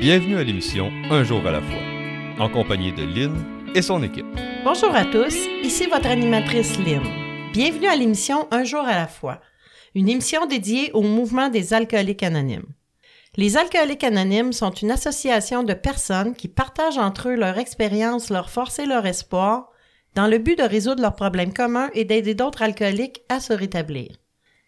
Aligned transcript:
Bienvenue 0.00 0.36
à 0.36 0.44
l'émission 0.44 0.92
Un 1.10 1.24
jour 1.24 1.46
à 1.46 1.50
la 1.50 1.60
fois, 1.60 1.80
en 2.38 2.48
compagnie 2.48 2.92
de 2.92 3.02
Lynn 3.02 3.44
et 3.74 3.82
son 3.82 4.02
équipe. 4.02 4.26
Bonjour 4.64 4.94
à 4.94 5.04
tous, 5.04 5.34
ici 5.62 5.86
votre 5.86 6.06
animatrice 6.06 6.78
Lynn. 6.78 7.02
Bienvenue 7.52 7.86
à 7.86 7.96
l'émission 7.96 8.46
Un 8.50 8.64
jour 8.64 8.82
à 8.82 8.94
la 8.94 9.08
fois, 9.08 9.40
une 9.94 10.08
émission 10.08 10.46
dédiée 10.46 10.90
au 10.92 11.02
mouvement 11.02 11.48
des 11.48 11.74
alcooliques 11.74 12.22
anonymes. 12.22 12.72
Les 13.36 13.56
alcooliques 13.56 14.04
anonymes 14.04 14.52
sont 14.52 14.70
une 14.70 14.90
association 14.90 15.62
de 15.64 15.74
personnes 15.74 16.34
qui 16.34 16.48
partagent 16.48 16.98
entre 16.98 17.30
eux 17.30 17.36
leur 17.36 17.58
expérience, 17.58 18.30
leur 18.30 18.50
force 18.50 18.78
et 18.78 18.86
leur 18.86 19.06
espoir 19.06 19.70
dans 20.14 20.28
le 20.28 20.38
but 20.38 20.58
de 20.58 20.64
résoudre 20.64 21.02
leurs 21.02 21.16
problèmes 21.16 21.52
communs 21.52 21.90
et 21.94 22.04
d'aider 22.04 22.34
d'autres 22.34 22.62
alcooliques 22.62 23.22
à 23.28 23.40
se 23.40 23.52
rétablir. 23.52 24.08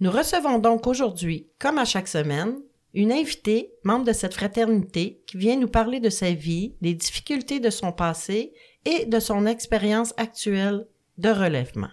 Nous 0.00 0.10
recevons 0.10 0.58
donc 0.58 0.86
aujourd'hui, 0.86 1.48
comme 1.58 1.78
à 1.78 1.84
chaque 1.84 2.08
semaine, 2.08 2.56
une 2.92 3.12
invitée, 3.12 3.72
membre 3.82 4.04
de 4.04 4.12
cette 4.12 4.34
fraternité, 4.34 5.22
qui 5.26 5.36
vient 5.36 5.56
nous 5.56 5.68
parler 5.68 6.00
de 6.00 6.10
sa 6.10 6.32
vie, 6.32 6.74
des 6.80 6.94
difficultés 6.94 7.60
de 7.60 7.70
son 7.70 7.92
passé 7.92 8.52
et 8.84 9.06
de 9.06 9.20
son 9.20 9.46
expérience 9.46 10.12
actuelle 10.16 10.86
de 11.18 11.30
relèvement. 11.30 11.90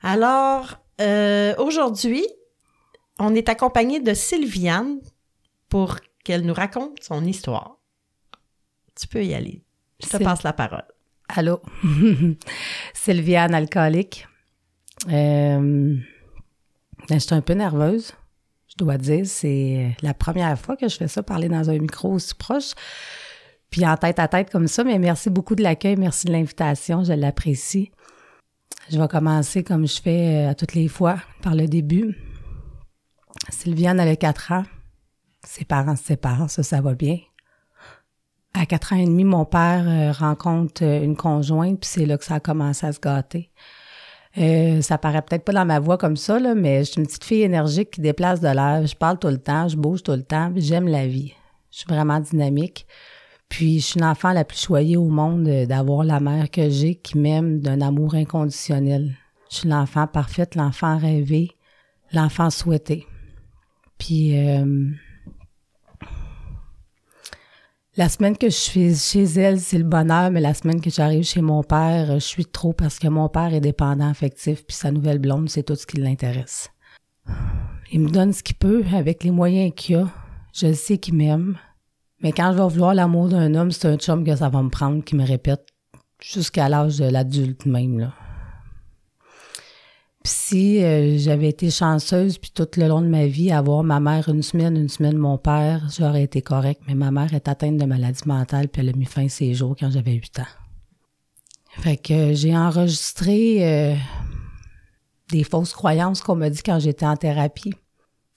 Alors, 0.00 0.78
euh, 1.00 1.54
aujourd'hui, 1.58 2.26
on 3.18 3.34
est 3.34 3.48
accompagné 3.48 4.00
de 4.00 4.14
Sylviane 4.14 5.00
pour 5.68 5.96
qu'elle 6.24 6.44
nous 6.44 6.54
raconte 6.54 7.02
son 7.02 7.24
histoire. 7.24 7.78
Tu 8.98 9.06
peux 9.06 9.24
y 9.24 9.34
aller. 9.34 9.62
Je 10.02 10.08
te 10.08 10.22
passe 10.22 10.42
la 10.42 10.52
parole. 10.52 10.86
Allô, 11.28 11.60
Sylviane 12.94 13.54
alcoolique. 13.54 14.26
Euh, 15.08 15.96
ben, 17.10 17.20
je 17.20 17.26
suis 17.26 17.34
un 17.34 17.40
peu 17.40 17.54
nerveuse 17.54 18.12
je 18.70 18.76
dois 18.76 18.98
dire. 18.98 19.26
C'est 19.26 19.96
la 20.02 20.14
première 20.14 20.58
fois 20.58 20.76
que 20.76 20.88
je 20.88 20.96
fais 20.96 21.08
ça, 21.08 21.22
parler 21.22 21.48
dans 21.48 21.70
un 21.70 21.78
micro 21.78 22.12
aussi 22.12 22.34
proche. 22.34 22.72
Puis 23.70 23.86
en 23.86 23.96
tête 23.96 24.18
à 24.18 24.28
tête 24.28 24.50
comme 24.50 24.66
ça, 24.66 24.82
mais 24.82 24.98
merci 24.98 25.30
beaucoup 25.30 25.54
de 25.54 25.62
l'accueil, 25.62 25.96
merci 25.96 26.26
de 26.26 26.32
l'invitation, 26.32 27.04
je 27.04 27.12
l'apprécie. 27.12 27.92
Je 28.90 28.98
vais 28.98 29.06
commencer 29.06 29.62
comme 29.62 29.86
je 29.86 30.00
fais 30.00 30.46
euh, 30.46 30.50
à 30.50 30.54
toutes 30.54 30.74
les 30.74 30.88
fois, 30.88 31.18
par 31.42 31.54
le 31.54 31.68
début. 31.68 32.16
Sylviane 33.48 34.00
avait 34.00 34.16
4 34.16 34.52
ans. 34.52 34.64
Ses 35.46 35.64
parents 35.64 35.94
se 35.94 36.02
séparent, 36.02 36.50
ça, 36.50 36.64
ça 36.64 36.80
va 36.80 36.94
bien. 36.94 37.18
À 38.54 38.66
4 38.66 38.94
ans 38.94 38.96
et 38.96 39.04
demi, 39.04 39.22
mon 39.22 39.44
père 39.44 39.84
euh, 39.86 40.10
rencontre 40.10 40.84
euh, 40.84 41.04
une 41.04 41.16
conjointe, 41.16 41.80
puis 41.80 41.88
c'est 41.88 42.06
là 42.06 42.18
que 42.18 42.24
ça 42.24 42.34
a 42.34 42.40
commencé 42.40 42.84
à 42.84 42.92
se 42.92 42.98
gâter. 42.98 43.52
Euh, 44.38 44.80
ça 44.80 44.96
paraît 44.96 45.22
peut-être 45.22 45.44
pas 45.44 45.52
dans 45.52 45.64
ma 45.64 45.80
voix 45.80 45.98
comme 45.98 46.16
ça, 46.16 46.38
là, 46.38 46.54
mais 46.54 46.84
je 46.84 46.92
suis 46.92 47.00
une 47.00 47.06
petite 47.06 47.24
fille 47.24 47.42
énergique 47.42 47.90
qui 47.92 48.00
déplace 48.00 48.40
de 48.40 48.48
l'air. 48.48 48.86
Je 48.86 48.94
parle 48.94 49.18
tout 49.18 49.28
le 49.28 49.38
temps, 49.38 49.68
je 49.68 49.76
bouge 49.76 50.02
tout 50.02 50.12
le 50.12 50.22
temps, 50.22 50.52
j'aime 50.56 50.86
la 50.86 51.06
vie. 51.06 51.34
Je 51.70 51.78
suis 51.78 51.88
vraiment 51.88 52.20
dynamique. 52.20 52.86
Puis 53.48 53.80
je 53.80 53.86
suis 53.86 54.00
l'enfant 54.00 54.32
la 54.32 54.44
plus 54.44 54.60
choyée 54.60 54.96
au 54.96 55.08
monde 55.08 55.48
euh, 55.48 55.66
d'avoir 55.66 56.04
la 56.04 56.20
mère 56.20 56.50
que 56.50 56.70
j'ai 56.70 56.94
qui 56.94 57.18
m'aime 57.18 57.60
d'un 57.60 57.80
amour 57.80 58.14
inconditionnel. 58.14 59.16
Je 59.50 59.56
suis 59.56 59.68
l'enfant 59.68 60.06
parfaite, 60.06 60.54
l'enfant 60.54 60.96
rêvé, 60.96 61.50
l'enfant 62.12 62.50
souhaité. 62.50 63.06
Puis 63.98 64.38
euh, 64.38 64.88
la 68.00 68.08
semaine 68.08 68.38
que 68.38 68.48
je 68.48 68.56
suis 68.56 68.96
chez 68.96 69.24
elle, 69.24 69.60
c'est 69.60 69.76
le 69.76 69.84
bonheur, 69.84 70.30
mais 70.30 70.40
la 70.40 70.54
semaine 70.54 70.80
que 70.80 70.88
j'arrive 70.88 71.22
chez 71.22 71.42
mon 71.42 71.62
père, 71.62 72.14
je 72.14 72.24
suis 72.24 72.46
trop 72.46 72.72
parce 72.72 72.98
que 72.98 73.08
mon 73.08 73.28
père 73.28 73.52
est 73.52 73.60
dépendant 73.60 74.08
affectif, 74.08 74.64
puis 74.64 74.74
sa 74.74 74.90
nouvelle 74.90 75.18
blonde, 75.18 75.50
c'est 75.50 75.64
tout 75.64 75.74
ce 75.74 75.86
qui 75.86 75.98
l'intéresse. 75.98 76.70
Il 77.92 78.00
me 78.00 78.08
donne 78.08 78.32
ce 78.32 78.42
qu'il 78.42 78.56
peut 78.56 78.82
avec 78.94 79.22
les 79.22 79.30
moyens 79.30 79.74
qu'il 79.76 79.96
a. 79.96 80.08
Je 80.54 80.72
sais 80.72 80.96
qu'il 80.96 81.12
m'aime. 81.12 81.58
Mais 82.22 82.32
quand 82.32 82.52
je 82.52 82.56
vais 82.56 82.68
vouloir 82.70 82.94
l'amour 82.94 83.28
d'un 83.28 83.54
homme, 83.54 83.70
c'est 83.70 83.88
un 83.88 83.98
chum 83.98 84.24
que 84.24 84.34
ça 84.34 84.48
va 84.48 84.62
me 84.62 84.70
prendre, 84.70 85.04
qui 85.04 85.14
me 85.14 85.26
répète 85.26 85.66
jusqu'à 86.22 86.70
l'âge 86.70 86.96
de 86.96 87.04
l'adulte 87.04 87.66
même. 87.66 87.98
Là. 87.98 88.14
Si 90.22 90.84
euh, 90.84 91.16
j'avais 91.16 91.48
été 91.48 91.70
chanceuse, 91.70 92.36
puis 92.36 92.50
tout 92.54 92.68
le 92.76 92.88
long 92.88 93.00
de 93.00 93.06
ma 93.06 93.26
vie, 93.26 93.50
avoir 93.50 93.82
ma 93.82 94.00
mère 94.00 94.28
une 94.28 94.42
semaine, 94.42 94.76
une 94.76 94.90
semaine 94.90 95.16
mon 95.16 95.38
père, 95.38 95.88
j'aurais 95.96 96.24
été 96.24 96.42
correcte. 96.42 96.82
Mais 96.86 96.94
ma 96.94 97.10
mère 97.10 97.32
est 97.32 97.48
atteinte 97.48 97.78
de 97.78 97.86
maladie 97.86 98.20
mentale, 98.26 98.68
puis 98.68 98.82
elle 98.82 98.90
a 98.90 98.92
mis 98.92 99.06
fin 99.06 99.24
à 99.24 99.28
ses 99.30 99.54
jours 99.54 99.74
quand 99.78 99.90
j'avais 99.90 100.12
8 100.12 100.40
ans. 100.40 100.46
Fait 101.80 101.96
que 101.96 102.34
j'ai 102.34 102.54
enregistré 102.54 103.66
euh, 103.66 103.94
des 105.30 105.44
fausses 105.44 105.72
croyances 105.72 106.20
qu'on 106.20 106.36
m'a 106.36 106.50
dit 106.50 106.62
quand 106.62 106.78
j'étais 106.78 107.06
en 107.06 107.16
thérapie. 107.16 107.74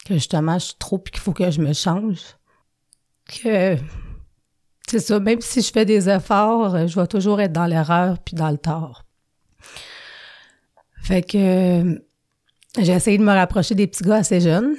Que 0.06 0.14
justement, 0.14 0.60
je 0.60 0.66
suis 0.66 0.76
trop, 0.80 1.00
puis 1.00 1.12
qu'il 1.12 1.22
faut 1.22 1.34
que 1.34 1.52
je 1.52 1.60
me 1.60 1.74
change. 1.74 2.20
Que 3.28 3.78
c'est 4.88 5.00
ça, 5.00 5.20
même 5.20 5.42
si 5.42 5.62
je 5.62 5.72
fais 5.72 5.86
des 5.86 6.10
efforts, 6.10 6.88
je 6.88 7.00
vais 7.00 7.08
toujours 7.08 7.42
être 7.42 7.54
dans 7.54 7.66
l'erreur 7.66 8.20
puis 8.20 8.36
dans 8.36 8.50
le 8.50 8.58
tort. 8.58 9.04
Fait 11.03 11.22
que 11.22 11.38
euh, 11.38 12.00
j'ai 12.80 12.94
essayé 12.94 13.18
de 13.18 13.24
me 13.24 13.34
rapprocher 13.34 13.75
des 13.75 13.88
petits 13.88 14.03
gars 14.03 14.16
assez 14.16 14.40
jeunes. 14.40 14.75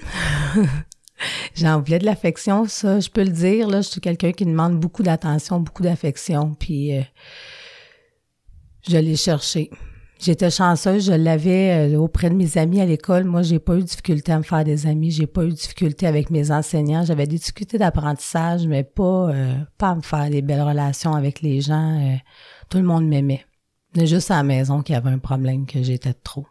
J'en 1.55 1.81
voulais 1.83 1.99
de 1.99 2.07
l'affection, 2.07 2.65
ça, 2.67 2.99
je 2.99 3.11
peux 3.11 3.23
le 3.23 3.31
dire. 3.31 3.69
Là, 3.69 3.83
je 3.83 3.89
suis 3.91 4.01
quelqu'un 4.01 4.33
qui 4.33 4.47
demande 4.47 4.81
beaucoup 4.81 5.03
d'attention, 5.03 5.61
beaucoup 5.61 5.83
d'affection, 5.83 6.55
puis 6.55 6.97
euh, 6.97 7.03
je 8.89 8.97
l'ai 8.97 9.17
cherché. 9.17 9.71
J'étais 10.19 10.51
chanceuse, 10.51 11.07
je 11.07 11.13
l'avais 11.13 11.93
euh, 11.93 11.99
auprès 11.99 12.31
de 12.31 12.35
mes 12.35 12.57
amis 12.57 12.81
à 12.81 12.87
l'école. 12.87 13.25
Moi, 13.25 13.43
j'ai 13.43 13.59
pas 13.59 13.75
eu 13.75 13.81
de 13.81 13.85
difficulté 13.85 14.33
à 14.33 14.39
me 14.39 14.45
faire 14.45 14.65
des 14.65 14.87
amis, 14.87 15.11
j'ai 15.11 15.27
pas 15.27 15.45
eu 15.45 15.51
de 15.51 15.55
difficulté 15.55 16.07
avec 16.07 16.31
mes 16.31 16.51
enseignants. 16.51 17.05
J'avais 17.05 17.27
des 17.27 17.37
difficultés 17.37 17.77
d'apprentissage, 17.77 18.67
mais 18.67 18.83
pas 18.83 19.31
pas 19.77 19.91
à 19.91 19.95
me 19.95 20.01
faire 20.01 20.31
des 20.31 20.41
belles 20.41 20.63
relations 20.63 21.13
avec 21.15 21.43
les 21.43 21.61
gens. 21.61 22.19
tout 22.71 22.79
le 22.79 22.85
monde 22.85 23.07
m'aimait. 23.07 23.45
C'est 23.95 24.07
juste 24.07 24.31
à 24.31 24.37
la 24.37 24.43
maison 24.43 24.83
qu'il 24.83 24.95
y 24.95 24.97
avait 24.97 25.11
un 25.11 25.19
problème 25.19 25.67
que 25.67 25.83
j'étais 25.83 26.15
trop. 26.15 26.47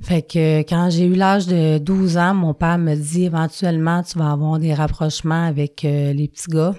Fait 0.00 0.22
que 0.22 0.60
quand 0.60 0.90
j'ai 0.90 1.06
eu 1.06 1.14
l'âge 1.14 1.46
de 1.46 1.78
12 1.78 2.18
ans, 2.18 2.34
mon 2.34 2.52
père 2.52 2.78
me 2.78 2.94
dit 2.94 3.24
éventuellement 3.24 4.02
tu 4.02 4.18
vas 4.18 4.32
avoir 4.32 4.58
des 4.58 4.74
rapprochements 4.74 5.46
avec 5.46 5.84
euh, 5.84 6.12
les 6.12 6.28
petits 6.28 6.50
gars. 6.50 6.74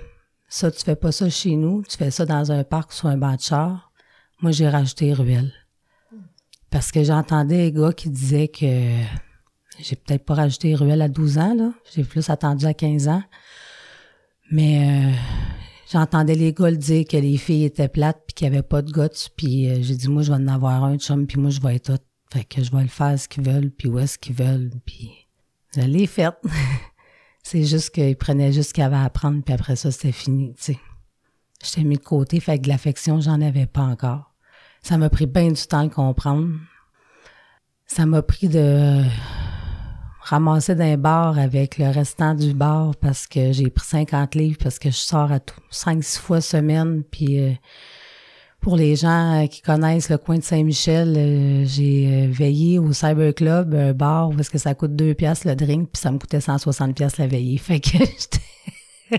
Ça, 0.48 0.70
tu 0.70 0.84
fais 0.84 0.96
pas 0.96 1.12
ça 1.12 1.30
chez 1.30 1.56
nous, 1.56 1.84
tu 1.90 1.98
fais 1.98 2.12
ça 2.12 2.26
dans 2.26 2.52
un 2.52 2.64
parc 2.64 2.92
ou 2.92 2.94
sur 2.94 3.08
un 3.08 3.18
banc 3.18 3.36
de 3.36 3.42
char. 3.42 3.92
Moi, 4.42 4.52
j'ai 4.52 4.70
rajouté 4.70 5.14
ruelle. 5.14 5.52
Parce 6.70 6.92
que 6.92 7.04
j'entendais 7.04 7.72
des 7.72 7.72
gars 7.72 7.94
qui 7.94 8.10
disaient 8.10 8.50
que 8.50 8.66
j'ai 9.80 9.96
peut-être 9.96 10.26
pas 10.26 10.36
rajouté 10.36 10.76
ruelle 10.76 11.02
à 11.02 11.08
12 11.08 11.38
ans, 11.38 11.56
là. 11.56 11.72
J'ai 11.94 12.04
plus 12.04 12.30
attendu 12.30 12.66
à 12.66 12.74
15 12.74 13.08
ans. 13.08 13.24
Mais 14.52 15.10
euh, 15.10 15.12
j'entendais 15.92 16.36
les 16.36 16.54
gars 16.54 16.72
dire 16.72 17.06
que 17.10 17.18
les 17.18 17.38
filles 17.38 17.66
étaient 17.66 17.88
plates 17.88 18.22
puis 18.28 18.34
qu'il 18.34 18.50
n'y 18.50 18.56
avait 18.56 18.64
pas 18.64 18.82
de 18.82 18.92
guts. 18.92 19.30
Puis 19.36 19.70
euh, 19.70 19.82
j'ai 19.82 19.96
dit, 19.96 20.08
moi, 20.10 20.22
je 20.24 20.32
vais 20.32 20.38
en 20.38 20.48
avoir 20.48 20.84
un 20.84 20.98
chum, 20.98 21.28
puis 21.28 21.40
moi, 21.40 21.50
je 21.50 21.62
vais 21.62 21.76
être 21.76 21.94
tout. 21.94 22.04
Fait 22.34 22.44
que 22.44 22.64
je 22.64 22.72
vais 22.72 22.82
le 22.82 22.88
faire 22.88 23.18
ce 23.20 23.28
qu'ils 23.28 23.44
veulent, 23.44 23.72
puis 23.72 23.88
où 23.88 24.00
est-ce 24.00 24.18
qu'ils 24.18 24.36
veulent. 24.36 24.72
Puis 24.86 25.12
je 25.76 25.82
l'ai 25.82 26.08
fait. 26.08 26.34
C'est 27.44 27.64
juste 27.64 27.92
qu'ils 27.92 28.18
prenaient 28.18 28.52
juste 28.52 28.70
ce 28.70 28.74
qu'ils 28.74 28.84
avaient 28.84 28.96
à 28.96 29.04
apprendre, 29.04 29.44
puis 29.44 29.54
après 29.54 29.76
ça, 29.76 29.92
c'était 29.92 30.12
fini, 30.12 30.56
tu 30.56 30.64
sais. 30.64 30.80
J'étais 31.64 31.84
mis 31.84 31.98
de 31.98 32.04
côté, 32.04 32.40
fait 32.40 32.58
que 32.58 32.64
de 32.64 32.70
l'affection, 32.70 33.22
j'en 33.22 33.40
avais 33.40 33.68
pas 33.68 33.84
encore. 33.84 34.34
Ça 34.82 34.98
m'a 34.98 35.10
pris 35.10 35.28
bien 35.28 35.52
du 35.52 35.62
temps 35.62 35.84
de 35.84 35.94
comprendre. 35.94 36.56
Ça 37.86 38.08
m'a 38.08 38.24
pris 38.24 38.50
de 38.50 39.04
ramasser 40.26 40.74
d'un 40.74 40.98
bar 40.98 41.38
avec 41.38 41.78
le 41.78 41.90
restant 41.90 42.34
du 42.34 42.54
bar 42.54 42.96
parce 43.00 43.28
que 43.28 43.52
j'ai 43.52 43.70
pris 43.70 43.86
50 43.86 44.34
livres 44.34 44.58
parce 44.62 44.80
que 44.80 44.90
je 44.90 44.98
sors 44.98 45.32
à 45.32 45.40
tout 45.40 45.62
5 45.70 46.04
6 46.04 46.20
fois 46.20 46.42
semaine 46.42 47.04
puis 47.04 47.40
euh, 47.40 47.52
pour 48.60 48.76
les 48.76 48.96
gens 48.96 49.44
euh, 49.44 49.46
qui 49.46 49.62
connaissent 49.62 50.10
le 50.10 50.18
coin 50.18 50.40
de 50.40 50.44
Saint-Michel, 50.44 51.14
euh, 51.16 51.64
j'ai 51.68 52.26
veillé 52.26 52.80
au 52.80 52.92
Cyber 52.92 53.36
Club, 53.36 53.76
un 53.76 53.94
bar 53.94 54.32
parce 54.36 54.50
que 54.50 54.58
ça 54.58 54.74
coûte 54.74 54.96
2 54.96 55.14
pièces 55.14 55.46
le 55.46 55.56
drink 55.56 55.92
puis 55.94 56.02
ça 56.02 56.12
me 56.12 56.18
coûtait 56.18 56.42
160 56.42 56.96
pièces 56.96 57.18
la 57.18 57.28
veillée. 57.28 57.58
Fait 57.60 57.80
que 57.80 57.98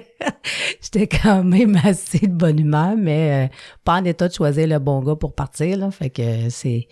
j'étais 0.83 1.07
quand 1.07 1.45
même 1.45 1.81
assez 1.85 2.27
de 2.27 2.33
bonne 2.33 2.59
humeur 2.59 2.97
mais 2.99 3.49
pas 3.85 4.01
en 4.01 4.05
état 4.05 4.27
de 4.27 4.35
choisir 4.35 4.67
le 4.67 4.81
bon 4.81 5.01
gars 5.05 5.15
pour 5.15 5.37
partir 5.37 5.79
là, 5.79 5.93
fait 5.93 6.11
que 6.11 6.51
c'est 6.51 6.89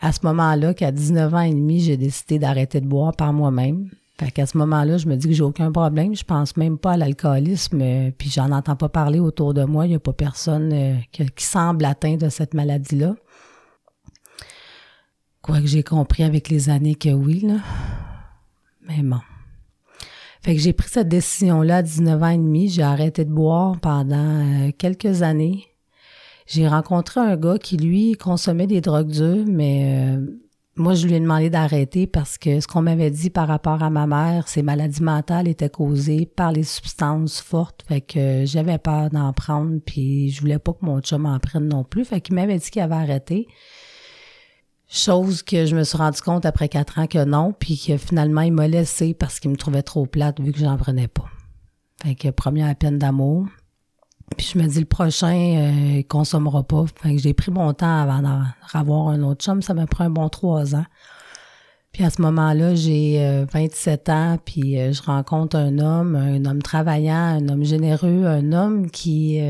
à 0.00 0.12
ce 0.12 0.20
moment-là 0.24 0.74
qu'à 0.74 0.92
19 0.92 1.34
ans 1.34 1.40
et 1.40 1.50
demi, 1.50 1.80
j'ai 1.80 1.96
décidé 1.96 2.38
d'arrêter 2.38 2.80
de 2.80 2.86
boire 2.86 3.14
par 3.14 3.32
moi-même. 3.32 3.90
Fait 4.18 4.30
qu'à 4.30 4.46
ce 4.46 4.58
moment-là, 4.58 4.98
je 4.98 5.06
me 5.06 5.16
dis 5.16 5.28
que 5.28 5.34
j'ai 5.34 5.42
aucun 5.42 5.72
problème. 5.72 6.14
Je 6.14 6.24
pense 6.24 6.56
même 6.56 6.78
pas 6.78 6.92
à 6.92 6.96
l'alcoolisme, 6.96 7.80
euh, 7.80 8.10
puis 8.16 8.28
j'en 8.28 8.50
entends 8.52 8.76
pas 8.76 8.88
parler 8.90 9.18
autour 9.18 9.54
de 9.54 9.64
moi. 9.64 9.86
Il 9.86 9.92
y 9.92 9.94
a 9.94 10.00
pas 10.00 10.12
personne 10.12 10.72
euh, 10.72 10.96
qui, 11.10 11.24
qui 11.30 11.44
semble 11.44 11.84
atteint 11.84 12.16
de 12.16 12.28
cette 12.28 12.52
maladie-là. 12.52 13.14
Quoique 15.40 15.66
j'ai 15.66 15.82
compris 15.82 16.22
avec 16.22 16.50
les 16.50 16.68
années 16.68 16.96
que 16.96 17.08
oui, 17.08 17.40
là. 17.40 17.60
Mais 18.86 19.02
bon. 19.02 19.20
Fait 20.42 20.54
que 20.54 20.60
j'ai 20.60 20.72
pris 20.72 20.88
cette 20.88 21.08
décision-là 21.08 21.78
à 21.78 21.82
19 21.82 22.22
ans 22.22 22.28
et 22.28 22.36
demi. 22.36 22.68
J'ai 22.68 22.82
arrêté 22.82 23.24
de 23.24 23.32
boire 23.32 23.78
pendant 23.80 24.16
euh, 24.16 24.70
quelques 24.76 25.22
années. 25.22 25.69
J'ai 26.50 26.66
rencontré 26.66 27.20
un 27.20 27.36
gars 27.36 27.58
qui, 27.58 27.76
lui, 27.76 28.14
consommait 28.14 28.66
des 28.66 28.80
drogues 28.80 29.12
dures, 29.12 29.44
mais 29.46 30.16
euh, 30.16 30.26
moi, 30.74 30.94
je 30.94 31.06
lui 31.06 31.14
ai 31.14 31.20
demandé 31.20 31.48
d'arrêter 31.48 32.08
parce 32.08 32.38
que 32.38 32.58
ce 32.58 32.66
qu'on 32.66 32.82
m'avait 32.82 33.12
dit 33.12 33.30
par 33.30 33.46
rapport 33.46 33.84
à 33.84 33.88
ma 33.88 34.08
mère, 34.08 34.48
ses 34.48 34.62
maladies 34.62 35.00
mentales 35.00 35.46
étaient 35.46 35.70
causées 35.70 36.26
par 36.26 36.50
les 36.50 36.64
substances 36.64 37.40
fortes. 37.40 37.84
Fait 37.86 38.00
que 38.00 38.46
j'avais 38.46 38.78
peur 38.78 39.10
d'en 39.10 39.32
prendre, 39.32 39.78
puis 39.78 40.30
je 40.30 40.40
voulais 40.40 40.58
pas 40.58 40.72
que 40.72 40.84
mon 40.84 41.00
chum 41.00 41.24
en 41.24 41.38
prenne 41.38 41.68
non 41.68 41.84
plus. 41.84 42.04
Fait 42.04 42.20
qu'il 42.20 42.34
m'avait 42.34 42.58
dit 42.58 42.68
qu'il 42.68 42.82
avait 42.82 42.96
arrêté. 42.96 43.46
Chose 44.88 45.44
que 45.44 45.66
je 45.66 45.76
me 45.76 45.84
suis 45.84 45.98
rendu 45.98 46.20
compte 46.20 46.44
après 46.44 46.68
quatre 46.68 46.98
ans 46.98 47.06
que 47.06 47.24
non, 47.24 47.54
puis 47.56 47.78
que 47.78 47.96
finalement, 47.96 48.40
il 48.40 48.52
m'a 48.52 48.66
laissé 48.66 49.14
parce 49.14 49.38
qu'il 49.38 49.52
me 49.52 49.56
trouvait 49.56 49.84
trop 49.84 50.04
plate 50.04 50.40
vu 50.40 50.50
que 50.50 50.58
j'en 50.58 50.76
prenais 50.76 51.06
pas. 51.06 51.26
Fait 52.02 52.16
que 52.16 52.30
première 52.30 52.74
peine 52.74 52.98
d'amour. 52.98 53.46
Puis 54.36 54.52
je 54.54 54.58
me 54.58 54.66
dis, 54.66 54.80
le 54.80 54.86
prochain, 54.86 55.34
euh, 55.34 55.98
il 55.98 56.06
consommera 56.06 56.62
pas. 56.62 56.84
Fait 57.02 57.16
que 57.16 57.20
j'ai 57.20 57.34
pris 57.34 57.50
mon 57.50 57.72
temps 57.72 58.02
avant 58.02 58.22
d'avoir 58.22 59.08
un 59.08 59.22
autre 59.22 59.44
chum. 59.44 59.60
Ça 59.62 59.74
m'a 59.74 59.86
pris 59.86 60.04
un 60.04 60.10
bon 60.10 60.28
trois 60.28 60.74
ans. 60.74 60.86
Puis 61.92 62.04
à 62.04 62.10
ce 62.10 62.22
moment-là, 62.22 62.76
j'ai 62.76 63.44
27 63.52 64.08
euh, 64.08 64.12
ans, 64.12 64.38
puis 64.44 64.78
euh, 64.78 64.92
je 64.92 65.02
rencontre 65.02 65.56
un 65.56 65.78
homme, 65.80 66.14
un 66.14 66.44
homme 66.44 66.62
travaillant, 66.62 67.16
un 67.16 67.48
homme 67.48 67.64
généreux, 67.64 68.26
un 68.26 68.52
homme 68.52 68.90
qui 68.92 69.40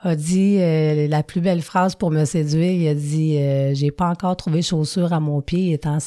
a 0.00 0.16
dit 0.16 0.58
la 0.58 1.22
plus 1.22 1.40
belle 1.40 1.62
phrase 1.62 1.94
pour 1.94 2.10
me 2.10 2.24
séduire. 2.24 2.72
Il 2.72 2.88
a 2.88 2.94
dit 2.94 3.76
J'ai 3.76 3.92
pas 3.92 4.08
encore 4.08 4.36
trouvé 4.36 4.62
chaussures 4.62 5.12
à 5.12 5.20
mon 5.20 5.40
pied, 5.42 5.60
il 5.60 5.72
était 5.74 5.88
en 5.88 5.98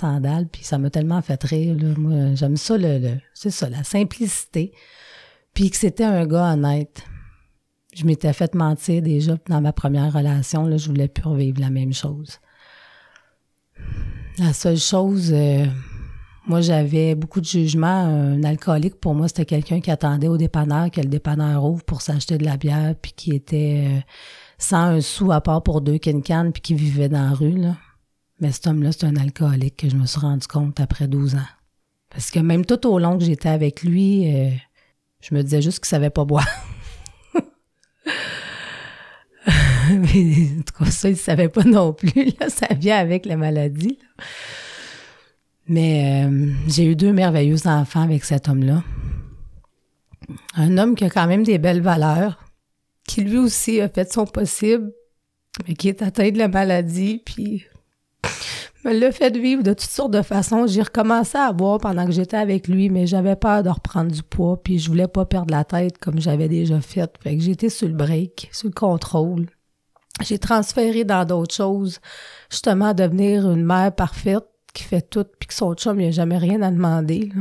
puis 0.52 0.66
ça 0.66 0.78
m'a 0.78 0.90
tellement 0.90 1.22
fait 1.22 1.42
rire. 1.42 1.78
Là. 1.80 1.94
Moi, 1.98 2.36
j'aime 2.36 2.58
ça, 2.58 2.78
le, 2.78 3.00
le 3.00 3.12
c'est 3.34 3.50
ça, 3.50 3.70
la 3.70 3.86
simplicité. 3.86 4.74
Puis 5.54 5.72
que 5.72 5.78
c'était 5.78 6.04
un 6.04 6.28
gars 6.28 6.52
honnête 6.54 7.06
je 7.98 8.06
m'étais 8.06 8.32
fait 8.32 8.54
mentir 8.54 9.02
déjà 9.02 9.38
dans 9.50 9.60
ma 9.60 9.74
première 9.74 10.14
relation. 10.14 10.68
Là, 10.68 10.78
je 10.78 10.88
voulais 10.88 11.08
plus 11.08 11.28
revivre 11.28 11.60
la 11.60 11.72
même 11.72 11.94
chose. 11.94 12.40
La 14.38 14.54
seule 14.54 14.78
chose, 14.78 15.32
euh, 15.34 15.66
moi, 16.46 16.62
j'avais 16.62 17.16
beaucoup 17.16 17.42
de 17.42 17.46
jugement. 17.46 17.88
Un 17.88 18.44
alcoolique, 18.44 19.00
pour 19.00 19.16
moi, 19.16 19.28
c'était 19.28 19.46
quelqu'un 19.46 19.80
qui 19.80 19.90
attendait 19.90 20.28
au 20.28 20.38
dépanneur, 20.38 20.92
que 20.92 21.02
le 21.02 21.08
dépanneur 21.08 21.66
ouvre 21.66 21.84
pour 21.84 22.04
s'acheter 22.04 22.38
de 22.38 22.46
la 22.46 22.56
bière, 22.56 22.94
puis 23.02 23.14
qui 23.14 23.32
était 23.32 23.86
euh, 23.88 24.00
sans 24.60 24.78
un 24.78 25.02
sou 25.02 25.32
à 25.32 25.42
part 25.42 25.64
pour 25.64 25.82
deux 25.82 25.98
cannes, 25.98 26.52
puis 26.52 26.62
qui 26.62 26.76
vivait 26.76 27.10
dans 27.10 27.30
la 27.30 27.34
rue. 27.34 27.58
Là. 27.58 27.78
Mais 28.40 28.52
cet 28.52 28.68
homme-là, 28.68 28.92
c'est 28.92 29.06
un 29.06 29.16
alcoolique 29.16 29.78
que 29.78 29.90
je 29.90 29.96
me 29.96 30.06
suis 30.06 30.20
rendu 30.20 30.46
compte 30.46 30.80
après 30.80 31.08
12 31.08 31.34
ans. 31.34 31.50
Parce 32.12 32.30
que 32.30 32.40
même 32.40 32.64
tout 32.64 32.86
au 32.88 33.00
long 33.00 33.18
que 33.18 33.24
j'étais 33.24 33.50
avec 33.50 33.82
lui, 33.82 34.36
euh, 34.36 34.52
je 35.20 35.34
me 35.34 35.42
disais 35.42 35.64
juste 35.64 35.80
qu'il 35.80 35.88
savait 35.88 36.12
pas 36.12 36.26
boire. 36.26 36.48
en 39.90 40.62
tout 40.64 40.84
cas, 40.84 40.92
ça, 40.92 41.10
il 41.10 41.14
ne 41.14 41.18
savait 41.18 41.50
pas 41.50 41.64
non 41.64 41.94
plus. 41.94 42.32
Ça 42.50 42.68
vient 42.74 42.98
avec 42.98 43.26
la 43.26 43.38
maladie. 43.38 43.98
Mais 45.68 46.26
euh, 46.26 46.52
j'ai 46.68 46.86
eu 46.86 46.96
deux 46.96 47.12
merveilleux 47.12 47.68
enfants 47.68 48.02
avec 48.02 48.24
cet 48.24 48.48
homme-là. 48.48 48.84
Un 50.56 50.78
homme 50.78 50.96
qui 50.96 51.06
a 51.06 51.10
quand 51.10 51.28
même 51.28 51.44
des 51.44 51.58
belles 51.58 51.82
valeurs, 51.82 52.44
qui 53.08 53.22
lui 53.22 53.38
aussi 53.38 53.80
a 53.82 53.90
fait 53.90 54.12
son 54.12 54.26
possible, 54.26 54.92
mais 55.68 55.74
qui 55.74 55.90
est 55.90 56.02
atteint 56.02 56.32
de 56.32 56.38
la 56.38 56.48
maladie, 56.48 57.22
puis 57.26 57.66
me 58.86 58.94
l'a 58.94 59.12
fait 59.12 59.36
vivre 59.36 59.64
de 59.64 59.72
toutes 59.72 59.90
sortes 59.90 60.12
de 60.12 60.22
façons. 60.22 60.68
J'ai 60.68 60.82
recommencé 60.82 61.38
à 61.38 61.52
boire 61.52 61.80
pendant 61.80 62.06
que 62.06 62.12
j'étais 62.12 62.38
avec 62.38 62.68
lui, 62.68 62.90
mais 62.90 63.08
j'avais 63.08 63.36
peur 63.36 63.64
de 63.64 63.70
reprendre 63.70 64.12
du 64.12 64.24
poids, 64.24 64.62
puis 64.62 64.80
je 64.80 64.90
voulais 64.90 65.08
pas 65.08 65.26
perdre 65.26 65.52
la 65.52 65.64
tête 65.64 65.98
comme 65.98 66.20
j'avais 66.20 66.48
déjà 66.48 66.80
fait. 66.82 67.12
Fait 67.22 67.36
que 67.36 67.44
j'étais 67.44 67.70
sur 67.70 67.88
le 67.88 67.94
break, 67.94 68.50
sur 68.52 68.68
le 68.68 68.74
contrôle. 68.74 69.48
J'ai 70.22 70.40
transféré 70.40 71.04
dans 71.04 71.26
d'autres 71.26 71.54
choses, 71.54 72.00
justement, 72.50 72.94
devenir 72.94 73.50
une 73.52 73.66
mère 73.66 73.94
parfaite 73.94 74.46
qui 74.74 74.84
fait 74.84 75.02
tout, 75.02 75.26
puis 75.40 75.48
que 75.48 75.54
son 75.54 75.74
chum, 75.74 75.98
n'a 75.98 76.12
jamais 76.12 76.38
rien 76.38 76.62
à 76.62 76.72
demander. 76.72 77.32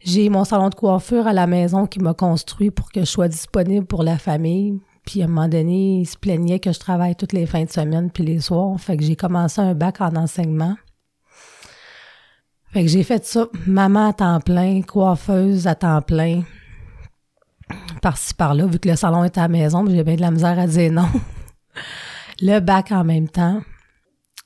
J'ai 0.00 0.28
mon 0.28 0.44
salon 0.44 0.68
de 0.68 0.74
coiffure 0.74 1.26
à 1.26 1.32
la 1.32 1.46
maison 1.46 1.86
qui 1.86 1.98
m'a 1.98 2.12
construit 2.12 2.70
pour 2.70 2.92
que 2.92 3.00
je 3.00 3.06
sois 3.06 3.28
disponible 3.28 3.86
pour 3.86 4.02
la 4.02 4.18
famille. 4.18 4.78
Puis 5.04 5.22
à 5.22 5.26
un 5.26 5.28
moment 5.28 5.48
donné, 5.48 6.00
il 6.00 6.06
se 6.06 6.16
plaignait 6.16 6.60
que 6.60 6.72
je 6.72 6.80
travaille 6.80 7.14
toutes 7.14 7.32
les 7.32 7.46
fins 7.46 7.64
de 7.64 7.70
semaine 7.70 8.10
puis 8.10 8.24
les 8.24 8.40
soirs. 8.40 8.78
Fait 8.80 8.96
que 8.96 9.04
j'ai 9.04 9.16
commencé 9.16 9.60
un 9.60 9.74
bac 9.74 10.00
en 10.00 10.16
enseignement. 10.16 10.76
Fait 12.72 12.82
que 12.82 12.88
j'ai 12.88 13.04
fait 13.04 13.24
ça, 13.24 13.46
maman 13.66 14.08
à 14.08 14.12
temps 14.12 14.40
plein, 14.40 14.82
coiffeuse 14.82 15.68
à 15.68 15.76
temps 15.76 16.02
plein, 16.02 16.42
par-ci 18.02 18.34
par-là, 18.34 18.66
vu 18.66 18.78
que 18.78 18.88
le 18.88 18.96
salon 18.96 19.24
était 19.24 19.38
à 19.38 19.44
la 19.44 19.48
maison, 19.48 19.84
j'ai 19.88 20.02
bien 20.02 20.16
de 20.16 20.20
la 20.20 20.30
misère 20.30 20.58
à 20.58 20.66
dire 20.66 20.92
non. 20.92 21.08
le 22.40 22.60
bac 22.60 22.92
en 22.92 23.04
même 23.04 23.28
temps. 23.28 23.60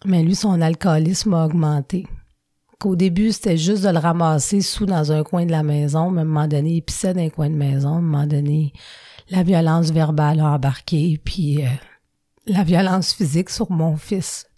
Mais 0.04 0.22
lui, 0.22 0.34
son 0.34 0.61
alcoolisme 0.61 1.34
a 1.34 1.46
augmenté. 1.46 2.06
Qu'au 2.78 2.94
début, 2.94 3.32
c'était 3.32 3.56
juste 3.56 3.82
de 3.82 3.88
le 3.88 3.99
ramasser 3.99 4.61
sous 4.61 4.87
dans 4.87 5.11
un 5.11 5.25
coin 5.25 5.44
de 5.44 5.50
la 5.50 5.64
maison, 5.64 6.11
mais 6.11 6.20
à 6.20 6.22
un 6.22 6.26
moment 6.26 6.46
donné, 6.46 6.75
il 6.75 6.82
pissait 6.82 7.14
dans 7.14 7.22
un 7.22 7.31
coin 7.31 7.50
de 7.50 7.56
maison. 7.56 7.94
À 7.94 7.99
un 7.99 8.00
moment 8.00 8.26
donné, 8.26 8.72
la 9.30 9.42
violence 9.42 9.90
verbale 9.90 10.40
a 10.40 10.52
embarqué, 10.52 11.20
puis 11.25 11.64
euh, 11.64 11.69
la 12.46 12.62
violence 12.64 13.12
physique 13.12 13.50
sur 13.50 13.70
mon 13.70 13.96
fils, 13.96 14.48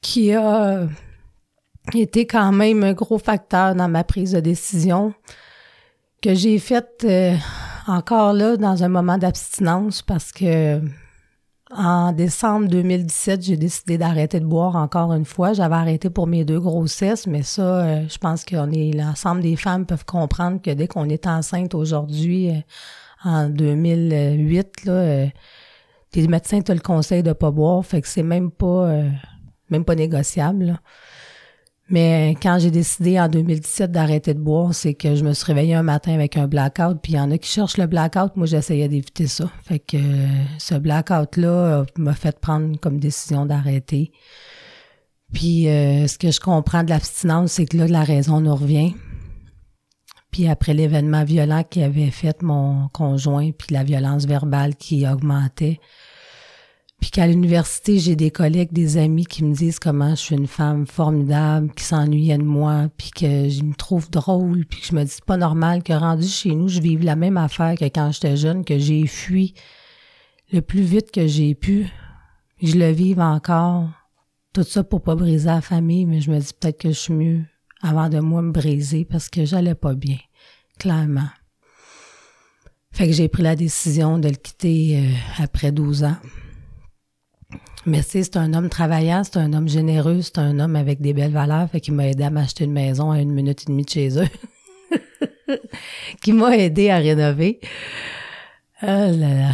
qui 0.00 0.32
a 0.32 0.86
été 1.94 2.26
quand 2.26 2.52
même 2.52 2.84
un 2.84 2.92
gros 2.92 3.18
facteur 3.18 3.74
dans 3.74 3.88
ma 3.88 4.04
prise 4.04 4.32
de 4.32 4.40
décision 4.40 5.14
que 6.22 6.34
j'ai 6.34 6.58
faite 6.58 7.02
euh, 7.04 7.36
encore 7.86 8.32
là 8.32 8.56
dans 8.56 8.84
un 8.84 8.88
moment 8.88 9.18
d'abstinence 9.18 10.02
parce 10.02 10.32
que 10.32 10.80
en 11.74 12.12
décembre 12.12 12.68
2017, 12.68 13.42
j'ai 13.42 13.56
décidé 13.56 13.98
d'arrêter 13.98 14.40
de 14.40 14.44
boire 14.44 14.76
encore 14.76 15.12
une 15.12 15.24
fois. 15.24 15.52
J'avais 15.52 15.74
arrêté 15.74 16.10
pour 16.10 16.26
mes 16.26 16.44
deux 16.44 16.60
grossesses, 16.60 17.26
mais 17.26 17.42
ça, 17.42 17.62
euh, 17.62 18.08
je 18.08 18.18
pense 18.18 18.44
est 18.44 18.96
l'ensemble 18.96 19.40
des 19.40 19.56
femmes 19.56 19.86
peuvent 19.86 20.04
comprendre 20.04 20.60
que 20.60 20.70
dès 20.70 20.86
qu'on 20.86 21.08
est 21.08 21.26
enceinte 21.26 21.74
aujourd'hui, 21.74 22.50
euh, 22.50 22.60
en 23.24 23.48
2008, 23.48 24.84
là, 24.84 25.26
les 26.14 26.28
médecins 26.28 26.60
te 26.60 26.72
le 26.72 26.80
conseillent 26.80 27.22
de 27.22 27.32
pas 27.32 27.50
boire, 27.50 27.84
fait 27.86 28.02
que 28.02 28.08
c'est 28.08 28.24
même 28.24 28.50
pas 28.50 29.02
même 29.70 29.84
pas 29.84 29.94
négociable. 29.94 30.64
Là. 30.64 30.80
Mais 31.92 32.36
quand 32.42 32.58
j'ai 32.58 32.70
décidé 32.70 33.20
en 33.20 33.28
2017 33.28 33.92
d'arrêter 33.92 34.32
de 34.32 34.38
boire, 34.38 34.74
c'est 34.74 34.94
que 34.94 35.14
je 35.14 35.22
me 35.22 35.34
suis 35.34 35.44
réveillée 35.44 35.74
un 35.74 35.82
matin 35.82 36.14
avec 36.14 36.38
un 36.38 36.48
blackout. 36.48 36.98
Puis 37.02 37.12
il 37.12 37.16
y 37.16 37.20
en 37.20 37.30
a 37.30 37.36
qui 37.36 37.50
cherchent 37.50 37.76
le 37.76 37.86
blackout. 37.86 38.34
Moi, 38.34 38.46
j'essayais 38.46 38.88
d'éviter 38.88 39.26
ça. 39.26 39.50
Fait 39.62 39.78
que 39.78 39.98
ce 40.58 40.74
blackout-là 40.74 41.84
m'a 41.98 42.14
fait 42.14 42.40
prendre 42.40 42.80
comme 42.80 42.98
décision 42.98 43.44
d'arrêter. 43.44 44.10
Puis 45.34 45.68
euh, 45.68 46.06
ce 46.06 46.16
que 46.16 46.30
je 46.30 46.40
comprends 46.40 46.82
de 46.82 46.88
l'abstinence, 46.88 47.52
c'est 47.52 47.66
que 47.66 47.76
là, 47.76 47.86
la 47.86 48.04
raison 48.04 48.40
nous 48.40 48.54
revient. 48.54 48.94
Puis 50.30 50.48
après 50.48 50.72
l'événement 50.72 51.24
violent 51.24 51.62
qui 51.62 51.82
avait 51.82 52.10
fait 52.10 52.40
mon 52.40 52.88
conjoint, 52.88 53.50
puis 53.52 53.74
la 53.74 53.84
violence 53.84 54.24
verbale 54.24 54.76
qui 54.76 55.06
augmentait, 55.06 55.78
puis 57.02 57.10
qu'à 57.10 57.26
l'université, 57.26 57.98
j'ai 57.98 58.14
des 58.14 58.30
collègues, 58.30 58.72
des 58.72 58.96
amis 58.96 59.26
qui 59.26 59.42
me 59.42 59.52
disent 59.52 59.80
comment 59.80 60.10
je 60.10 60.20
suis 60.20 60.36
une 60.36 60.46
femme 60.46 60.86
formidable, 60.86 61.72
qui 61.74 61.82
s'ennuyait 61.82 62.38
de 62.38 62.44
moi, 62.44 62.90
puis 62.96 63.10
que 63.10 63.48
je 63.48 63.64
me 63.64 63.74
trouve 63.74 64.08
drôle, 64.08 64.64
puis 64.66 64.80
que 64.80 64.86
je 64.86 64.94
me 64.94 65.02
dis 65.02 65.10
c'est 65.10 65.24
pas 65.24 65.36
normal 65.36 65.82
que 65.82 65.92
rendu 65.92 66.28
chez 66.28 66.54
nous, 66.54 66.68
je 66.68 66.80
vive 66.80 67.02
la 67.02 67.16
même 67.16 67.36
affaire 67.38 67.74
que 67.74 67.86
quand 67.86 68.12
j'étais 68.12 68.36
jeune, 68.36 68.64
que 68.64 68.78
j'ai 68.78 69.08
fui 69.08 69.52
le 70.52 70.62
plus 70.62 70.82
vite 70.82 71.10
que 71.10 71.26
j'ai 71.26 71.56
pu. 71.56 71.88
Je 72.62 72.76
le 72.76 72.92
vive 72.92 73.18
encore. 73.18 73.88
Tout 74.52 74.62
ça 74.62 74.84
pour 74.84 75.02
pas 75.02 75.16
briser 75.16 75.46
la 75.46 75.60
famille, 75.60 76.06
mais 76.06 76.20
je 76.20 76.30
me 76.30 76.38
dis 76.38 76.52
peut-être 76.60 76.78
que 76.78 76.90
je 76.90 76.98
suis 76.98 77.14
mieux 77.14 77.42
avant 77.82 78.10
de 78.10 78.20
moi 78.20 78.42
me 78.42 78.52
briser 78.52 79.04
parce 79.04 79.28
que 79.28 79.44
j'allais 79.44 79.74
pas 79.74 79.94
bien, 79.94 80.18
clairement. 80.78 81.30
Fait 82.92 83.08
que 83.08 83.12
j'ai 83.12 83.26
pris 83.26 83.42
la 83.42 83.56
décision 83.56 84.18
de 84.18 84.28
le 84.28 84.36
quitter 84.36 85.00
euh, 85.00 85.42
après 85.42 85.72
12 85.72 86.04
ans. 86.04 86.16
Mais 87.84 88.02
c'est 88.02 88.36
un 88.36 88.54
homme 88.54 88.68
travaillant, 88.68 89.24
c'est 89.24 89.38
un 89.38 89.52
homme 89.52 89.68
généreux, 89.68 90.22
c'est 90.22 90.38
un 90.38 90.60
homme 90.60 90.76
avec 90.76 91.00
des 91.00 91.12
belles 91.12 91.32
valeurs, 91.32 91.68
fait 91.68 91.80
qu'il 91.80 91.94
m'a 91.94 92.06
aidé 92.06 92.22
à 92.22 92.30
m'acheter 92.30 92.64
une 92.64 92.72
maison 92.72 93.10
à 93.10 93.20
une 93.20 93.32
minute 93.32 93.62
et 93.62 93.66
demie 93.66 93.84
de 93.84 93.90
chez 93.90 94.18
eux. 94.18 94.28
qui 96.22 96.32
m'a 96.32 96.56
aidé 96.56 96.90
à 96.90 96.98
rénover. 96.98 97.60
Oh 98.82 98.86
là 98.86 99.12
là. 99.12 99.50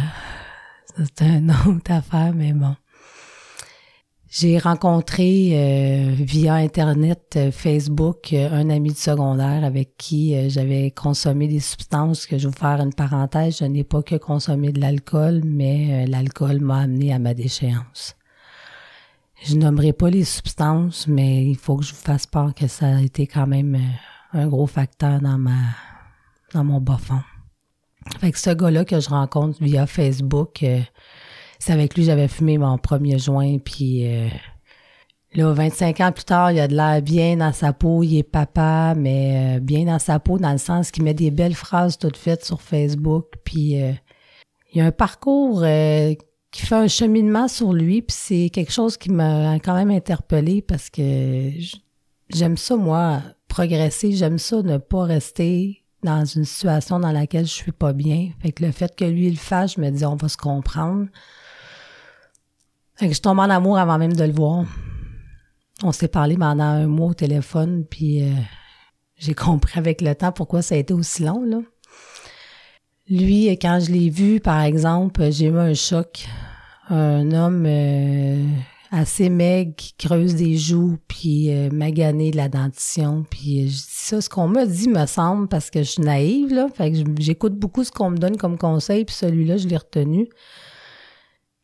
C'est 0.97 1.23
un 1.23 1.49
autre 1.49 1.91
affaire, 1.91 2.33
mais 2.35 2.53
bon. 2.53 2.75
J'ai 4.31 4.59
rencontré 4.59 5.51
euh, 5.53 6.13
via 6.13 6.53
Internet, 6.53 7.33
euh, 7.35 7.51
Facebook, 7.51 8.31
euh, 8.31 8.47
un 8.51 8.69
ami 8.69 8.91
de 8.91 8.97
secondaire 8.97 9.63
avec 9.63 9.97
qui 9.97 10.49
j'avais 10.51 10.91
consommé 10.91 11.47
des 11.47 11.59
substances, 11.59 12.27
que 12.27 12.37
je 12.37 12.47
vais 12.47 12.51
vous 12.51 12.59
faire 12.59 12.79
une 12.79 12.93
parenthèse, 12.93 13.57
je 13.57 13.65
n'ai 13.65 13.83
pas 13.83 14.03
que 14.03 14.15
consommé 14.15 14.71
de 14.71 14.79
l'alcool, 14.79 15.41
mais 15.43 16.05
l'alcool 16.05 16.59
m'a 16.59 16.81
amené 16.81 17.11
à 17.11 17.17
ma 17.17 17.33
déchéance. 17.33 18.18
Je 19.43 19.55
nommerai 19.55 19.93
pas 19.93 20.09
les 20.09 20.25
substances, 20.25 21.07
mais 21.07 21.45
il 21.45 21.55
faut 21.57 21.77
que 21.77 21.85
je 21.85 21.91
vous 21.91 22.01
fasse 22.01 22.27
part 22.27 22.53
que 22.53 22.67
ça 22.67 22.97
a 22.97 23.01
été 23.01 23.25
quand 23.25 23.47
même 23.47 23.77
un 24.33 24.47
gros 24.47 24.67
facteur 24.67 25.21
dans 25.21 25.37
ma 25.37 25.57
dans 26.53 26.63
mon 26.63 26.81
bas 26.81 26.97
fond. 26.97 27.21
Fait 28.19 28.31
que 28.31 28.39
ce 28.39 28.49
gars-là 28.49 28.85
que 28.85 28.99
je 28.99 29.09
rencontre 29.09 29.61
via 29.61 29.85
Facebook, 29.85 30.63
c'est 31.59 31.73
avec 31.73 31.95
lui 31.95 32.03
que 32.03 32.07
j'avais 32.07 32.27
fumé 32.29 32.57
mon 32.57 32.77
premier 32.77 33.19
joint, 33.19 33.57
puis 33.59 34.07
euh, 34.07 34.29
là, 35.33 35.51
25 35.51 35.99
ans 35.99 36.11
plus 36.11 36.23
tard, 36.23 36.51
il 36.51 36.59
a 36.59 36.67
de 36.67 36.75
l'air 36.75 37.01
bien 37.01 37.35
dans 37.35 37.51
sa 37.51 37.73
peau, 37.73 38.01
il 38.01 38.17
est 38.17 38.23
papa, 38.23 38.93
mais 38.97 39.57
euh, 39.57 39.59
bien 39.59 39.83
dans 39.85 39.99
sa 39.99 40.19
peau 40.19 40.39
dans 40.39 40.53
le 40.53 40.57
sens 40.57 40.89
qu'il 40.89 41.03
met 41.03 41.13
des 41.13 41.31
belles 41.31 41.55
phrases 41.55 41.97
toutes 41.97 42.17
faites 42.17 42.45
sur 42.45 42.61
Facebook, 42.61 43.25
puis 43.43 43.81
euh, 43.81 43.91
il 44.71 44.79
y 44.79 44.81
a 44.81 44.85
un 44.85 44.91
parcours 44.91 45.63
qui 46.51 46.65
fait 46.65 46.75
un 46.75 46.87
cheminement 46.87 47.47
sur 47.47 47.73
lui, 47.73 48.01
puis 48.01 48.15
c'est 48.17 48.49
quelque 48.49 48.71
chose 48.71 48.97
qui 48.97 49.11
m'a 49.11 49.59
quand 49.59 49.75
même 49.75 49.91
interpellé 49.91 50.61
parce 50.61 50.89
que 50.89 51.51
j'aime 52.29 52.57
ça, 52.57 52.75
moi, 52.75 53.21
progresser, 53.47 54.13
j'aime 54.13 54.39
ça 54.39 54.61
ne 54.61 54.77
pas 54.77 55.03
rester 55.03 55.83
dans 56.03 56.25
une 56.25 56.45
situation 56.45 56.99
dans 56.99 57.11
laquelle 57.11 57.45
je 57.45 57.53
suis 57.53 57.71
pas 57.71 57.93
bien. 57.93 58.31
Fait 58.41 58.51
que 58.51 58.63
le 58.63 58.71
fait 58.71 58.95
que 58.95 59.05
lui 59.05 59.27
il 59.27 59.31
le 59.33 59.37
fasse, 59.37 59.75
je 59.75 59.81
me 59.81 59.89
dis 59.89 60.05
on 60.05 60.15
va 60.15 60.29
se 60.29 60.37
comprendre. 60.37 61.07
Fait 62.95 63.09
que 63.09 63.13
je 63.13 63.21
tombe 63.21 63.39
en 63.39 63.49
amour 63.49 63.77
avant 63.77 63.97
même 63.97 64.13
de 64.13 64.23
le 64.23 64.31
voir. 64.33 64.65
On 65.83 65.91
s'est 65.91 66.07
parlé 66.07 66.35
pendant 66.35 66.63
un 66.63 66.87
mois 66.87 67.09
au 67.09 67.13
téléphone, 67.13 67.85
puis 67.85 68.23
euh, 68.23 68.33
j'ai 69.17 69.33
compris 69.33 69.77
avec 69.79 70.01
le 70.01 70.15
temps 70.15 70.31
pourquoi 70.31 70.61
ça 70.61 70.75
a 70.75 70.77
été 70.77 70.93
aussi 70.93 71.23
long, 71.23 71.43
là. 71.43 71.59
Lui, 73.09 73.49
quand 73.57 73.79
je 73.79 73.91
l'ai 73.91 74.11
vu, 74.11 74.39
par 74.39 74.61
exemple, 74.61 75.31
j'ai 75.31 75.47
eu 75.47 75.57
un 75.57 75.73
choc. 75.73 76.27
Un 76.89 77.31
homme 77.31 77.65
euh, 77.67 78.43
assez 78.91 79.29
maigre 79.29 79.73
qui 79.75 79.93
creuse 79.93 80.35
des 80.35 80.57
joues, 80.57 80.97
puis 81.07 81.51
euh, 81.51 81.69
magané 81.71 82.31
de 82.31 82.37
la 82.37 82.49
dentition. 82.49 83.25
Puis 83.29 83.67
je 83.69 83.77
dis 83.77 83.85
ça, 83.87 84.21
ce 84.21 84.29
qu'on 84.29 84.47
m'a 84.47 84.65
dit 84.65 84.89
me 84.89 85.05
semble, 85.07 85.47
parce 85.47 85.69
que 85.71 85.79
je 85.79 85.89
suis 85.89 86.01
naïve, 86.03 86.53
là. 86.53 86.67
Fait 86.73 86.91
que 86.91 86.97
j'écoute 87.19 87.55
beaucoup 87.55 87.83
ce 87.83 87.91
qu'on 87.91 88.11
me 88.11 88.17
donne 88.17 88.37
comme 88.37 88.57
conseil, 88.57 89.05
puis 89.05 89.15
celui-là, 89.15 89.57
je 89.57 89.67
l'ai 89.67 89.77
retenu. 89.77 90.27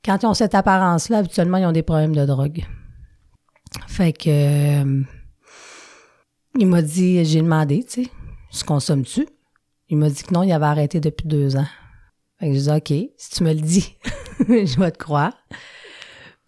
Quand 0.04 0.22
ils 0.22 0.26
ont 0.28 0.34
cette 0.34 0.56
apparence-là, 0.56 1.20
habituellement, 1.20 1.58
ils 1.58 1.66
ont 1.66 1.72
des 1.72 1.84
problèmes 1.84 2.16
de 2.16 2.26
drogue. 2.26 2.64
Fait 3.88 4.14
que 4.14 4.30
euh, 4.30 5.02
il 6.58 6.68
m'a 6.68 6.82
dit, 6.82 7.24
j'ai 7.26 7.42
demandé, 7.42 7.84
tu 7.84 8.04
sais, 8.04 8.10
je 8.52 8.64
consomme-tu? 8.64 9.28
Il 9.90 9.98
m'a 9.98 10.10
dit 10.10 10.24
que 10.24 10.34
non, 10.34 10.44
il 10.44 10.52
avait 10.52 10.66
arrêté 10.66 11.00
depuis 11.00 11.28
deux 11.28 11.56
ans. 11.58 11.68
Fait 12.40 12.50
que 12.50 12.56
je 12.56 12.60
dis 12.60 12.70
OK, 12.70 13.12
si 13.18 13.30
tu 13.32 13.44
me 13.44 13.54
le 13.54 13.62
dis, 13.62 13.96
je 14.40 14.80
vais 14.80 14.92
te 14.92 14.98
croire. 14.98 15.34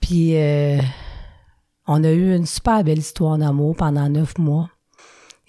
Puis 0.02 0.36
euh, 0.36 0.80
on 1.88 2.04
a 2.04 2.12
eu 2.12 2.36
une 2.36 2.46
super 2.46 2.84
belle 2.84 3.00
histoire 3.00 3.38
d'amour 3.38 3.76
pendant 3.76 4.10
neuf 4.10 4.38
mois. 4.38 4.70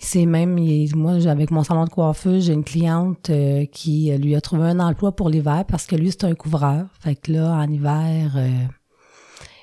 C'est 0.00 0.26
même, 0.26 0.56
moi, 0.94 1.14
avec 1.26 1.50
mon 1.50 1.64
salon 1.64 1.84
de 1.84 1.90
coiffeuse, 1.90 2.46
j'ai 2.46 2.52
une 2.52 2.62
cliente 2.62 3.30
euh, 3.30 3.66
qui 3.66 4.16
lui 4.16 4.36
a 4.36 4.40
trouvé 4.40 4.62
un 4.62 4.78
emploi 4.78 5.10
pour 5.10 5.28
l'hiver 5.28 5.64
parce 5.66 5.86
que 5.86 5.96
lui, 5.96 6.12
c'est 6.12 6.24
un 6.24 6.34
couvreur. 6.36 6.86
Fait 7.00 7.16
que 7.16 7.32
là, 7.32 7.52
en 7.52 7.68
hiver, 7.68 8.34
euh, 8.36 8.64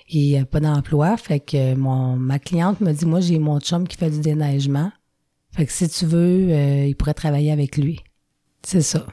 il 0.09 0.37
n'a 0.37 0.45
pas 0.45 0.59
d'emploi. 0.59 1.15
Fait 1.15 1.39
que 1.39 1.75
mon, 1.75 2.17
ma 2.17 2.39
cliente 2.39 2.81
me 2.81 2.91
dit, 2.91 3.05
moi, 3.05 3.21
j'ai 3.21 3.39
mon 3.39 3.61
chum 3.61 3.87
qui 3.87 3.95
fait 3.95 4.09
du 4.09 4.19
déneigement. 4.19 4.91
Fait 5.53 5.65
que 5.65 5.71
si 5.71 5.87
tu 5.87 6.05
veux, 6.05 6.49
euh, 6.49 6.85
il 6.85 6.95
pourrait 6.95 7.13
travailler 7.13 7.51
avec 7.51 7.77
lui. 7.77 8.01
C'est 8.65 8.81
ça. 8.81 9.05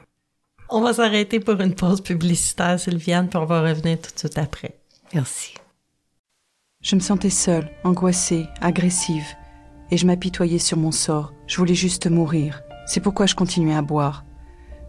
On 0.69 0.81
va 0.81 0.93
s'arrêter 0.93 1.39
pour 1.39 1.59
une 1.61 1.75
pause 1.75 2.01
publicitaire, 2.01 2.79
Sylviane, 2.79 3.29
puis 3.29 3.37
on 3.37 3.45
va 3.45 3.61
revenir 3.61 3.99
tout 4.01 4.11
de 4.11 4.17
suite 4.17 4.37
après. 4.37 4.79
Merci. 5.13 5.53
Je 6.81 6.95
me 6.95 6.99
sentais 6.99 7.29
seule, 7.29 7.69
angoissée, 7.83 8.47
agressive 8.59 9.27
et 9.91 9.97
je 9.97 10.07
m'apitoyais 10.07 10.57
sur 10.57 10.77
mon 10.77 10.91
sort. 10.91 11.33
Je 11.45 11.57
voulais 11.57 11.75
juste 11.75 12.09
mourir. 12.09 12.63
C'est 12.87 12.99
pourquoi 12.99 13.27
je 13.27 13.35
continuais 13.35 13.75
à 13.75 13.83
boire. 13.83 14.25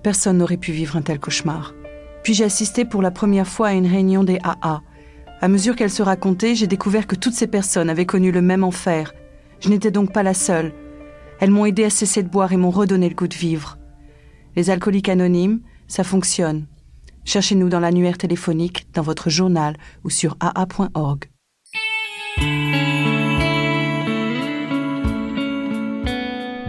Personne 0.03 0.39
n'aurait 0.39 0.57
pu 0.57 0.73
vivre 0.73 0.97
un 0.97 1.03
tel 1.03 1.21
cauchemar. 1.21 1.75
Puis 2.23 2.33
j'ai 2.33 2.45
assisté 2.45 2.87
pour 2.87 3.03
la 3.03 3.11
première 3.11 3.47
fois 3.47 3.69
à 3.69 3.73
une 3.75 3.87
réunion 3.87 4.25
des 4.25 4.39
AA. 4.43 4.81
À 5.43 5.49
mesure 5.49 5.77
qu'elle 5.77 5.91
se 5.91 6.03
racontait, 6.03 6.55
j'ai 6.55 6.67
découvert 6.67 7.07
que 7.07 7.17
toutes 7.17 7.35
ces 7.35 7.47
personnes 7.47 7.91
avaient 7.91 8.07
connu 8.07 8.33
le 8.33 8.41
même 8.41 8.65
enfer. 8.65 9.13
Je 9.61 9.69
n'étais 9.69 9.91
donc 9.91 10.13
pas 10.13 10.23
la 10.23 10.35
seule. 10.35 10.73
Elles 11.39 11.51
m'ont 11.51 11.67
aidé 11.67 11.85
à 11.85 11.91
cesser 11.91 12.23
de 12.23 12.29
boire 12.29 12.53
et 12.53 12.57
m'ont 12.57 12.71
redonné 12.71 13.11
le 13.11 13.15
goût 13.15 13.29
de 13.29 13.35
vivre. 13.35 13.79
Les 14.57 14.71
alcooliques 14.71 15.09
anonymes, 15.09 15.61
ça 15.89 16.05
fonctionne. 16.05 16.67
Cherchez-nous 17.25 17.69
dans 17.69 17.81
l'annuaire 17.81 18.19
téléphonique, 18.19 18.87
dans 18.93 19.03
votre 19.03 19.31
journal 19.31 19.77
ou 20.05 20.11
sur 20.11 20.37
aa.org. 20.41 21.25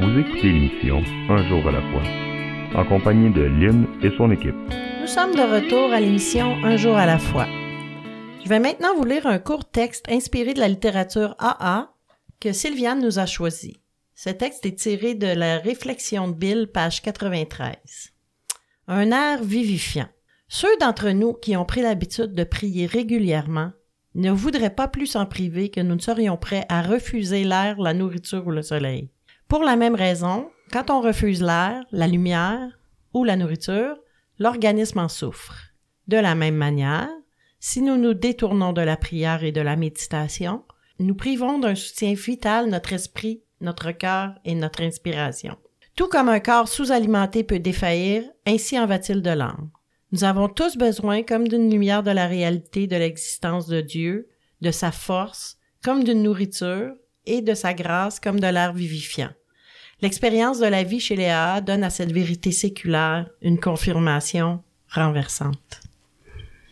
Vous 0.02 0.20
écoutez 0.20 0.52
l'émission 0.52 1.04
Un 1.30 1.48
jour 1.48 1.68
à 1.68 1.72
la 1.72 1.82
fois, 1.92 2.04
en 2.76 2.86
compagnie 2.86 3.32
de 3.32 3.42
Lynn 3.42 3.86
et 4.02 4.10
son 4.18 4.32
équipe. 4.32 4.56
Nous 5.02 5.08
sommes 5.08 5.36
de 5.36 5.42
retour 5.42 5.92
à 5.94 6.00
l'émission 6.00 6.56
Un 6.64 6.78
jour 6.78 6.96
à 6.96 7.06
la 7.06 7.20
fois. 7.20 7.46
Je 8.44 8.50
vais 8.50 8.60
maintenant 8.60 8.96
vous 8.96 9.06
lire 9.06 9.28
un 9.28 9.40
court 9.40 9.66
texte 9.66 10.06
inspiré 10.10 10.54
de 10.54 10.60
la 10.60 10.68
littérature 10.68 11.36
AA 11.40 11.92
que 12.40 12.54
Sylviane 12.54 13.02
nous 13.02 13.20
a 13.20 13.26
choisi. 13.26 13.82
Ce 14.18 14.30
texte 14.30 14.66
est 14.66 14.80
tiré 14.80 15.14
de 15.14 15.28
la 15.28 15.58
Réflexion 15.58 16.30
de 16.30 16.34
Bill, 16.34 16.70
page 16.74 17.02
93. 17.02 18.14
Un 18.88 19.12
air 19.12 19.44
vivifiant. 19.44 20.08
Ceux 20.48 20.74
d'entre 20.80 21.10
nous 21.10 21.34
qui 21.34 21.58
ont 21.58 21.66
pris 21.66 21.82
l'habitude 21.82 22.34
de 22.34 22.46
prier 22.46 22.86
régulièrement 22.86 23.74
ne 24.14 24.32
voudraient 24.32 24.74
pas 24.74 24.88
plus 24.88 25.18
en 25.18 25.26
priver 25.26 25.70
que 25.70 25.82
nous 25.82 25.96
ne 25.96 26.00
serions 26.00 26.38
prêts 26.38 26.66
à 26.70 26.82
refuser 26.82 27.44
l'air, 27.44 27.78
la 27.78 27.94
nourriture 27.94 28.48
ou 28.48 28.52
le 28.52 28.62
soleil. 28.62 29.10
Pour 29.50 29.64
la 29.64 29.76
même 29.76 29.96
raison, 29.96 30.50
quand 30.72 30.90
on 30.92 31.02
refuse 31.02 31.42
l'air, 31.42 31.84
la 31.92 32.08
lumière 32.08 32.80
ou 33.14 33.26
la 33.26 33.36
nourriture, 33.36 33.98
l'organisme 34.40 35.00
en 35.00 35.10
souffre. 35.10 35.58
De 36.08 36.16
la 36.16 36.36
même 36.36 36.56
manière, 36.56 37.10
si 37.60 37.82
nous 37.82 37.98
nous 37.98 38.14
détournons 38.14 38.72
de 38.72 38.82
la 38.82 38.96
prière 38.96 39.44
et 39.44 39.52
de 39.52 39.60
la 39.62 39.76
méditation, 39.76 40.64
nous 41.00 41.16
privons 41.16 41.60
d'un 41.60 41.76
soutien 41.76 42.14
vital 42.14 42.70
notre 42.70 42.94
esprit, 42.94 43.42
notre 43.66 43.92
cœur 43.92 44.34
et 44.46 44.56
notre 44.56 44.82
inspiration. 44.82 45.58
Tout 45.96 46.08
comme 46.08 46.30
un 46.30 46.40
corps 46.40 46.68
sous-alimenté 46.68 47.44
peut 47.44 47.60
défaillir, 47.60 48.24
ainsi 48.46 48.80
en 48.80 48.86
va-t-il 48.86 49.22
de 49.22 49.30
l'âme. 49.30 49.70
Nous 50.12 50.24
avons 50.24 50.48
tous 50.48 50.78
besoin 50.78 51.24
comme 51.24 51.48
d'une 51.48 51.70
lumière 51.70 52.04
de 52.04 52.12
la 52.12 52.28
réalité 52.28 52.88
de 52.88 52.96
l'existence 52.96 53.68
de 53.68 53.82
Dieu, 53.82 54.30
de 54.62 54.72
sa 54.72 54.92
force, 54.92 55.58
comme 55.84 56.04
d'une 56.04 56.24
nourriture, 56.24 56.94
et 57.26 57.42
de 57.42 57.54
sa 57.54 57.74
grâce 57.74 58.20
comme 58.20 58.40
de 58.40 58.48
l'air 58.48 58.74
vivifiant. 58.74 59.32
L'expérience 60.02 60.60
de 60.60 60.68
la 60.68 60.84
vie 60.84 61.00
chez 61.00 61.16
Léa 61.16 61.62
donne 61.62 61.84
à 61.84 61.90
cette 61.90 62.12
vérité 62.12 62.52
séculaire 62.52 63.28
une 63.42 63.60
confirmation 63.60 64.62
renversante. 64.90 65.82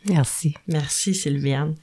Merci. 0.07 0.53
Merci 0.67 1.15
Sylviane. 1.15 1.75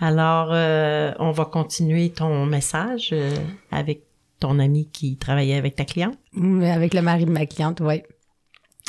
Alors, 0.00 0.50
euh, 0.52 1.12
on 1.18 1.30
va 1.30 1.44
continuer 1.44 2.10
ton 2.10 2.46
message 2.46 3.10
euh, 3.12 3.34
avec 3.70 4.02
ton 4.38 4.58
ami 4.58 4.88
qui 4.90 5.16
travaillait 5.16 5.56
avec 5.56 5.76
ta 5.76 5.84
cliente? 5.84 6.18
Avec 6.62 6.94
le 6.94 7.02
mari 7.02 7.24
de 7.24 7.30
ma 7.30 7.46
cliente, 7.46 7.80
oui. 7.80 8.02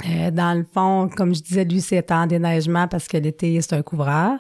Euh, 0.10 0.32
dans 0.32 0.58
le 0.58 0.66
fond, 0.72 1.10
comme 1.16 1.36
je 1.36 1.42
disais, 1.42 1.66
lui, 1.66 1.82
c'est 1.82 2.12
en 2.12 2.26
déneigement 2.26 2.88
parce 2.88 3.08
que 3.08 3.18
l'été, 3.18 3.60
c'est 3.62 3.74
un 3.74 3.82
couvreur. 3.82 4.40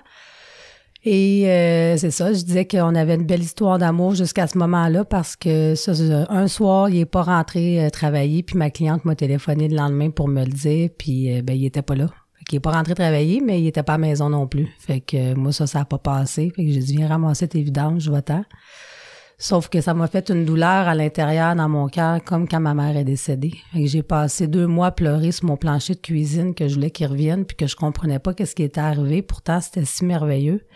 Et 1.06 1.48
euh, 1.48 1.96
c'est 1.96 2.12
ça, 2.12 2.34
je 2.34 2.44
disais 2.44 2.68
qu'on 2.68 2.94
avait 2.94 3.16
une 3.16 3.26
belle 3.26 3.42
histoire 3.42 3.78
d'amour 3.78 4.16
jusqu'à 4.16 4.48
ce 4.48 4.58
moment-là 4.58 5.06
parce 5.06 5.38
que 5.38 5.74
ça, 5.76 5.94
un 6.30 6.48
soir, 6.50 6.90
il 6.90 7.00
est 7.00 7.06
pas 7.06 7.22
rentré 7.24 7.86
euh, 7.86 7.90
travailler, 7.90 8.44
puis 8.44 8.58
ma 8.58 8.70
cliente 8.70 9.06
m'a 9.06 9.16
téléphoné 9.16 9.70
le 9.70 9.78
lendemain 9.78 10.10
pour 10.10 10.28
me 10.28 10.44
le 10.44 10.52
dire, 10.52 10.90
puis 10.98 11.34
euh, 11.34 11.42
ben 11.42 11.56
il 11.56 11.66
était 11.66 11.82
pas 11.82 11.96
là. 11.96 12.08
Fait 12.38 12.46
qu'il 12.46 12.58
est 12.58 12.62
pas 12.62 12.72
rentré 12.72 12.96
travailler, 12.96 13.40
mais 13.40 13.62
il 13.62 13.68
était 13.68 13.84
pas 13.84 13.94
à 13.94 13.98
la 13.98 14.08
maison 14.08 14.28
non 14.30 14.46
plus. 14.46 14.68
Fait 14.78 15.00
que 15.00 15.36
moi, 15.36 15.54
ça, 15.54 15.68
ça 15.68 15.82
a 15.82 15.86
pas 15.86 16.00
passé. 16.00 16.52
Fait 16.54 16.66
que 16.66 16.72
j'ai 16.72 16.80
dit, 16.80 16.98
viens 16.98 17.08
ramasser 17.08 17.48
tes 17.48 17.62
vidanges, 17.62 18.04
je 18.04 18.12
vais-t'en. 18.12 18.44
Sauf 19.42 19.70
que 19.70 19.80
ça 19.80 19.94
m'a 19.94 20.08
fait 20.08 20.30
une 20.30 20.44
douleur 20.44 20.90
à 20.90 20.94
l'intérieur 20.94 21.56
dans 21.56 21.70
mon 21.70 21.88
cœur, 21.88 22.22
comme 22.26 22.46
quand 22.46 22.60
ma 22.60 22.74
mère 22.74 22.98
est 22.98 23.06
décédée. 23.06 23.54
J'ai 23.74 24.04
passé 24.04 24.48
deux 24.48 24.68
mois 24.68 24.88
à 24.88 24.92
pleurer 24.92 25.32
sur 25.32 25.46
mon 25.46 25.56
plancher 25.56 25.96
de 25.96 26.02
cuisine 26.02 26.54
que 26.54 26.68
je 26.68 26.76
voulais 26.76 26.92
qu'il 26.92 27.08
revienne, 27.08 27.46
puis 27.46 27.56
que 27.56 27.66
je 27.66 27.78
comprenais 27.78 28.20
pas 28.20 28.34
qu'est-ce 28.34 28.54
qui 28.54 28.64
était 28.64 28.82
arrivé. 28.82 29.22
Pourtant, 29.22 29.62
c'était 29.62 29.86
si 29.86 30.04
merveilleux. 30.04 30.68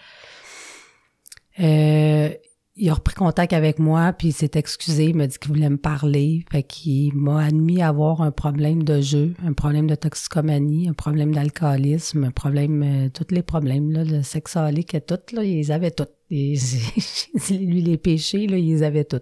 Euh, 1.60 2.30
il 2.76 2.90
a 2.90 2.94
repris 2.94 3.14
contact 3.14 3.52
avec 3.52 3.80
moi, 3.80 4.14
puis 4.14 4.30
il 4.30 4.34
s'est 4.34 4.52
excusé, 4.56 5.08
il 5.08 5.16
m'a 5.16 5.28
dit 5.28 5.38
qu'il 5.38 5.52
voulait 5.52 5.70
me 5.70 5.78
parler. 5.78 6.46
Fait 6.50 6.64
qu'il 6.64 7.14
m'a 7.16 7.44
admis 7.44 7.84
avoir 7.84 8.22
un 8.22 8.32
problème 8.32 8.84
de 8.84 9.02
jeu, 9.02 9.34
un 9.46 9.54
problème 9.54 9.88
de 9.88 9.96
toxicomanie, 9.96 10.88
un 10.88 10.94
problème 10.94 11.36
d'alcoolisme, 11.36 12.24
un 12.24 12.32
problème, 12.32 12.82
euh, 12.82 13.10
tous 13.10 13.36
les 13.36 13.44
problèmes, 13.44 13.92
là, 13.92 14.06
de 14.06 14.22
sexualité 14.22 15.02
tout, 15.02 15.20
là, 15.34 15.44
ils 15.44 15.72
avaient 15.72 15.92
tout. 15.92 16.08
Et 16.36 16.56
lui, 17.52 17.82
les 17.82 17.98
péchés, 17.98 18.48
là, 18.48 18.58
ils 18.58 18.68
les 18.68 18.84
avaient 18.84 19.06
tous. 19.06 19.22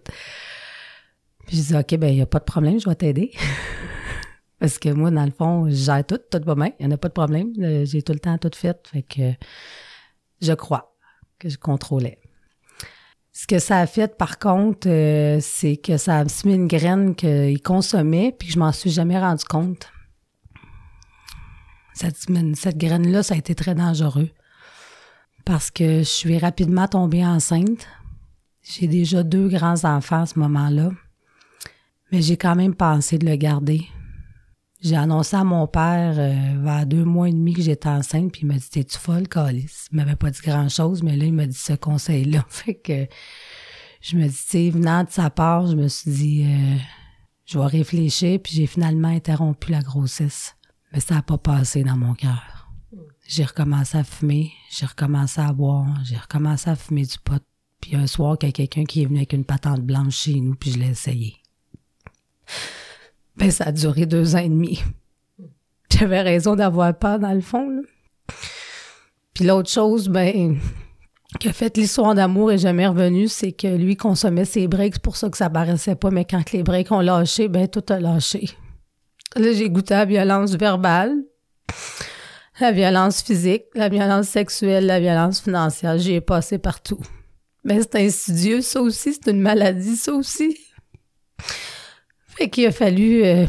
Puis 1.46 1.58
je 1.58 1.62
dis, 1.62 1.76
OK, 1.76 1.98
ben, 1.98 2.08
il 2.08 2.16
n'y 2.16 2.22
a 2.22 2.26
pas 2.26 2.40
de 2.40 2.46
problème, 2.46 2.80
je 2.80 2.88
vais 2.88 2.96
t'aider. 2.96 3.32
Parce 4.60 4.80
que 4.80 4.90
moi, 4.90 5.12
dans 5.12 5.26
le 5.26 5.32
fond, 5.32 5.70
je 5.70 5.76
gère 5.76 6.06
tout, 6.06 6.20
tout 6.32 6.42
va 6.46 6.56
bien, 6.56 6.72
il 6.80 6.88
n'y 6.88 6.94
en 6.94 6.96
a 6.96 6.98
pas 6.98 7.10
de 7.10 7.14
problème. 7.14 7.52
J'ai 7.84 8.02
tout 8.02 8.14
le 8.14 8.20
temps 8.20 8.38
tout 8.38 8.52
fait. 8.56 8.78
Fait 8.88 9.02
que 9.02 9.34
je 10.42 10.54
crois 10.54 10.96
que 11.38 11.50
je 11.50 11.58
contrôlais. 11.58 12.20
Ce 13.34 13.46
que 13.46 13.60
ça 13.60 13.80
a 13.80 13.88
fait, 13.88 14.16
par 14.18 14.40
contre, 14.40 14.88
euh, 14.88 15.40
c'est 15.42 15.78
que 15.78 15.98
ça 15.98 16.20
a 16.20 16.30
semé 16.30 16.54
une 16.54 16.68
graine 16.68 17.16
qu'il 17.16 17.62
consommait, 17.62 18.34
puis 18.38 18.48
que 18.48 18.54
je 18.54 18.60
m'en 18.60 18.72
suis 18.72 18.92
jamais 18.92 19.20
rendu 19.20 19.44
compte. 19.44 19.92
Cette, 21.94 22.16
cette 22.56 22.78
graine-là, 22.78 23.24
ça 23.24 23.34
a 23.34 23.38
été 23.38 23.56
très 23.56 23.76
dangereux. 23.76 24.30
Parce 25.46 25.72
que 25.72 26.00
je 26.00 26.04
suis 26.04 26.38
rapidement 26.38 26.88
tombée 26.88 27.26
enceinte. 27.26 27.88
J'ai 28.62 28.88
déjà 28.88 29.24
deux 29.24 29.48
grands-enfants 29.48 30.22
à 30.22 30.26
ce 30.26 30.40
moment-là. 30.40 30.92
Mais 32.12 32.22
j'ai 32.22 32.38
quand 32.38 32.56
même 32.56 32.76
pensé 32.76 33.18
de 33.18 33.26
le 33.26 33.36
garder. 33.36 33.88
J'ai 34.82 34.96
annoncé 34.96 35.36
à 35.36 35.44
mon 35.44 35.68
père 35.68 36.16
euh, 36.18 36.64
vers 36.64 36.86
deux 36.88 37.06
mois 37.06 37.30
et 37.30 37.32
demi 37.32 37.54
que 37.54 37.62
j'étais 37.62 37.88
enceinte, 37.88 38.32
puis 38.32 38.42
il 38.42 38.48
m'a 38.48 38.56
dit 38.56 38.70
T'es-tu 38.70 38.98
folle, 38.98 39.28
Calice? 39.28 39.88
Il 39.92 39.98
m'avait 39.98 40.16
pas 40.16 40.32
dit 40.32 40.42
grand-chose, 40.44 41.04
mais 41.04 41.16
là, 41.16 41.26
il 41.26 41.34
m'a 41.34 41.46
dit 41.46 41.58
ce 41.58 41.74
conseil-là. 41.74 42.44
fait 42.50 42.76
que 42.76 43.08
je 44.02 44.18
me 44.18 44.28
dis, 44.28 44.46
tu 44.50 44.70
venant 44.72 45.04
de 45.04 45.10
sa 45.12 45.30
part, 45.30 45.68
je 45.68 45.76
me 45.76 45.88
suis 45.88 46.12
dit 46.12 46.46
euh, 46.48 46.78
Je 47.46 47.60
vais 47.60 47.66
réfléchir, 47.66 48.40
puis 48.44 48.54
j'ai 48.56 48.66
finalement 48.66 49.10
interrompu 49.10 49.72
la 49.72 49.82
grossesse. 49.82 50.56
Mais 50.92 51.00
ça 51.00 51.16
n'a 51.16 51.22
pas 51.22 51.38
passé 51.38 51.84
dans 51.84 51.98
mon 51.98 52.16
cœur. 52.16 52.61
J'ai 53.34 53.46
recommencé 53.46 53.98
à 53.98 54.04
fumer, 54.04 54.52
j'ai 54.70 54.86
recommencé 54.86 55.40
à 55.40 55.54
boire, 55.54 55.88
j'ai 56.04 56.18
recommencé 56.18 56.70
à 56.70 56.76
fumer 56.76 57.04
du 57.04 57.18
pot. 57.18 57.42
Puis 57.80 57.96
un 57.96 58.06
soir, 58.06 58.36
il 58.42 58.48
y 58.48 58.50
a 58.50 58.52
quelqu'un 58.52 58.84
qui 58.84 59.02
est 59.02 59.06
venu 59.06 59.20
avec 59.20 59.32
une 59.32 59.46
patente 59.46 59.80
blanche 59.80 60.18
chez 60.18 60.34
nous, 60.42 60.54
puis 60.54 60.72
je 60.72 60.80
l'ai 60.80 60.90
essayé. 60.90 61.38
Ben, 63.38 63.50
ça 63.50 63.68
a 63.68 63.72
duré 63.72 64.06
deux 64.06 64.36
ans 64.36 64.40
et 64.40 64.50
demi. 64.50 64.84
J'avais 65.90 66.20
raison 66.20 66.58
d'avoir 66.58 66.94
peur, 67.00 67.20
dans 67.20 67.32
le 67.32 67.40
fond. 67.40 67.70
Là. 67.70 67.82
Puis 69.34 69.46
l'autre 69.46 69.70
chose, 69.70 70.10
ben, 70.10 70.60
qui 71.40 71.48
a 71.48 71.54
fait 71.54 71.78
l'histoire 71.78 72.14
d'amour 72.14 72.52
est 72.52 72.58
jamais 72.58 72.86
revenu, 72.86 73.30
c'est 73.30 73.54
que 73.54 73.78
lui 73.78 73.96
consommait 73.96 74.44
ses 74.44 74.68
breaks, 74.68 74.96
c'est 74.96 75.02
pour 75.04 75.16
ça 75.16 75.30
que 75.30 75.38
ça 75.38 75.50
paraissait 75.50 75.96
pas, 75.96 76.12
mais 76.12 76.26
quand 76.26 76.52
les 76.52 76.64
breaks 76.64 76.92
ont 76.92 77.00
lâché, 77.00 77.48
ben, 77.48 77.70
tout 77.70 77.86
a 77.94 78.00
lâché. 78.02 78.50
Là, 79.38 79.54
j'ai 79.54 79.70
goûté 79.70 79.94
à 79.94 80.00
la 80.00 80.06
violence 80.06 80.52
verbale, 80.56 81.16
la 82.62 82.72
violence 82.72 83.22
physique, 83.22 83.66
la 83.76 83.90
violence 83.90 84.28
sexuelle, 84.28 84.86
la 84.86 85.00
violence 85.00 85.42
financière. 85.42 85.98
J'y 85.98 86.14
ai 86.14 86.22
passé 86.22 86.58
partout. 86.58 87.00
Mais 87.64 87.82
c'est 87.82 87.96
insidieux, 87.96 88.62
ça 88.62 88.82
aussi, 88.82 89.14
c'est 89.14 89.32
une 89.32 89.42
maladie, 89.42 89.96
ça 89.96 90.14
aussi. 90.14 90.58
Fait 92.28 92.50
qu'il 92.50 92.66
a 92.68 92.72
fallu 92.72 93.24
euh, 93.24 93.46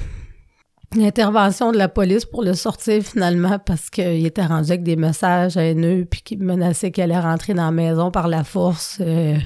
l'intervention 0.95 1.73
de 1.73 1.79
la 1.79 1.89
police 1.89 2.25
pour 2.25 2.43
le 2.43 2.55
sortir 2.55 3.03
finalement 3.03 3.59
parce 3.59 3.89
qu'il 3.91 4.27
était 4.27 4.45
rendu 4.45 4.71
avec 4.71 4.83
des 4.83 4.97
messages 4.97 5.57
haineux 5.57 6.07
puis 6.11 6.23
qu'il 6.23 6.43
menaçait 6.43 6.91
qu'elle 6.91 7.13
allait 7.13 7.21
rentrer 7.21 7.55
dans 7.55 7.67
la 7.67 7.71
maison 7.71 8.11
par 8.11 8.29
la 8.29 8.45
force. 8.45 8.99
Euh, 9.01 9.37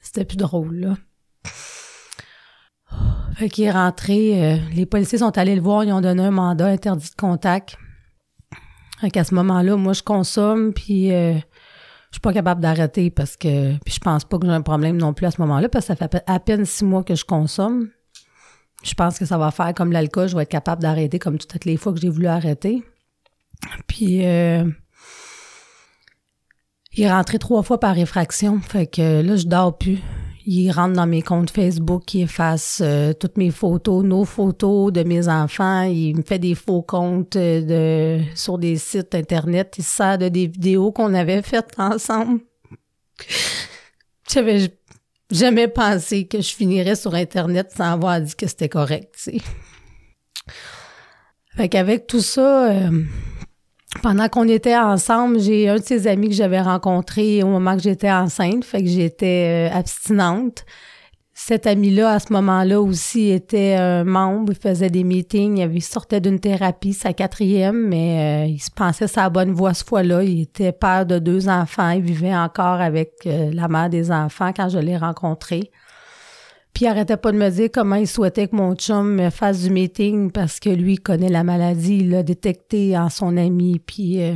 c'était 0.00 0.24
plus 0.24 0.36
drôle, 0.36 0.74
là. 0.76 0.94
Fait 3.36 3.48
qu'il 3.48 3.64
est 3.64 3.70
rentré, 3.70 4.44
euh, 4.44 4.56
les 4.74 4.86
policiers 4.86 5.18
sont 5.18 5.36
allés 5.38 5.54
le 5.54 5.62
voir, 5.62 5.84
ils 5.84 5.92
ont 5.92 6.00
donné 6.00 6.22
un 6.22 6.30
mandat 6.30 6.66
interdit 6.66 7.08
de 7.08 7.16
contact. 7.16 7.76
Fait 9.02 9.10
qu'à 9.10 9.24
ce 9.24 9.34
moment-là, 9.34 9.76
moi, 9.76 9.94
je 9.94 10.02
consomme, 10.04 10.72
puis 10.72 11.08
je 11.08 11.40
suis 12.12 12.20
pas 12.20 12.32
capable 12.32 12.60
d'arrêter 12.60 13.10
parce 13.10 13.36
que... 13.36 13.76
Puis 13.78 13.94
je 13.94 13.98
pense 13.98 14.24
pas 14.24 14.38
que 14.38 14.46
j'ai 14.46 14.52
un 14.52 14.62
problème 14.62 14.96
non 14.96 15.12
plus 15.12 15.26
à 15.26 15.32
ce 15.32 15.40
moment-là, 15.40 15.68
parce 15.68 15.88
que 15.88 15.96
ça 15.96 16.08
fait 16.08 16.22
à 16.24 16.38
peine 16.38 16.64
six 16.64 16.84
mois 16.84 17.02
que 17.02 17.16
je 17.16 17.24
consomme. 17.24 17.88
Je 18.84 18.94
pense 18.94 19.18
que 19.18 19.24
ça 19.24 19.38
va 19.38 19.50
faire 19.50 19.74
comme 19.74 19.90
l'alcool, 19.90 20.28
je 20.28 20.36
vais 20.36 20.44
être 20.44 20.48
capable 20.48 20.82
d'arrêter 20.82 21.18
comme 21.18 21.36
toutes 21.38 21.64
les 21.64 21.76
fois 21.76 21.92
que 21.92 22.00
j'ai 22.00 22.10
voulu 22.10 22.28
arrêter. 22.28 22.84
Puis 23.88 24.24
euh, 24.24 24.64
il 26.92 27.02
est 27.02 27.10
rentré 27.10 27.40
trois 27.40 27.64
fois 27.64 27.80
par 27.80 27.96
réfraction, 27.96 28.60
fait 28.60 28.86
que 28.86 29.20
là 29.20 29.34
je 29.34 29.46
dors 29.46 29.76
plus. 29.76 29.98
Il 30.44 30.70
rentre 30.72 30.94
dans 30.94 31.06
mes 31.06 31.22
comptes 31.22 31.50
Facebook, 31.50 32.14
il 32.14 32.22
efface 32.22 32.80
euh, 32.84 33.12
toutes 33.12 33.36
mes 33.36 33.50
photos, 33.50 34.04
nos 34.04 34.24
photos 34.24 34.92
de 34.92 35.02
mes 35.04 35.28
enfants, 35.28 35.82
il 35.82 36.16
me 36.16 36.22
fait 36.22 36.38
des 36.38 36.54
faux 36.54 36.82
comptes 36.82 37.36
euh, 37.36 38.18
de 38.18 38.24
sur 38.34 38.58
des 38.58 38.76
sites 38.76 39.14
internet, 39.14 39.74
il 39.78 39.84
sert 39.84 40.18
de 40.18 40.28
des 40.28 40.48
vidéos 40.48 40.90
qu'on 40.90 41.14
avait 41.14 41.42
faites 41.42 41.74
ensemble. 41.78 42.40
J'avais 44.28 44.72
jamais 45.30 45.68
pensé 45.68 46.26
que 46.26 46.40
je 46.40 46.54
finirais 46.54 46.96
sur 46.96 47.14
Internet 47.14 47.72
sans 47.76 47.92
avoir 47.92 48.20
dit 48.20 48.34
que 48.34 48.46
c'était 48.46 48.68
correct, 48.68 49.14
tu 49.16 49.22
sais. 49.22 49.38
Fait 51.56 51.68
qu'avec 51.68 52.06
tout 52.06 52.20
ça, 52.20 52.70
euh, 52.70 53.02
pendant 54.02 54.28
qu'on 54.28 54.48
était 54.48 54.76
ensemble, 54.76 55.38
j'ai 55.38 55.68
un 55.68 55.76
de 55.76 55.82
ses 55.82 56.06
amis 56.08 56.28
que 56.28 56.34
j'avais 56.34 56.60
rencontré 56.60 57.42
au 57.42 57.46
moment 57.46 57.76
que 57.76 57.82
j'étais 57.82 58.10
enceinte, 58.10 58.64
fait 58.64 58.82
que 58.82 58.88
j'étais 58.88 59.70
euh, 59.70 59.74
abstinente. 59.74 60.64
Cet 61.34 61.66
ami-là, 61.66 62.10
à 62.12 62.18
ce 62.18 62.32
moment-là 62.34 62.80
aussi, 62.80 63.30
était 63.30 63.74
un 63.74 64.04
membre, 64.04 64.52
il 64.52 64.58
faisait 64.58 64.90
des 64.90 65.02
meetings, 65.02 65.58
il 65.58 65.82
sortait 65.82 66.20
d'une 66.20 66.40
thérapie, 66.40 66.92
sa 66.92 67.14
quatrième, 67.14 67.88
mais 67.88 68.44
euh, 68.44 68.50
il 68.50 68.60
se 68.60 68.70
pensait 68.70 69.06
sa 69.06 69.30
bonne 69.30 69.52
voie 69.52 69.72
ce 69.72 69.84
fois-là. 69.84 70.22
Il 70.24 70.42
était 70.42 70.72
père 70.72 71.06
de 71.06 71.18
deux 71.18 71.48
enfants, 71.48 71.90
il 71.90 72.02
vivait 72.02 72.36
encore 72.36 72.80
avec 72.80 73.12
euh, 73.26 73.50
la 73.54 73.68
mère 73.68 73.88
des 73.88 74.10
enfants 74.10 74.52
quand 74.54 74.68
je 74.68 74.78
l'ai 74.78 74.96
rencontré. 74.96 75.70
Puis 76.72 76.84
il 76.84 76.88
arrêtait 76.88 77.16
pas 77.16 77.32
de 77.32 77.36
me 77.36 77.50
dire 77.50 77.68
comment 77.72 77.96
il 77.96 78.08
souhaitait 78.08 78.48
que 78.48 78.56
mon 78.56 78.74
chum 78.74 79.14
me 79.14 79.30
fasse 79.30 79.62
du 79.62 79.70
meeting 79.70 80.30
parce 80.30 80.58
que 80.58 80.70
lui 80.70 80.96
connaît 80.96 81.28
la 81.28 81.44
maladie, 81.44 81.98
il 81.98 82.10
l'a 82.10 82.22
détecté 82.22 82.96
en 82.96 83.08
son 83.08 83.36
ami, 83.36 83.78
puis... 83.78 84.22
Euh, 84.22 84.34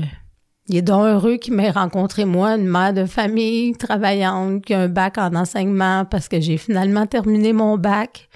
il 0.69 0.77
est 0.77 0.83
donc 0.83 1.05
heureux 1.05 1.37
qu'il 1.37 1.55
m'ait 1.55 1.71
rencontré 1.71 2.25
moi, 2.25 2.57
une 2.57 2.67
mère 2.67 2.93
de 2.93 3.05
famille 3.05 3.73
travaillante, 3.75 4.65
qui 4.65 4.75
a 4.75 4.81
un 4.81 4.89
bac 4.89 5.17
en 5.17 5.35
enseignement 5.37 6.05
parce 6.05 6.29
que 6.29 6.41
j'ai 6.41 6.57
finalement 6.57 7.07
terminé 7.07 7.53
mon 7.53 7.79
bac. 7.79 8.29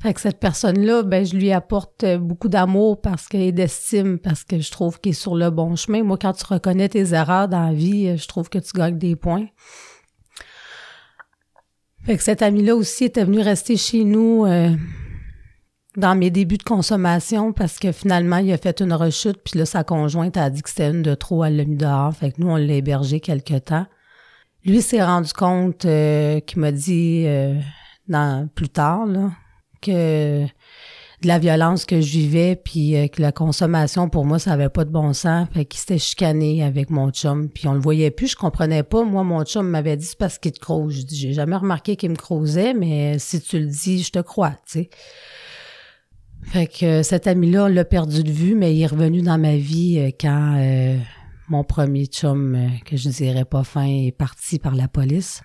Fait 0.00 0.14
que 0.14 0.20
cette 0.20 0.38
personne-là, 0.38 1.02
ben, 1.02 1.26
je 1.26 1.36
lui 1.36 1.52
apporte 1.52 2.06
beaucoup 2.18 2.48
d'amour 2.48 3.00
parce 3.00 3.26
qu'elle 3.26 3.42
est 3.42 3.52
d'estime, 3.52 4.18
parce 4.18 4.44
que 4.44 4.60
je 4.60 4.70
trouve 4.70 5.00
qu'il 5.00 5.10
est 5.10 5.12
sur 5.12 5.34
le 5.34 5.50
bon 5.50 5.76
chemin. 5.76 6.04
Moi, 6.04 6.16
quand 6.16 6.32
tu 6.32 6.44
reconnais 6.46 6.88
tes 6.88 7.12
erreurs 7.14 7.48
dans 7.48 7.66
la 7.66 7.74
vie, 7.74 8.16
je 8.16 8.28
trouve 8.28 8.48
que 8.48 8.58
tu 8.58 8.70
gagnes 8.74 8.96
des 8.96 9.16
points. 9.16 9.46
Fait 12.08 12.16
que 12.16 12.22
cet 12.22 12.40
ami-là 12.40 12.74
aussi 12.74 13.04
était 13.04 13.22
venu 13.22 13.40
rester 13.40 13.76
chez 13.76 14.02
nous 14.02 14.46
euh, 14.46 14.70
dans 15.98 16.14
mes 16.14 16.30
débuts 16.30 16.56
de 16.56 16.62
consommation 16.62 17.52
parce 17.52 17.78
que 17.78 17.92
finalement, 17.92 18.38
il 18.38 18.50
a 18.50 18.56
fait 18.56 18.80
une 18.80 18.94
rechute, 18.94 19.36
puis 19.44 19.58
là, 19.58 19.66
sa 19.66 19.84
conjointe 19.84 20.38
a 20.38 20.48
dit 20.48 20.62
que 20.62 20.70
c'était 20.70 20.88
une 20.88 21.02
de 21.02 21.14
trop, 21.14 21.44
elle 21.44 21.58
l'a 21.58 21.64
dehors. 21.66 22.16
Fait 22.16 22.32
que 22.32 22.40
nous, 22.40 22.48
on 22.48 22.56
l'a 22.56 22.72
hébergé 22.72 23.20
quelque 23.20 23.58
temps. 23.58 23.84
Lui 24.64 24.80
s'est 24.80 25.04
rendu 25.04 25.34
compte 25.34 25.84
euh, 25.84 26.40
qu'il 26.40 26.60
m'a 26.60 26.72
dit 26.72 27.24
euh, 27.26 27.60
plus 28.54 28.70
tard 28.70 29.04
là, 29.04 29.30
que 29.82 30.46
de 31.22 31.28
la 31.28 31.38
violence 31.38 31.84
que 31.84 32.00
je 32.00 32.18
vivais, 32.18 32.54
puis 32.56 32.96
euh, 32.96 33.08
que 33.08 33.20
la 33.20 33.32
consommation, 33.32 34.08
pour 34.08 34.24
moi, 34.24 34.38
ça 34.38 34.52
avait 34.52 34.68
pas 34.68 34.84
de 34.84 34.90
bon 34.90 35.12
sens. 35.12 35.48
Fait 35.52 35.64
qu'il 35.64 35.80
s'était 35.80 35.98
chicané 35.98 36.62
avec 36.62 36.90
mon 36.90 37.10
chum, 37.10 37.48
puis 37.48 37.66
on 37.66 37.74
le 37.74 37.80
voyait 37.80 38.10
plus, 38.10 38.28
je 38.28 38.36
comprenais 38.36 38.82
pas. 38.82 39.04
Moi, 39.04 39.24
mon 39.24 39.44
chum 39.44 39.68
m'avait 39.68 39.96
dit, 39.96 40.06
c'est 40.06 40.18
parce 40.18 40.38
qu'il 40.38 40.52
te 40.52 40.60
crouse. 40.60 41.06
J'ai 41.10 41.32
jamais 41.32 41.56
remarqué 41.56 41.96
qu'il 41.96 42.10
me 42.10 42.16
crousait, 42.16 42.74
mais 42.74 43.18
si 43.18 43.40
tu 43.40 43.58
le 43.58 43.66
dis, 43.66 44.02
je 44.02 44.12
te 44.12 44.20
crois, 44.20 44.50
tu 44.50 44.80
sais. 44.80 44.90
Fait 46.42 46.66
que 46.66 47.02
cet 47.02 47.26
ami-là, 47.26 47.64
on 47.64 47.68
l'a 47.68 47.84
perdu 47.84 48.22
de 48.22 48.30
vue, 48.30 48.54
mais 48.54 48.74
il 48.74 48.82
est 48.82 48.86
revenu 48.86 49.20
dans 49.20 49.38
ma 49.38 49.56
vie 49.56 49.98
euh, 49.98 50.10
quand 50.18 50.56
euh, 50.56 50.96
mon 51.48 51.62
premier 51.62 52.06
chum, 52.06 52.54
euh, 52.54 52.68
que 52.86 52.96
je 52.96 53.10
dirais 53.10 53.44
pas 53.44 53.64
fin, 53.64 53.84
est 53.84 54.16
parti 54.16 54.58
par 54.58 54.74
la 54.74 54.88
police. 54.88 55.42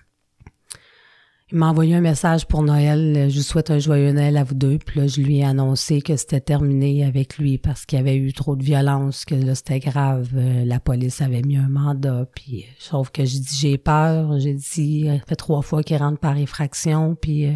Il 1.54 1.58
m'a 1.58 1.68
envoyé 1.68 1.94
un 1.94 2.00
message 2.00 2.46
pour 2.46 2.64
Noël. 2.64 3.28
Je 3.30 3.36
vous 3.36 3.44
souhaite 3.44 3.70
un 3.70 3.78
joyeux 3.78 4.10
Noël 4.10 4.36
à 4.38 4.42
vous 4.42 4.56
deux. 4.56 4.76
Puis 4.76 4.98
là, 4.98 5.06
je 5.06 5.20
lui 5.20 5.38
ai 5.38 5.44
annoncé 5.44 6.02
que 6.02 6.16
c'était 6.16 6.40
terminé 6.40 7.04
avec 7.04 7.38
lui 7.38 7.58
parce 7.58 7.86
qu'il 7.86 7.96
y 7.96 8.00
avait 8.00 8.16
eu 8.16 8.32
trop 8.32 8.56
de 8.56 8.64
violence, 8.64 9.24
que 9.24 9.36
là, 9.36 9.54
c'était 9.54 9.78
grave. 9.78 10.30
la 10.34 10.80
police 10.80 11.22
avait 11.22 11.42
mis 11.42 11.56
un 11.56 11.68
mandat. 11.68 12.26
Puis, 12.34 12.66
sauf 12.80 13.10
que 13.10 13.24
j'ai 13.24 13.38
dit, 13.38 13.56
j'ai 13.56 13.78
peur. 13.78 14.40
J'ai 14.40 14.54
dit, 14.54 15.06
ça 15.06 15.24
fait 15.28 15.36
trois 15.36 15.62
fois 15.62 15.84
qu'il 15.84 15.96
rentre 15.96 16.18
par 16.18 16.36
effraction. 16.36 17.14
Puis, 17.14 17.46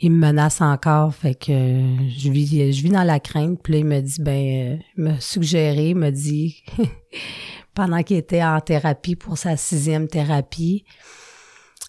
il 0.00 0.12
me 0.12 0.18
menace 0.18 0.60
encore, 0.60 1.14
fait 1.14 1.34
que 1.34 1.80
je 2.18 2.30
vis, 2.30 2.70
je 2.70 2.82
vis 2.82 2.90
dans 2.90 3.02
la 3.02 3.18
crainte. 3.18 3.60
Puis 3.62 3.72
là, 3.72 3.78
il 3.78 3.86
me 3.86 4.00
dit, 4.02 4.20
ben, 4.20 4.78
il 4.98 5.04
m'a 5.04 5.20
suggéré, 5.20 5.88
il 5.88 5.96
me 5.96 6.10
dit, 6.10 6.62
pendant 7.74 8.02
qu'il 8.02 8.18
était 8.18 8.44
en 8.44 8.60
thérapie 8.60 9.16
pour 9.16 9.38
sa 9.38 9.56
sixième 9.56 10.06
thérapie, 10.06 10.84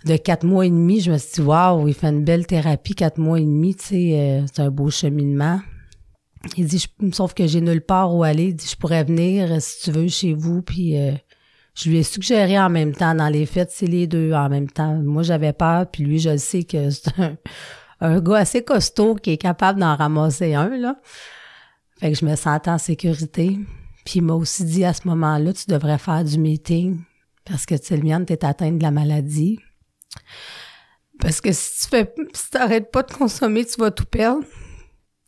de 0.06 0.18
quatre 0.18 0.46
mois 0.46 0.66
et 0.66 0.70
demi, 0.70 1.00
je 1.00 1.12
me 1.12 1.18
suis 1.18 1.34
dit, 1.36 1.42
waouh, 1.42 1.88
il 1.88 1.94
fait 1.94 2.08
une 2.08 2.24
belle 2.24 2.48
thérapie, 2.48 2.96
quatre 2.96 3.20
mois 3.20 3.40
et 3.40 3.46
demi, 3.46 3.76
tu 3.76 3.86
sais, 3.86 4.20
euh, 4.20 4.46
c'est 4.52 4.62
un 4.62 4.72
beau 4.72 4.90
cheminement. 4.90 5.60
Il 6.58 6.66
dit, 6.66 6.84
sauf 7.14 7.34
que 7.34 7.46
j'ai 7.46 7.62
nulle 7.62 7.82
part 7.82 8.16
où 8.16 8.24
aller. 8.24 8.46
Il 8.46 8.56
dit, 8.56 8.68
je 8.68 8.76
pourrais 8.76 9.04
venir, 9.04 9.62
si 9.62 9.84
tu 9.84 9.92
veux, 9.92 10.08
chez 10.08 10.34
vous, 10.34 10.64
puis 10.64 10.98
euh, 10.98 11.12
Je 11.76 11.90
lui 11.90 11.98
ai 11.98 12.04
suggéré 12.04 12.60
en 12.60 12.70
même 12.70 12.94
temps, 12.94 13.14
dans 13.14 13.30
les 13.30 13.46
fêtes, 13.46 13.72
c'est 13.72 13.86
les 13.86 14.08
deux 14.08 14.34
en 14.34 14.50
même 14.50 14.70
temps. 14.70 14.96
Moi, 14.96 15.24
j'avais 15.24 15.54
peur, 15.54 15.86
puis 15.86 16.04
lui, 16.04 16.20
je 16.20 16.36
sais 16.38 16.64
que 16.64 16.90
c'est 16.90 17.12
un, 17.20 17.38
un 18.00 18.20
gars 18.20 18.38
assez 18.38 18.64
costaud 18.64 19.16
qui 19.16 19.32
est 19.32 19.38
capable 19.38 19.80
d'en 19.80 19.96
ramasser 19.96 20.56
un, 20.56 20.76
là. 20.78 20.96
Fait 22.00 22.12
que 22.12 22.18
je 22.18 22.26
me 22.26 22.36
sentais 22.36 22.72
en 22.72 22.80
sécurité. 22.80 23.60
Puis 24.06 24.16
il 24.16 24.24
m'a 24.24 24.34
aussi 24.34 24.66
dit 24.66 24.84
à 24.84 24.94
ce 24.94 25.08
moment-là, 25.08 25.54
tu 25.54 25.66
devrais 25.68 26.00
faire 26.00 26.24
du 26.24 26.40
meeting 26.40 27.00
parce 27.46 27.66
que 27.68 27.76
Tiliane, 27.76 28.26
t'es 28.26 28.44
atteinte 28.44 28.80
de 28.80 28.84
la 28.84 28.92
maladie. 28.92 29.60
Parce 31.20 31.40
que 31.40 31.52
si 31.52 31.82
tu 31.82 31.88
fais, 31.88 32.14
si 32.34 32.50
t'arrêtes 32.50 32.92
pas 32.92 33.04
de 33.04 33.14
consommer, 33.14 33.66
tu 33.66 33.80
vas 33.80 33.92
tout 33.92 34.06
perdre. 34.06 34.44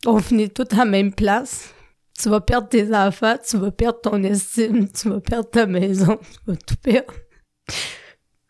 On 0.06 0.18
finit 0.18 0.50
tout 0.50 0.66
à 0.72 0.76
la 0.76 0.84
même 0.84 1.12
place. 1.12 1.72
Tu 2.20 2.28
vas 2.28 2.40
perdre 2.40 2.68
tes 2.68 2.94
enfants, 2.94 3.36
tu 3.48 3.56
vas 3.56 3.70
perdre 3.70 4.00
ton 4.00 4.22
estime, 4.22 4.88
tu 4.90 5.08
vas 5.08 5.20
perdre 5.20 5.50
ta 5.50 5.66
maison, 5.66 6.16
tu 6.16 6.38
vas 6.46 6.56
tout 6.56 6.76
perdre. 6.76 7.14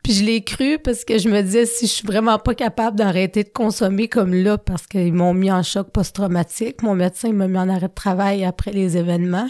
Puis 0.03 0.13
je 0.13 0.25
l'ai 0.25 0.45
cru 0.45 0.79
parce 0.79 1.03
que 1.03 1.17
je 1.17 1.31
me 1.31 1.41
disais 1.41 1.65
si 1.65 1.87
je 1.87 1.93
suis 1.93 2.07
vraiment 2.07 2.39
pas 2.39 2.55
capable 2.55 2.99
d'arrêter 2.99 3.43
de 3.43 3.49
consommer 3.49 4.07
comme 4.07 4.35
là 4.35 4.59
parce 4.59 4.87
qu'ils 4.87 5.15
m'ont 5.15 5.33
mis 5.33 5.51
en 5.51 5.63
choc 5.63 5.91
post-traumatique, 5.93 6.83
mon 6.83 6.95
médecin 6.95 7.33
m'a 7.33 7.49
mis 7.49 7.57
en 7.57 7.71
arrêt 7.71 7.89
de 7.89 7.95
travail 7.95 8.45
après 8.45 8.71
les 8.71 8.99
événements. 8.99 9.49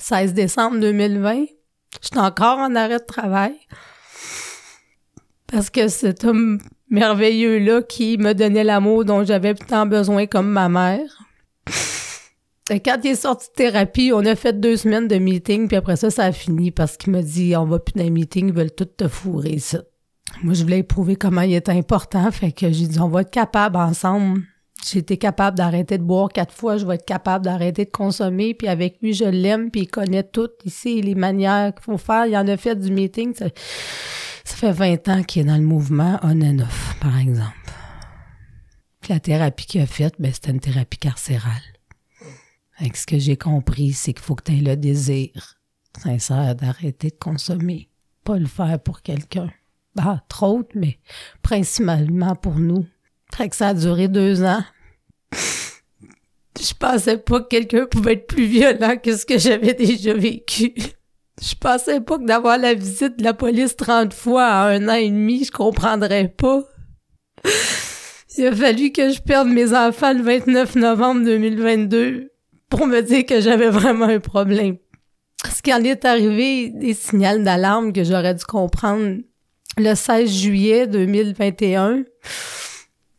16 0.00 0.34
décembre 0.34 0.80
2020, 0.80 1.44
j'étais 2.02 2.18
encore 2.18 2.58
en 2.58 2.74
arrêt 2.74 2.98
de 2.98 3.04
travail 3.04 3.54
parce 5.50 5.70
que 5.70 5.88
cet 5.88 6.24
homme 6.24 6.58
merveilleux-là 6.90 7.82
qui 7.82 8.18
me 8.18 8.34
donnait 8.34 8.64
l'amour 8.64 9.04
dont 9.04 9.24
j'avais 9.24 9.54
tant 9.54 9.86
besoin 9.86 10.26
comme 10.26 10.50
ma 10.50 10.68
mère. 10.68 11.24
Et 12.70 12.78
quand 12.78 12.98
il 13.02 13.10
est 13.10 13.14
sorti 13.16 13.48
de 13.48 13.54
thérapie, 13.54 14.12
on 14.14 14.24
a 14.24 14.36
fait 14.36 14.58
deux 14.60 14.76
semaines 14.76 15.08
de 15.08 15.16
meeting, 15.16 15.66
puis 15.66 15.76
après 15.76 15.96
ça, 15.96 16.08
ça 16.10 16.24
a 16.24 16.32
fini 16.32 16.70
parce 16.70 16.96
qu'il 16.96 17.12
m'a 17.12 17.22
dit 17.22 17.56
on 17.56 17.64
va 17.64 17.80
plus 17.80 17.94
dans 17.94 18.04
les 18.04 18.10
meetings, 18.10 18.48
ils 18.48 18.54
veulent 18.54 18.70
tout 18.70 18.84
te 18.84 19.08
fourrer 19.08 19.58
ça. 19.58 19.82
Moi, 20.44 20.54
je 20.54 20.62
voulais 20.62 20.84
prouver 20.84 21.16
comment 21.16 21.42
il 21.42 21.54
était 21.54 21.72
important, 21.72 22.30
fait 22.30 22.52
que 22.52 22.70
j'ai 22.70 22.86
dit 22.86 23.00
on 23.00 23.08
va 23.08 23.22
être 23.22 23.30
capable 23.30 23.76
ensemble. 23.76 24.42
J'ai 24.88 25.00
été 25.00 25.18
capable 25.18 25.58
d'arrêter 25.58 25.98
de 25.98 26.04
boire 26.04 26.28
quatre 26.28 26.54
fois, 26.54 26.76
je 26.76 26.86
vais 26.86 26.94
être 26.94 27.04
capable 27.04 27.44
d'arrêter 27.44 27.84
de 27.84 27.90
consommer, 27.90 28.54
puis 28.54 28.68
avec 28.68 28.98
lui, 29.02 29.12
je 29.12 29.24
l'aime, 29.24 29.70
puis 29.70 29.82
il 29.82 29.88
connaît 29.88 30.22
tout 30.22 30.48
ici, 30.64 31.02
les 31.02 31.14
manières 31.14 31.74
qu'il 31.74 31.82
faut 31.82 31.98
faire. 31.98 32.26
Il 32.26 32.36
en 32.36 32.46
a 32.46 32.56
fait 32.56 32.76
du 32.76 32.90
meeting. 32.90 33.34
Ça, 33.34 33.46
ça 34.50 34.56
fait 34.56 34.72
20 34.72 35.08
ans 35.08 35.22
qu'il 35.22 35.42
est 35.42 35.44
dans 35.44 35.56
le 35.56 35.62
mouvement 35.62 36.18
on 36.22 36.40
and 36.42 36.58
off, 36.58 36.96
par 37.00 37.16
exemple. 37.16 37.54
Puis 39.00 39.12
la 39.12 39.20
thérapie 39.20 39.64
qu'il 39.64 39.80
a 39.80 39.86
faite, 39.86 40.14
ben, 40.18 40.32
c'était 40.32 40.50
une 40.50 40.58
thérapie 40.58 40.98
carcérale. 40.98 41.62
Avec 42.78 42.96
ce 42.96 43.06
que 43.06 43.18
j'ai 43.18 43.36
compris, 43.36 43.92
c'est 43.92 44.12
qu'il 44.12 44.22
faut 44.22 44.34
que 44.34 44.44
tu 44.44 44.58
aies 44.58 44.60
le 44.60 44.76
désir 44.76 45.60
sincère 45.96 46.54
d'arrêter 46.56 47.10
de 47.10 47.16
consommer. 47.16 47.90
Pas 48.24 48.38
le 48.38 48.46
faire 48.46 48.80
pour 48.80 49.02
quelqu'un. 49.02 49.50
Bah, 49.94 50.24
trop 50.28 50.62
mais 50.74 50.98
principalement 51.42 52.34
pour 52.34 52.56
nous. 52.56 52.86
Fait 53.32 53.48
que 53.48 53.56
ça 53.56 53.68
a 53.68 53.74
duré 53.74 54.08
deux 54.08 54.42
ans. 54.42 54.64
Je 55.32 56.74
pensais 56.78 57.18
pas 57.18 57.40
que 57.40 57.48
quelqu'un 57.48 57.86
pouvait 57.86 58.14
être 58.14 58.26
plus 58.26 58.46
violent 58.46 58.96
que 58.96 59.16
ce 59.16 59.24
que 59.24 59.38
j'avais 59.38 59.74
déjà 59.74 60.12
vécu. 60.12 60.74
Je 61.40 61.54
pensais 61.54 62.00
pas 62.00 62.18
que 62.18 62.24
d'avoir 62.24 62.58
la 62.58 62.74
visite 62.74 63.18
de 63.18 63.24
la 63.24 63.32
police 63.32 63.76
30 63.76 64.12
fois 64.12 64.44
à 64.44 64.68
un 64.68 64.88
an 64.88 64.94
et 64.94 65.08
demi, 65.08 65.44
je 65.44 65.50
comprendrais 65.50 66.28
pas. 66.28 66.62
Il 68.36 68.46
a 68.46 68.54
fallu 68.54 68.92
que 68.92 69.10
je 69.10 69.20
perde 69.20 69.48
mes 69.48 69.74
enfants 69.74 70.12
le 70.12 70.22
29 70.22 70.76
novembre 70.76 71.24
2022 71.24 72.30
pour 72.68 72.86
me 72.86 73.00
dire 73.00 73.24
que 73.26 73.40
j'avais 73.40 73.70
vraiment 73.70 74.06
un 74.06 74.20
problème. 74.20 74.76
Ce 75.50 75.62
qui 75.62 75.72
en 75.72 75.82
est 75.82 76.04
arrivé, 76.04 76.70
des 76.70 76.94
signaux 76.94 77.38
d'alarme 77.38 77.92
que 77.92 78.04
j'aurais 78.04 78.34
dû 78.34 78.44
comprendre 78.44 79.18
le 79.78 79.94
16 79.94 80.30
juillet 80.30 80.86
2021. 80.86 82.04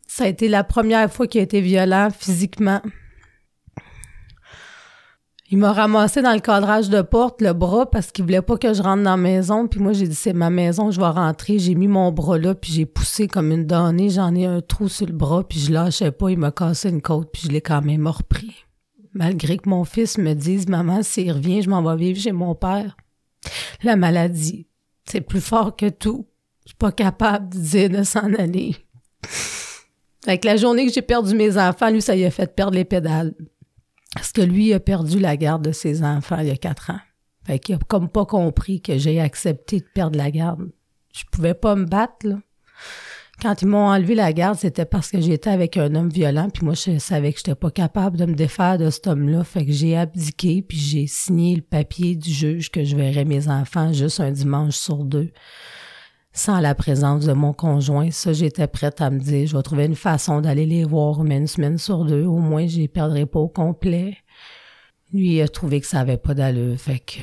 Ça 0.06 0.24
a 0.24 0.28
été 0.28 0.48
la 0.48 0.62
première 0.62 1.12
fois 1.12 1.26
qu'il 1.26 1.40
a 1.40 1.44
été 1.44 1.60
violent 1.60 2.08
physiquement. 2.16 2.80
Il 5.52 5.58
m'a 5.58 5.72
ramassé 5.72 6.20
dans 6.20 6.32
le 6.32 6.40
cadrage 6.40 6.88
de 6.88 7.02
porte, 7.02 7.40
le 7.40 7.52
bras, 7.52 7.88
parce 7.88 8.10
qu'il 8.10 8.24
voulait 8.24 8.42
pas 8.42 8.56
que 8.56 8.74
je 8.74 8.82
rentre 8.82 9.04
dans 9.04 9.10
la 9.10 9.16
maison. 9.16 9.68
Puis 9.68 9.78
moi, 9.78 9.92
j'ai 9.92 10.08
dit, 10.08 10.14
c'est 10.16 10.32
ma 10.32 10.50
maison, 10.50 10.90
je 10.90 10.98
vais 10.98 11.06
rentrer. 11.06 11.60
J'ai 11.60 11.76
mis 11.76 11.86
mon 11.86 12.10
bras 12.10 12.38
là, 12.38 12.56
puis 12.56 12.72
j'ai 12.72 12.86
poussé 12.86 13.28
comme 13.28 13.52
une 13.52 13.66
donnée. 13.66 14.10
J'en 14.10 14.34
ai 14.34 14.46
un 14.46 14.60
trou 14.60 14.88
sur 14.88 15.06
le 15.06 15.12
bras, 15.12 15.44
puis 15.46 15.60
je 15.60 15.72
lâchais 15.72 16.10
pas. 16.10 16.30
Il 16.30 16.38
m'a 16.38 16.50
cassé 16.50 16.88
une 16.88 17.02
côte, 17.02 17.30
puis 17.32 17.42
je 17.44 17.48
l'ai 17.52 17.60
quand 17.60 17.82
même 17.82 18.08
repris 18.08 18.64
malgré 19.14 19.58
que 19.58 19.68
mon 19.68 19.84
fils 19.84 20.18
me 20.18 20.34
dise 20.34 20.68
Maman, 20.68 21.02
s'il 21.02 21.32
revient, 21.32 21.62
je 21.62 21.70
m'en 21.70 21.82
vais 21.82 21.96
vivre 21.96 22.20
chez 22.20 22.32
mon 22.32 22.54
père. 22.54 22.96
La 23.82 23.96
maladie, 23.96 24.66
c'est 25.04 25.20
plus 25.20 25.40
fort 25.40 25.76
que 25.76 25.88
tout. 25.88 26.26
Je 26.64 26.70
suis 26.70 26.76
pas 26.76 26.92
capable 26.92 27.48
de 27.48 27.58
dire 27.58 27.90
de 27.90 28.02
s'en 28.04 28.32
aller. 28.34 28.76
Avec 30.26 30.44
la 30.44 30.56
journée 30.56 30.86
que 30.86 30.92
j'ai 30.92 31.02
perdu 31.02 31.34
mes 31.34 31.58
enfants, 31.58 31.90
lui, 31.90 32.00
ça 32.00 32.14
lui 32.14 32.24
a 32.24 32.30
fait 32.30 32.54
perdre 32.54 32.76
les 32.76 32.84
pédales. 32.84 33.34
Parce 34.14 34.32
que 34.32 34.42
lui 34.42 34.72
a 34.72 34.80
perdu 34.80 35.18
la 35.18 35.36
garde 35.36 35.64
de 35.64 35.72
ses 35.72 36.02
enfants 36.04 36.38
il 36.40 36.48
y 36.48 36.50
a 36.50 36.56
quatre 36.56 36.90
ans. 36.90 37.00
Fait 37.44 37.58
qu'il 37.58 37.74
a 37.74 37.78
comme 37.88 38.08
pas 38.08 38.26
compris 38.26 38.80
que 38.80 38.98
j'ai 38.98 39.20
accepté 39.20 39.80
de 39.80 39.86
perdre 39.94 40.16
la 40.16 40.30
garde. 40.30 40.70
Je 41.14 41.24
pouvais 41.30 41.54
pas 41.54 41.74
me 41.74 41.84
battre. 41.84 42.26
Quand 43.40 43.60
ils 43.60 43.66
m'ont 43.66 43.88
enlevé 43.88 44.14
la 44.14 44.32
garde, 44.32 44.56
c'était 44.56 44.84
parce 44.84 45.10
que 45.10 45.20
j'étais 45.20 45.50
avec 45.50 45.76
un 45.76 45.94
homme 45.96 46.10
violent, 46.10 46.48
puis 46.48 46.64
moi, 46.64 46.74
je 46.74 46.98
savais 46.98 47.32
que 47.32 47.38
j'étais 47.38 47.56
pas 47.56 47.72
capable 47.72 48.16
de 48.16 48.26
me 48.26 48.34
défaire 48.34 48.78
de 48.78 48.88
cet 48.88 49.08
homme-là. 49.08 49.42
Fait 49.42 49.66
que 49.66 49.72
j'ai 49.72 49.96
abdiqué, 49.96 50.62
puis 50.62 50.78
j'ai 50.78 51.06
signé 51.08 51.56
le 51.56 51.62
papier 51.62 52.14
du 52.14 52.30
juge 52.30 52.70
que 52.70 52.84
je 52.84 52.94
verrais 52.94 53.24
mes 53.24 53.48
enfants 53.48 53.92
juste 53.92 54.20
un 54.20 54.30
dimanche 54.30 54.76
sur 54.76 55.04
deux, 55.04 55.32
sans 56.32 56.60
la 56.60 56.74
présence 56.74 57.26
de 57.26 57.32
mon 57.32 57.52
conjoint. 57.52 58.10
Ça, 58.10 58.32
j'étais 58.32 58.66
prête 58.66 59.00
à 59.00 59.10
me 59.10 59.18
dire, 59.18 59.46
je 59.46 59.56
vais 59.56 59.62
trouver 59.62 59.84
une 59.86 59.96
façon 59.96 60.40
d'aller 60.40 60.66
les 60.66 60.84
voir 60.84 61.24
une 61.24 61.46
semaine 61.46 61.78
sur 61.78 62.04
deux. 62.04 62.24
Au 62.24 62.38
moins, 62.38 62.66
je 62.66 62.78
les 62.78 62.88
perdrai 62.88 63.26
pas 63.26 63.40
au 63.40 63.48
complet. 63.48 64.16
Lui, 65.12 65.36
il 65.36 65.42
a 65.42 65.48
trouvé 65.48 65.80
que 65.80 65.86
ça 65.86 66.00
avait 66.00 66.16
pas 66.16 66.34
d'allure, 66.34 66.78
fait 66.78 67.00
que 67.00 67.20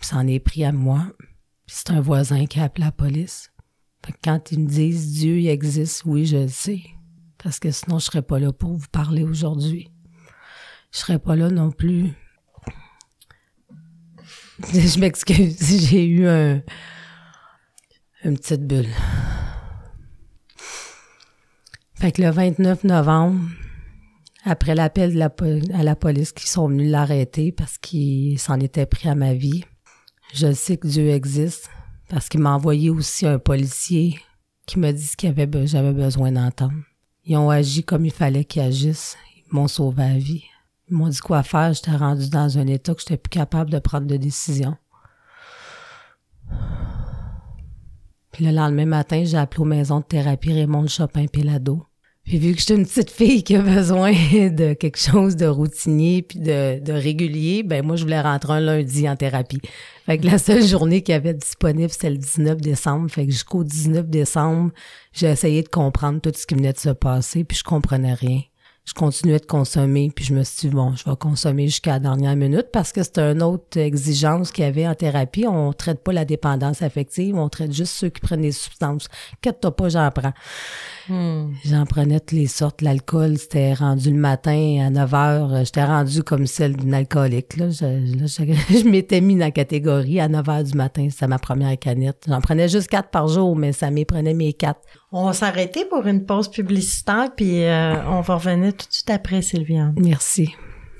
s'en 0.00 0.26
est 0.26 0.38
pris 0.38 0.64
à 0.64 0.72
moi. 0.72 1.06
C'est 1.66 1.90
un 1.90 2.00
voisin 2.00 2.46
qui 2.46 2.60
a 2.60 2.64
appelé 2.64 2.84
la 2.84 2.92
police 2.92 3.50
quand 4.22 4.52
ils 4.52 4.60
me 4.60 4.68
disent 4.68 5.12
Dieu 5.12 5.38
il 5.38 5.48
existe, 5.48 6.04
oui, 6.04 6.26
je 6.26 6.36
le 6.38 6.48
sais. 6.48 6.82
Parce 7.42 7.58
que 7.58 7.70
sinon, 7.70 7.98
je 7.98 8.06
serais 8.06 8.22
pas 8.22 8.38
là 8.38 8.52
pour 8.52 8.72
vous 8.72 8.88
parler 8.90 9.22
aujourd'hui. 9.22 9.90
Je 10.92 10.98
serais 10.98 11.18
pas 11.18 11.36
là 11.36 11.50
non 11.50 11.70
plus. 11.70 12.12
Je 14.72 14.98
m'excuse 14.98 15.58
j'ai 15.90 16.06
eu 16.06 16.26
un, 16.26 16.62
une 18.26 18.36
petite 18.36 18.66
bulle. 18.66 18.88
Fait 21.94 22.10
que 22.10 22.22
le 22.22 22.30
29 22.30 22.82
novembre, 22.84 23.40
après 24.44 24.74
l'appel 24.74 25.22
à 25.72 25.82
la 25.84 25.96
police 25.96 26.32
qui 26.32 26.48
sont 26.48 26.68
venus 26.68 26.90
l'arrêter 26.90 27.52
parce 27.52 27.78
qu'il 27.78 28.38
s'en 28.38 28.58
était 28.58 28.86
pris 28.86 29.08
à 29.08 29.14
ma 29.14 29.32
vie, 29.32 29.64
je 30.34 30.52
sais 30.52 30.76
que 30.76 30.88
Dieu 30.88 31.08
existe 31.10 31.70
parce 32.08 32.28
qu'il 32.28 32.40
m'a 32.40 32.54
envoyé 32.54 32.90
aussi 32.90 33.26
un 33.26 33.38
policier 33.38 34.18
qui 34.66 34.80
m'a 34.80 34.92
dit 34.92 35.04
ce 35.04 35.16
qu'il 35.16 35.28
avait 35.28 35.66
j'avais 35.66 35.92
besoin 35.92 36.32
d'entendre. 36.32 36.74
Ils 37.24 37.36
ont 37.36 37.50
agi 37.50 37.84
comme 37.84 38.04
il 38.04 38.12
fallait 38.12 38.44
qu'ils 38.44 38.62
agissent. 38.62 39.16
Ils 39.36 39.54
m'ont 39.54 39.68
sauvé 39.68 40.02
la 40.02 40.18
vie. 40.18 40.44
Ils 40.88 40.96
m'ont 40.96 41.08
dit 41.08 41.18
quoi 41.18 41.44
faire. 41.44 41.72
J'étais 41.72 41.92
rendu 41.92 42.28
dans 42.28 42.58
un 42.58 42.66
état 42.66 42.94
que 42.94 43.00
j'étais 43.00 43.16
plus 43.16 43.30
capable 43.30 43.70
de 43.70 43.78
prendre 43.78 44.06
de 44.06 44.16
décision. 44.16 44.76
Le 48.38 48.50
lendemain 48.50 48.84
matin, 48.84 49.24
j'ai 49.24 49.38
appelé 49.38 49.62
aux 49.62 49.66
maisons 49.66 50.00
de 50.00 50.04
thérapie 50.04 50.52
Raymond 50.52 50.88
Chopin 50.88 51.26
Pélado. 51.26 51.86
Puis 52.24 52.38
vu 52.38 52.52
que 52.54 52.60
j'étais 52.60 52.74
une 52.74 52.84
petite 52.84 53.10
fille 53.10 53.42
qui 53.42 53.56
a 53.56 53.62
besoin 53.62 54.10
de 54.32 54.74
quelque 54.74 54.98
chose 54.98 55.36
de 55.36 55.46
routinier 55.46 56.22
puis 56.22 56.40
de, 56.40 56.80
de 56.80 56.92
régulier, 56.92 57.62
ben 57.62 57.86
moi 57.86 57.96
je 57.96 58.02
voulais 58.02 58.20
rentrer 58.20 58.54
un 58.54 58.60
lundi 58.60 59.08
en 59.08 59.16
thérapie. 59.16 59.62
Fait 60.04 60.18
que 60.18 60.26
la 60.26 60.36
seule 60.36 60.62
journée 60.62 61.02
qu'il 61.02 61.14
y 61.14 61.16
avait 61.16 61.32
disponible, 61.32 61.88
c'était 61.88 62.10
le 62.10 62.18
19 62.18 62.60
décembre. 62.60 63.10
Fait 63.10 63.24
que 63.24 63.32
jusqu'au 63.32 63.64
19 63.64 64.06
décembre, 64.08 64.70
j'ai 65.12 65.28
essayé 65.28 65.62
de 65.62 65.68
comprendre 65.68 66.20
tout 66.20 66.32
ce 66.34 66.46
qui 66.46 66.56
venait 66.56 66.74
de 66.74 66.78
se 66.78 66.90
passer, 66.90 67.44
puis 67.44 67.56
je 67.56 67.64
comprenais 67.64 68.14
rien 68.14 68.40
je 68.86 68.94
continuais 68.94 69.40
de 69.40 69.46
consommer, 69.46 70.12
puis 70.14 70.24
je 70.24 70.32
me 70.32 70.44
suis 70.44 70.68
dit, 70.68 70.74
bon, 70.74 70.94
je 70.94 71.10
vais 71.10 71.16
consommer 71.16 71.66
jusqu'à 71.66 71.94
la 71.94 71.98
dernière 71.98 72.36
minute 72.36 72.68
parce 72.72 72.92
que 72.92 73.02
c'est 73.02 73.18
une 73.18 73.42
autre 73.42 73.78
exigence 73.78 74.52
qu'il 74.52 74.62
y 74.62 74.66
avait 74.68 74.86
en 74.86 74.94
thérapie. 74.94 75.44
On 75.44 75.72
traite 75.72 76.04
pas 76.04 76.12
la 76.12 76.24
dépendance 76.24 76.82
affective, 76.82 77.34
on 77.34 77.48
traite 77.48 77.72
juste 77.72 77.94
ceux 77.94 78.10
qui 78.10 78.20
prennent 78.20 78.42
des 78.42 78.52
substances. 78.52 79.08
Inquiète-toi 79.34 79.74
pas, 79.74 79.88
j'en 79.88 80.08
prends. 80.12 80.32
Hmm. 81.08 81.52
J'en 81.64 81.84
prenais 81.84 82.20
toutes 82.20 82.38
les 82.38 82.46
sortes. 82.46 82.80
L'alcool, 82.80 83.38
c'était 83.38 83.74
rendu 83.74 84.12
le 84.12 84.18
matin 84.18 84.86
à 84.86 84.90
9 84.90 85.14
heures. 85.14 85.64
J'étais 85.64 85.84
rendu 85.84 86.22
comme 86.22 86.46
celle 86.46 86.76
d'une 86.76 86.94
alcoolique. 86.94 87.56
Là. 87.56 87.70
Je, 87.70 88.88
m'étais 88.88 89.20
mis 89.20 89.34
dans 89.34 89.46
la 89.46 89.50
catégorie 89.50 90.20
à 90.20 90.28
9 90.28 90.48
heures 90.48 90.64
du 90.64 90.74
matin. 90.74 91.08
C'était 91.10 91.26
ma 91.26 91.40
première 91.40 91.76
canette. 91.76 92.24
J'en 92.28 92.40
prenais 92.40 92.68
juste 92.68 92.88
quatre 92.88 93.10
par 93.10 93.26
jour, 93.26 93.56
mais 93.56 93.72
ça 93.72 93.90
m'éprenait 93.90 94.34
mes 94.34 94.52
quatre. 94.52 94.80
On 95.12 95.26
va 95.26 95.32
s'arrêter 95.32 95.84
pour 95.84 96.06
une 96.06 96.26
pause 96.26 96.50
publicitaire, 96.50 97.30
puis 97.36 97.64
euh, 97.64 98.04
on 98.08 98.22
va 98.22 98.34
revenir 98.34 98.72
tout 98.76 98.88
de 98.88 98.92
suite 98.92 99.10
après, 99.10 99.40
Sylviane. 99.40 99.94
Merci. 99.98 100.54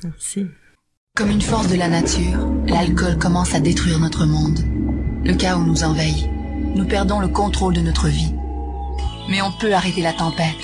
Merci. 0.05 0.47
Comme 1.17 1.31
une 1.31 1.43
force 1.43 1.69
de 1.69 1.77
la 1.77 1.89
nature, 1.89 2.47
l'alcool 2.67 3.19
commence 3.19 3.55
à 3.55 3.61
détruire 3.61 3.99
notre 3.99 4.27
monde. 4.27 4.61
Le 5.25 5.35
chaos 5.35 5.65
nous 5.65 5.83
envahit. 5.83 6.29
Nous 6.75 6.87
perdons 6.87 7.19
le 7.21 7.29
contrôle 7.29 7.75
de 7.75 7.81
notre 7.81 8.07
vie. 8.07 8.33
Mais 9.29 9.43
on 9.43 9.51
peut 9.51 9.75
arrêter 9.75 10.03
la 10.03 10.13
tempête. 10.13 10.55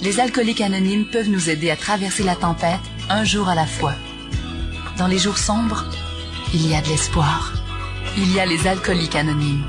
Les 0.00 0.18
alcooliques 0.18 0.60
anonymes 0.60 1.06
peuvent 1.12 1.28
nous 1.28 1.50
aider 1.50 1.70
à 1.70 1.76
traverser 1.76 2.24
la 2.24 2.34
tempête 2.34 2.80
un 3.10 3.22
jour 3.22 3.48
à 3.48 3.54
la 3.54 3.66
fois. 3.66 3.94
Dans 4.96 5.06
les 5.06 5.18
jours 5.18 5.38
sombres, 5.38 5.84
il 6.52 6.68
y 6.68 6.74
a 6.74 6.80
de 6.80 6.88
l'espoir. 6.88 7.52
Il 8.16 8.32
y 8.34 8.40
a 8.40 8.46
les 8.46 8.66
alcooliques 8.66 9.14
anonymes. 9.14 9.64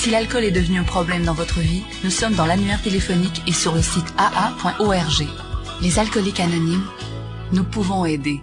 Si 0.00 0.08
l'alcool 0.08 0.44
est 0.44 0.50
devenu 0.50 0.78
un 0.78 0.84
problème 0.84 1.24
dans 1.24 1.34
votre 1.34 1.60
vie, 1.60 1.82
nous 2.04 2.08
sommes 2.08 2.32
dans 2.32 2.46
l'annuaire 2.46 2.80
téléphonique 2.80 3.42
et 3.46 3.52
sur 3.52 3.74
le 3.74 3.82
site 3.82 4.06
aa.org. 4.16 5.28
Les 5.82 5.98
alcooliques 5.98 6.40
anonymes, 6.40 6.86
nous 7.52 7.64
pouvons 7.64 8.06
aider. 8.06 8.40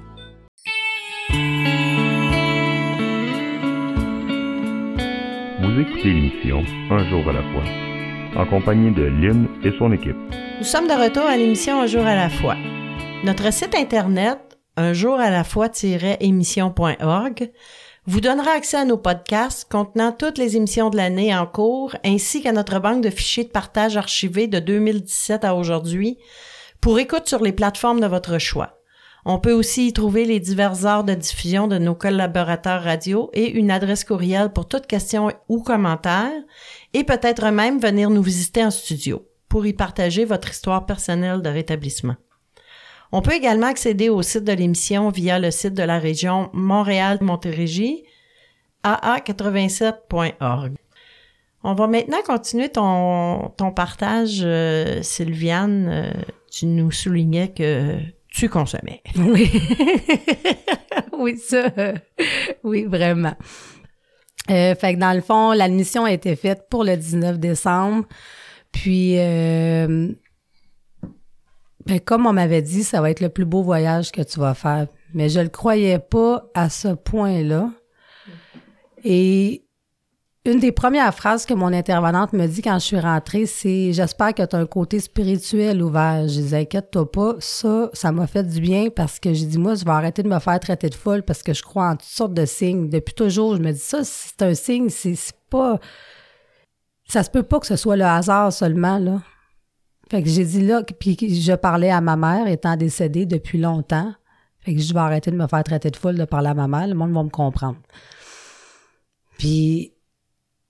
Vous 5.63 5.79
écoutez 5.81 6.13
l'émission 6.13 6.63
Un 6.91 7.09
jour 7.09 7.27
à 7.27 7.33
la 7.33 7.41
fois, 7.41 7.63
en 8.35 8.45
compagnie 8.45 8.91
de 8.91 9.05
Lynn 9.05 9.47
et 9.63 9.71
son 9.79 9.91
équipe. 9.91 10.15
Nous 10.59 10.63
sommes 10.63 10.87
de 10.87 10.93
retour 10.93 11.25
à 11.25 11.37
l'émission 11.37 11.81
Un 11.81 11.87
jour 11.87 12.05
à 12.05 12.13
la 12.13 12.29
fois. 12.29 12.55
Notre 13.23 13.51
site 13.51 13.73
internet, 13.73 14.59
un 14.75 14.93
jour 14.93 15.19
à 15.19 15.31
la 15.31 15.43
fois-émission.org, 15.43 17.51
vous 18.07 18.21
donnera 18.21 18.51
accès 18.51 18.77
à 18.77 18.85
nos 18.85 18.97
podcasts 18.97 19.69
contenant 19.69 20.13
toutes 20.13 20.37
les 20.37 20.55
émissions 20.55 20.89
de 20.89 20.95
l'année 20.95 21.35
en 21.35 21.45
cours 21.45 21.93
ainsi 22.05 22.41
qu'à 22.41 22.53
notre 22.53 22.79
banque 22.79 23.03
de 23.03 23.09
fichiers 23.09 23.43
de 23.43 23.49
partage 23.49 23.97
archivés 23.97 24.47
de 24.47 24.59
2017 24.59 25.43
à 25.43 25.53
aujourd'hui 25.53 26.17
pour 26.79 26.99
écoute 26.99 27.27
sur 27.27 27.43
les 27.43 27.51
plateformes 27.51 27.99
de 27.99 28.07
votre 28.07 28.37
choix. 28.37 28.79
On 29.25 29.39
peut 29.39 29.51
aussi 29.51 29.87
y 29.87 29.93
trouver 29.93 30.23
les 30.23 30.39
diverses 30.39 30.85
heures 30.85 31.03
de 31.03 31.13
diffusion 31.13 31.67
de 31.67 31.77
nos 31.77 31.95
collaborateurs 31.95 32.81
radio 32.81 33.29
et 33.33 33.49
une 33.49 33.71
adresse 33.71 34.05
courriel 34.05 34.53
pour 34.53 34.69
toutes 34.69 34.87
questions 34.87 35.29
ou 35.49 35.61
commentaires 35.61 36.31
et 36.93 37.03
peut-être 37.03 37.51
même 37.51 37.77
venir 37.77 38.09
nous 38.09 38.23
visiter 38.23 38.63
en 38.63 38.71
studio 38.71 39.27
pour 39.49 39.65
y 39.65 39.73
partager 39.73 40.23
votre 40.23 40.51
histoire 40.51 40.85
personnelle 40.85 41.41
de 41.41 41.49
rétablissement. 41.49 42.15
On 43.11 43.21
peut 43.21 43.33
également 43.33 43.67
accéder 43.67 44.09
au 44.09 44.21
site 44.21 44.43
de 44.43 44.51
l'émission 44.51 45.09
via 45.09 45.39
le 45.39 45.51
site 45.51 45.73
de 45.73 45.83
la 45.83 45.99
région 45.99 46.49
Montréal-Montérégie, 46.53 48.03
aa87.org. 48.83 50.75
On 51.63 51.73
va 51.73 51.87
maintenant 51.87 52.21
continuer 52.25 52.69
ton, 52.69 53.51
partage, 53.75 54.41
euh, 54.43 55.01
Sylviane. 55.01 55.87
Euh, 55.89 56.11
tu 56.51 56.65
nous 56.65 56.91
soulignais 56.91 57.49
que 57.49 57.97
tu 58.29 58.49
consommais. 58.49 59.01
Oui. 59.17 59.51
oui, 61.17 61.37
ça. 61.37 61.71
euh, 61.77 61.93
oui, 62.63 62.85
vraiment. 62.85 63.33
Fait 64.47 64.93
que 64.93 64.97
dans 64.97 65.13
le 65.13 65.21
fond, 65.21 65.51
l'admission 65.51 66.05
a 66.05 66.11
été 66.11 66.35
faite 66.37 66.67
pour 66.69 66.83
le 66.85 66.95
19 66.95 67.37
décembre. 67.37 68.05
Puis, 68.71 69.17
euh, 71.87 71.93
ben, 71.93 71.99
comme 71.99 72.25
on 72.25 72.33
m'avait 72.33 72.61
dit, 72.61 72.83
ça 72.83 73.01
va 73.01 73.09
être 73.09 73.21
le 73.21 73.29
plus 73.29 73.45
beau 73.45 73.63
voyage 73.63 74.11
que 74.11 74.21
tu 74.21 74.39
vas 74.39 74.53
faire. 74.53 74.87
Mais 75.13 75.29
je 75.29 75.39
le 75.39 75.49
croyais 75.49 75.99
pas 75.99 76.49
à 76.53 76.69
ce 76.69 76.89
point-là. 76.89 77.71
Et 79.03 79.63
une 80.45 80.59
des 80.59 80.71
premières 80.71 81.13
phrases 81.13 81.45
que 81.45 81.53
mon 81.53 81.73
intervenante 81.73 82.33
me 82.33 82.47
dit 82.47 82.61
quand 82.61 82.79
je 82.79 82.85
suis 82.85 82.99
rentrée, 82.99 83.45
c'est 83.45 83.91
J'espère 83.91 84.33
que 84.33 84.43
tu 84.43 84.55
un 84.55 84.65
côté 84.65 84.99
spirituel 84.99 85.83
ouvert. 85.83 86.21
Je 86.21 86.39
disais 86.41 86.61
Inquiète-toi 86.61 87.11
pas, 87.11 87.35
ça, 87.39 87.89
ça 87.93 88.11
m'a 88.11 88.27
fait 88.27 88.43
du 88.43 88.61
bien 88.61 88.89
parce 88.89 89.19
que 89.19 89.33
j'ai 89.33 89.45
dit 89.45 89.57
Moi, 89.57 89.75
je 89.75 89.83
vais 89.83 89.91
arrêter 89.91 90.23
de 90.23 90.29
me 90.29 90.39
faire 90.39 90.59
traiter 90.59 90.89
de 90.89 90.95
folle 90.95 91.23
parce 91.23 91.43
que 91.43 91.53
je 91.53 91.63
crois 91.63 91.89
en 91.89 91.95
toutes 91.97 92.03
sortes 92.03 92.33
de 92.33 92.45
signes. 92.45 92.89
Depuis 92.89 93.13
toujours, 93.13 93.55
je 93.55 93.61
me 93.61 93.71
dis 93.71 93.79
Ça, 93.79 94.03
c'est 94.03 94.41
un 94.41 94.53
signe, 94.53 94.89
c'est 94.89 95.17
pas. 95.49 95.79
Ça 97.09 97.23
se 97.23 97.29
peut 97.29 97.43
pas 97.43 97.59
que 97.59 97.67
ce 97.67 97.75
soit 97.75 97.95
le 97.95 98.05
hasard 98.05 98.51
seulement, 98.51 98.99
là. 98.99 99.21
Fait 100.09 100.23
que 100.23 100.29
j'ai 100.29 100.45
dit 100.45 100.65
là, 100.65 100.83
puis 100.83 101.17
je 101.19 101.53
parlais 101.53 101.89
à 101.89 102.01
ma 102.01 102.15
mère 102.15 102.47
étant 102.47 102.75
décédée 102.77 103.25
depuis 103.25 103.57
longtemps. 103.57 104.13
Fait 104.61 104.73
que 104.73 104.81
je 104.81 104.93
vais 104.93 104.99
arrêter 104.99 105.31
de 105.31 105.35
me 105.35 105.47
faire 105.47 105.63
traiter 105.63 105.91
de 105.91 105.95
folle 105.95 106.17
de 106.17 106.25
parler 106.25 106.49
à 106.49 106.53
ma 106.53 106.67
mère, 106.67 106.87
le 106.87 106.93
monde 106.93 107.13
va 107.13 107.23
me 107.23 107.29
comprendre. 107.29 107.77
Puis 109.37 109.93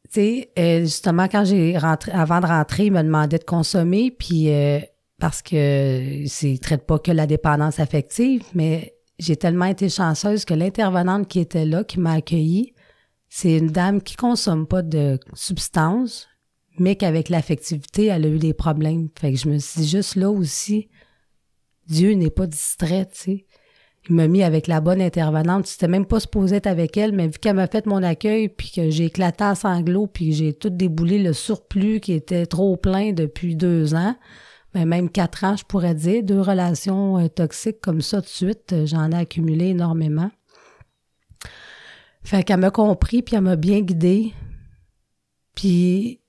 tu 0.06 0.22
sais, 0.22 0.52
euh, 0.58 0.82
justement, 0.82 1.28
quand 1.28 1.44
j'ai 1.46 1.78
rentré, 1.78 2.12
avant 2.12 2.40
de 2.40 2.46
rentrer, 2.46 2.86
il 2.86 2.94
me 2.94 3.04
demandait 3.04 3.40
de 3.40 3.44
consommer, 3.44 4.12
puis 4.12 4.54
euh, 4.54 4.80
parce 5.20 5.42
que 5.42 6.24
c'est 6.28 6.58
traite 6.62 6.86
pas 6.86 7.00
que 7.00 7.12
la 7.12 7.28
dépendance 7.28 7.80
affective, 7.80 8.44
mais 8.54 8.94
j'ai 9.20 9.36
tellement 9.36 9.66
été 9.66 9.90
chanceuse 9.90 10.46
que 10.46 10.54
l'intervenante 10.54 11.28
qui 11.28 11.40
était 11.40 11.66
là, 11.66 11.84
qui 11.84 12.00
m'a 12.00 12.14
accueillie, 12.14 12.74
c'est 13.30 13.58
une 13.58 13.68
dame 13.68 14.02
qui 14.02 14.16
consomme 14.16 14.66
pas 14.68 14.82
de 14.82 15.20
substances, 15.34 16.28
mais 16.80 16.96
qu'avec 16.96 17.30
l'affectivité, 17.30 18.06
elle 18.06 18.26
a 18.26 18.30
eu 18.30 18.40
des 18.40 18.54
problèmes. 18.54 19.10
Fait 19.20 19.32
que 19.32 19.38
je 19.38 19.50
me 19.50 19.58
suis 19.58 19.82
dit 19.82 19.88
juste 19.88 20.16
là 20.16 20.30
aussi, 20.30 20.90
Dieu 21.88 22.14
n'est 22.14 22.30
pas 22.30 22.48
distrait, 22.48 23.06
tu 23.06 23.18
sais. 23.18 23.46
Il 24.10 24.16
m'a 24.16 24.28
mis 24.28 24.44
avec 24.44 24.68
la 24.68 24.80
bonne 24.80 25.02
intervenante. 25.02 25.68
C'était 25.68 25.90
même 25.90 26.06
pas 26.06 26.22
supposé 26.22 26.58
être 26.58 26.68
avec 26.68 26.96
elle, 26.96 27.12
mais 27.12 27.28
vu 27.28 27.40
qu'elle 27.40 27.58
m'a 27.58 27.68
fait 27.68 27.86
mon 27.86 28.02
accueil, 28.04 28.48
puis 28.48 28.72
que 28.74 28.90
j'ai 28.90 29.06
éclaté 29.06 29.44
en 29.44 29.56
sanglots, 29.56 30.08
puis 30.08 30.32
j'ai 30.32 30.54
tout 30.54 30.70
déboulé 30.70 31.20
le 31.20 31.34
surplus 31.34 32.00
qui 32.00 32.14
était 32.14 32.46
trop 32.46 32.78
plein 32.78 33.12
depuis 33.12 33.58
deux 33.58 33.96
ans, 33.96 34.16
ben 34.74 34.86
même 34.86 35.10
quatre 35.10 35.44
ans, 35.44 35.58
je 35.58 35.66
pourrais 35.66 35.96
dire, 35.96 36.24
deux 36.24 36.40
relations 36.40 37.18
euh, 37.18 37.28
toxiques 37.28 37.82
comme 37.82 38.02
ça 38.02 38.22
de 38.22 38.28
suite, 38.28 38.72
euh, 38.72 38.86
j'en 38.86 39.12
ai 39.12 39.16
accumulé 39.16 39.68
énormément. 39.68 40.32
Fait 42.24 42.44
qu'elle 42.44 42.60
m'a 42.60 42.72
compris, 42.72 43.22
puis 43.22 43.36
elle 43.36 43.42
m'a 43.42 43.56
bien 43.56 43.82
guidée. 43.82 44.34
Puis 45.56 46.22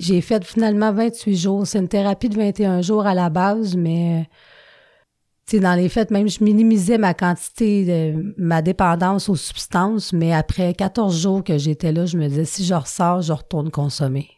j'ai 0.00 0.20
fait 0.20 0.44
finalement 0.44 0.92
28 0.92 1.36
jours. 1.36 1.66
C'est 1.66 1.78
une 1.78 1.88
thérapie 1.88 2.28
de 2.28 2.36
21 2.36 2.82
jours 2.82 3.06
à 3.06 3.14
la 3.14 3.30
base, 3.30 3.76
mais 3.76 4.26
sais, 5.50 5.60
dans 5.60 5.74
les 5.74 5.88
faits, 5.88 6.10
même 6.10 6.28
je 6.28 6.42
minimisais 6.42 6.98
ma 6.98 7.14
quantité, 7.14 7.84
de, 7.84 8.34
ma 8.38 8.62
dépendance 8.62 9.28
aux 9.28 9.36
substances, 9.36 10.12
mais 10.12 10.32
après 10.32 10.74
14 10.74 11.20
jours 11.20 11.44
que 11.44 11.58
j'étais 11.58 11.92
là, 11.92 12.06
je 12.06 12.16
me 12.16 12.28
disais, 12.28 12.44
si 12.44 12.64
je 12.64 12.74
ressors, 12.74 13.22
je 13.22 13.32
retourne 13.32 13.70
consommer. 13.70 14.28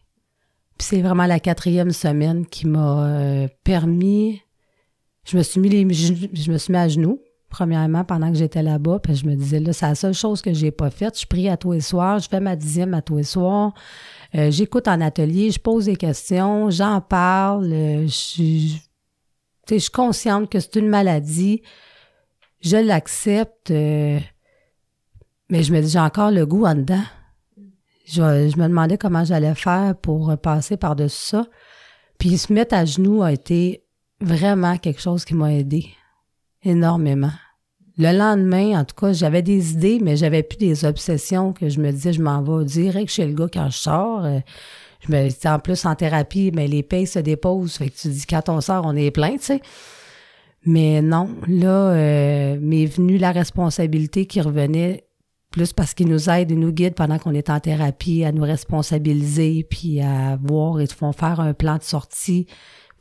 Puis 0.79 0.88
c'est 0.88 1.03
vraiment 1.03 1.27
la 1.27 1.38
quatrième 1.38 1.92
semaine 1.92 2.46
qui 2.46 2.66
m'a 2.66 3.07
euh, 3.07 3.48
permis, 3.64 4.40
je 5.25 5.37
me 5.37 5.42
suis 5.42 5.61
mis 5.61 5.68
les, 5.68 5.92
je 5.92 6.51
me 6.51 6.59
suis 6.59 6.72
mis 6.72 6.79
à 6.79 6.88
genoux, 6.88 7.20
premièrement, 7.53 8.03
pendant 8.03 8.31
que 8.33 8.38
j'étais 8.38 8.62
là-bas, 8.62 8.99
puis 8.99 9.15
je 9.15 9.27
me 9.27 9.35
disais, 9.35 9.61
là, 9.61 9.75
c'est 9.75 9.87
la 9.87 9.95
seule 9.95 10.15
chose 10.15 10.41
que 10.41 10.55
j'ai 10.55 10.71
pas 10.71 10.88
faite. 10.88 11.21
Je 11.21 11.27
prie 11.27 11.51
à 11.51 11.59
tous 11.59 11.73
les 11.73 11.83
soirs, 11.83 12.19
je 12.19 12.27
fais 12.27 12.41
ma 12.41 12.57
dixième 12.57 12.95
à 12.95 13.03
tous 13.03 13.19
les 13.19 13.25
soirs, 13.25 13.75
euh, 14.35 14.51
j'écoute 14.51 14.88
en 14.88 15.03
atelier, 15.03 15.51
je 15.51 15.61
pose 15.61 15.85
des 15.85 15.97
questions, 15.97 16.71
j'en 16.71 17.03
parle, 17.03 17.71
euh, 17.71 18.03
je 18.05 18.09
suis 18.09 19.91
consciente 19.93 20.49
que 20.49 20.61
c'est 20.61 20.77
une 20.77 20.88
maladie. 20.88 21.62
Je 22.62 22.79
l'accepte. 22.79 23.71
euh, 23.71 24.19
mais 25.51 25.62
je 25.62 25.75
me 25.75 25.83
dis, 25.83 25.91
j'ai 25.91 25.99
encore 25.99 26.31
le 26.31 26.47
goût 26.47 26.65
en 26.65 26.75
dedans. 26.75 27.05
Je, 28.07 28.49
je 28.49 28.57
me 28.59 28.67
demandais 28.67 28.97
comment 28.97 29.25
j'allais 29.25 29.55
faire 29.55 29.95
pour 30.01 30.35
passer 30.38 30.79
par-dessus 30.79 31.27
ça. 31.27 31.47
Puis 32.19 32.38
se 32.38 32.51
mettre 32.51 32.75
à 32.75 32.87
genoux 32.87 33.23
a 33.23 33.31
été 33.33 33.85
vraiment 34.21 34.79
quelque 34.79 35.03
chose 35.03 35.27
qui 35.27 35.35
m'a 35.35 35.53
aidé 35.53 35.91
énormément. 36.62 37.33
Le 37.98 38.16
lendemain, 38.16 38.81
en 38.81 38.85
tout 38.85 38.94
cas, 38.94 39.12
j'avais 39.12 39.42
des 39.42 39.72
idées, 39.72 39.98
mais 40.02 40.16
j'avais 40.16 40.42
plus 40.42 40.57
des 40.57 40.85
obsessions 40.85 41.52
que 41.52 41.68
je 41.68 41.81
me 41.81 41.90
disais, 41.90 42.12
je 42.12 42.22
m'en 42.22 42.42
vais 42.42 42.64
direct 42.64 43.11
chez 43.11 43.26
le 43.26 43.35
gars 43.35 43.48
quand 43.52 43.68
je 43.68 43.76
sors. 43.76 44.24
Euh, 44.24 44.38
je 45.00 45.12
me, 45.12 45.28
sais, 45.28 45.48
en 45.48 45.59
plus, 45.59 45.85
en 45.85 45.94
thérapie, 45.94 46.52
mais 46.55 46.68
les 46.68 46.83
payes 46.83 47.07
se 47.07 47.18
déposent. 47.18 47.76
Fait 47.76 47.88
que 47.88 47.96
tu 47.96 48.09
dis, 48.09 48.24
quand 48.26 48.48
on 48.48 48.61
sort, 48.61 48.85
on 48.87 48.96
est 48.96 49.11
plein, 49.11 49.33
tu 49.33 49.42
sais. 49.42 49.61
Mais 50.64 51.02
non, 51.02 51.28
là, 51.48 51.92
euh, 51.92 52.59
m'est 52.61 52.87
venue 52.87 53.18
la 53.18 53.33
responsabilité 53.33 54.26
qui 54.26 54.40
revenait 54.40 55.05
plus 55.50 55.72
parce 55.72 55.92
qu'ils 55.92 56.09
nous 56.09 56.31
aident 56.31 56.52
et 56.52 56.57
nous 56.57 56.72
guident 56.72 56.94
pendant 56.94 57.18
qu'on 57.18 57.35
est 57.35 57.50
en 57.50 57.61
thérapie 57.61 58.24
à 58.24 58.33
nous 58.33 58.42
responsabiliser, 58.42 59.66
puis 59.68 60.00
à 60.00 60.38
voir, 60.42 60.78
te 60.78 60.94
font 60.94 61.12
faire 61.12 61.40
un 61.40 61.52
plan 61.52 61.76
de 61.76 61.83
sortie. 61.83 62.46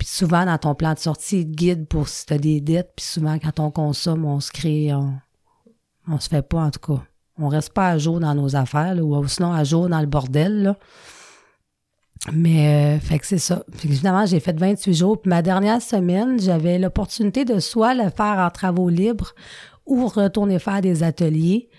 Puis 0.01 0.09
souvent, 0.09 0.47
dans 0.47 0.57
ton 0.57 0.73
plan 0.73 0.95
de 0.95 0.97
sortie, 0.97 1.41
ils 1.41 1.45
te 1.45 1.55
guident 1.55 1.87
pour 1.87 2.07
si 2.07 2.25
tu 2.25 2.33
as 2.33 2.39
des 2.39 2.59
dettes. 2.59 2.93
Puis 2.95 3.05
souvent, 3.05 3.37
quand 3.37 3.59
on 3.59 3.69
consomme, 3.69 4.25
on 4.25 4.39
se 4.39 4.51
crée, 4.51 4.91
on, 4.95 5.13
on 6.07 6.19
se 6.19 6.27
fait 6.27 6.41
pas, 6.41 6.57
en 6.57 6.71
tout 6.71 6.79
cas. 6.79 7.03
On 7.37 7.49
reste 7.49 7.71
pas 7.71 7.89
à 7.89 7.99
jour 7.99 8.19
dans 8.19 8.33
nos 8.33 8.55
affaires, 8.55 8.95
là, 8.95 9.03
ou 9.03 9.27
sinon 9.27 9.53
à 9.53 9.63
jour 9.63 9.89
dans 9.89 9.99
le 9.99 10.07
bordel, 10.07 10.63
là. 10.63 10.77
Mais, 12.33 12.95
euh, 12.95 12.99
fait 12.99 13.19
que 13.19 13.27
c'est 13.27 13.37
ça. 13.37 13.63
Fait 13.73 13.89
finalement, 13.89 14.25
j'ai 14.25 14.39
fait 14.39 14.59
28 14.59 14.91
jours. 14.91 15.21
Puis 15.21 15.29
ma 15.29 15.43
dernière 15.43 15.83
semaine, 15.83 16.39
j'avais 16.39 16.79
l'opportunité 16.79 17.45
de 17.45 17.59
soit 17.59 17.93
le 17.93 18.09
faire 18.09 18.39
en 18.39 18.49
travaux 18.49 18.89
libres 18.89 19.35
ou 19.85 20.07
retourner 20.07 20.57
faire 20.57 20.81
des 20.81 21.03
ateliers. 21.03 21.69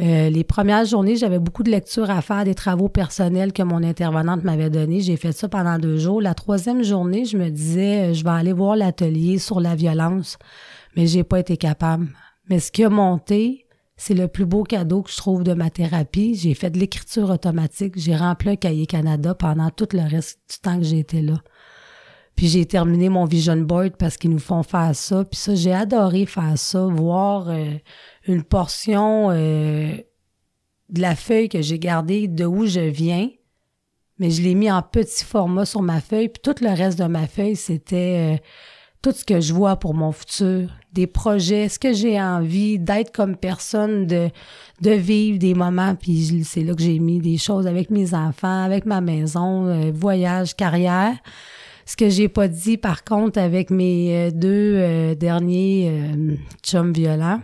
Euh, 0.00 0.30
les 0.30 0.44
premières 0.44 0.86
journées, 0.86 1.16
j'avais 1.16 1.38
beaucoup 1.38 1.62
de 1.62 1.70
lectures 1.70 2.10
à 2.10 2.22
faire, 2.22 2.44
des 2.44 2.54
travaux 2.54 2.88
personnels 2.88 3.52
que 3.52 3.62
mon 3.62 3.82
intervenante 3.82 4.42
m'avait 4.42 4.70
donnés. 4.70 5.00
J'ai 5.00 5.16
fait 5.16 5.32
ça 5.32 5.48
pendant 5.48 5.78
deux 5.78 5.98
jours. 5.98 6.22
La 6.22 6.34
troisième 6.34 6.82
journée, 6.82 7.24
je 7.26 7.36
me 7.36 7.50
disais, 7.50 8.10
euh, 8.10 8.14
je 8.14 8.24
vais 8.24 8.30
aller 8.30 8.54
voir 8.54 8.74
l'atelier 8.76 9.38
sur 9.38 9.60
la 9.60 9.74
violence, 9.74 10.38
mais 10.96 11.06
j'ai 11.06 11.24
pas 11.24 11.40
été 11.40 11.56
capable. 11.58 12.08
Mais 12.48 12.58
ce 12.58 12.72
qui 12.72 12.84
a 12.84 12.90
monté, 12.90 13.66
C'est 13.96 14.14
le 14.14 14.26
plus 14.26 14.46
beau 14.46 14.64
cadeau 14.64 15.02
que 15.02 15.10
je 15.12 15.16
trouve 15.16 15.44
de 15.44 15.54
ma 15.54 15.70
thérapie. 15.70 16.34
J'ai 16.34 16.54
fait 16.54 16.70
de 16.70 16.78
l'écriture 16.78 17.30
automatique. 17.30 17.94
J'ai 17.96 18.16
rempli 18.16 18.50
un 18.50 18.56
cahier 18.56 18.86
Canada 18.86 19.34
pendant 19.34 19.70
tout 19.70 19.86
le 19.92 20.00
reste 20.00 20.40
du 20.50 20.58
temps 20.58 20.78
que 20.78 20.84
j'ai 20.84 20.98
été 20.98 21.22
là. 21.22 21.40
Puis 22.36 22.48
j'ai 22.48 22.66
terminé 22.66 23.08
mon 23.08 23.24
vision 23.24 23.56
board 23.56 23.96
parce 23.98 24.16
qu'ils 24.16 24.30
nous 24.30 24.38
font 24.38 24.62
faire 24.62 24.94
ça. 24.94 25.24
Puis 25.24 25.38
ça, 25.38 25.54
j'ai 25.54 25.72
adoré 25.72 26.26
faire 26.26 26.56
ça, 26.56 26.86
voir 26.86 27.48
euh, 27.48 27.74
une 28.26 28.42
portion 28.42 29.30
euh, 29.30 29.94
de 30.88 31.00
la 31.00 31.14
feuille 31.14 31.48
que 31.48 31.62
j'ai 31.62 31.78
gardée 31.78 32.28
de 32.28 32.44
où 32.44 32.66
je 32.66 32.80
viens. 32.80 33.28
Mais 34.18 34.30
je 34.30 34.42
l'ai 34.42 34.54
mis 34.54 34.70
en 34.70 34.82
petit 34.82 35.24
format 35.24 35.66
sur 35.66 35.82
ma 35.82 36.00
feuille. 36.00 36.28
Puis 36.28 36.42
tout 36.42 36.64
le 36.64 36.74
reste 36.74 36.98
de 36.98 37.04
ma 37.04 37.26
feuille, 37.26 37.56
c'était 37.56 38.34
euh, 38.34 38.38
tout 39.02 39.12
ce 39.12 39.24
que 39.24 39.40
je 39.40 39.52
vois 39.52 39.76
pour 39.76 39.94
mon 39.94 40.12
futur, 40.12 40.70
des 40.92 41.06
projets, 41.06 41.68
ce 41.68 41.78
que 41.78 41.92
j'ai 41.92 42.20
envie 42.20 42.78
d'être 42.78 43.12
comme 43.12 43.36
personne, 43.36 44.06
de, 44.06 44.30
de 44.80 44.90
vivre 44.90 45.38
des 45.38 45.54
moments. 45.54 45.96
Puis 45.96 46.44
c'est 46.44 46.62
là 46.62 46.74
que 46.74 46.82
j'ai 46.82 46.98
mis 46.98 47.18
des 47.18 47.36
choses 47.36 47.66
avec 47.66 47.90
mes 47.90 48.14
enfants, 48.14 48.62
avec 48.62 48.86
ma 48.86 49.00
maison, 49.00 49.90
voyage, 49.92 50.54
carrière. 50.54 51.16
Ce 51.86 51.96
que 51.96 52.08
j'ai 52.08 52.28
pas 52.28 52.48
dit, 52.48 52.76
par 52.76 53.04
contre, 53.04 53.38
avec 53.38 53.70
mes 53.70 54.28
euh, 54.28 54.30
deux 54.30 54.74
euh, 54.76 55.14
derniers 55.14 55.90
euh, 55.90 56.36
chums 56.62 56.92
violents, 56.92 57.40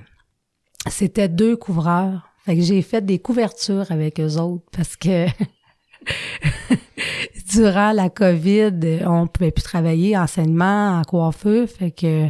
c'était 0.88 1.28
deux 1.28 1.56
couvreurs. 1.56 2.28
Fait 2.44 2.56
que 2.56 2.62
j'ai 2.62 2.82
fait 2.82 3.04
des 3.04 3.18
couvertures 3.18 3.90
avec 3.90 4.20
eux 4.20 4.36
autres 4.36 4.64
parce 4.72 4.96
que 4.96 5.26
durant 7.52 7.92
la 7.92 8.08
COVID, 8.08 9.00
on 9.06 9.26
pouvait 9.26 9.50
plus 9.50 9.64
travailler 9.64 10.16
enseignement, 10.16 10.98
en 10.98 11.02
coiffeur. 11.02 11.68
Fait 11.68 11.90
que 11.90 12.28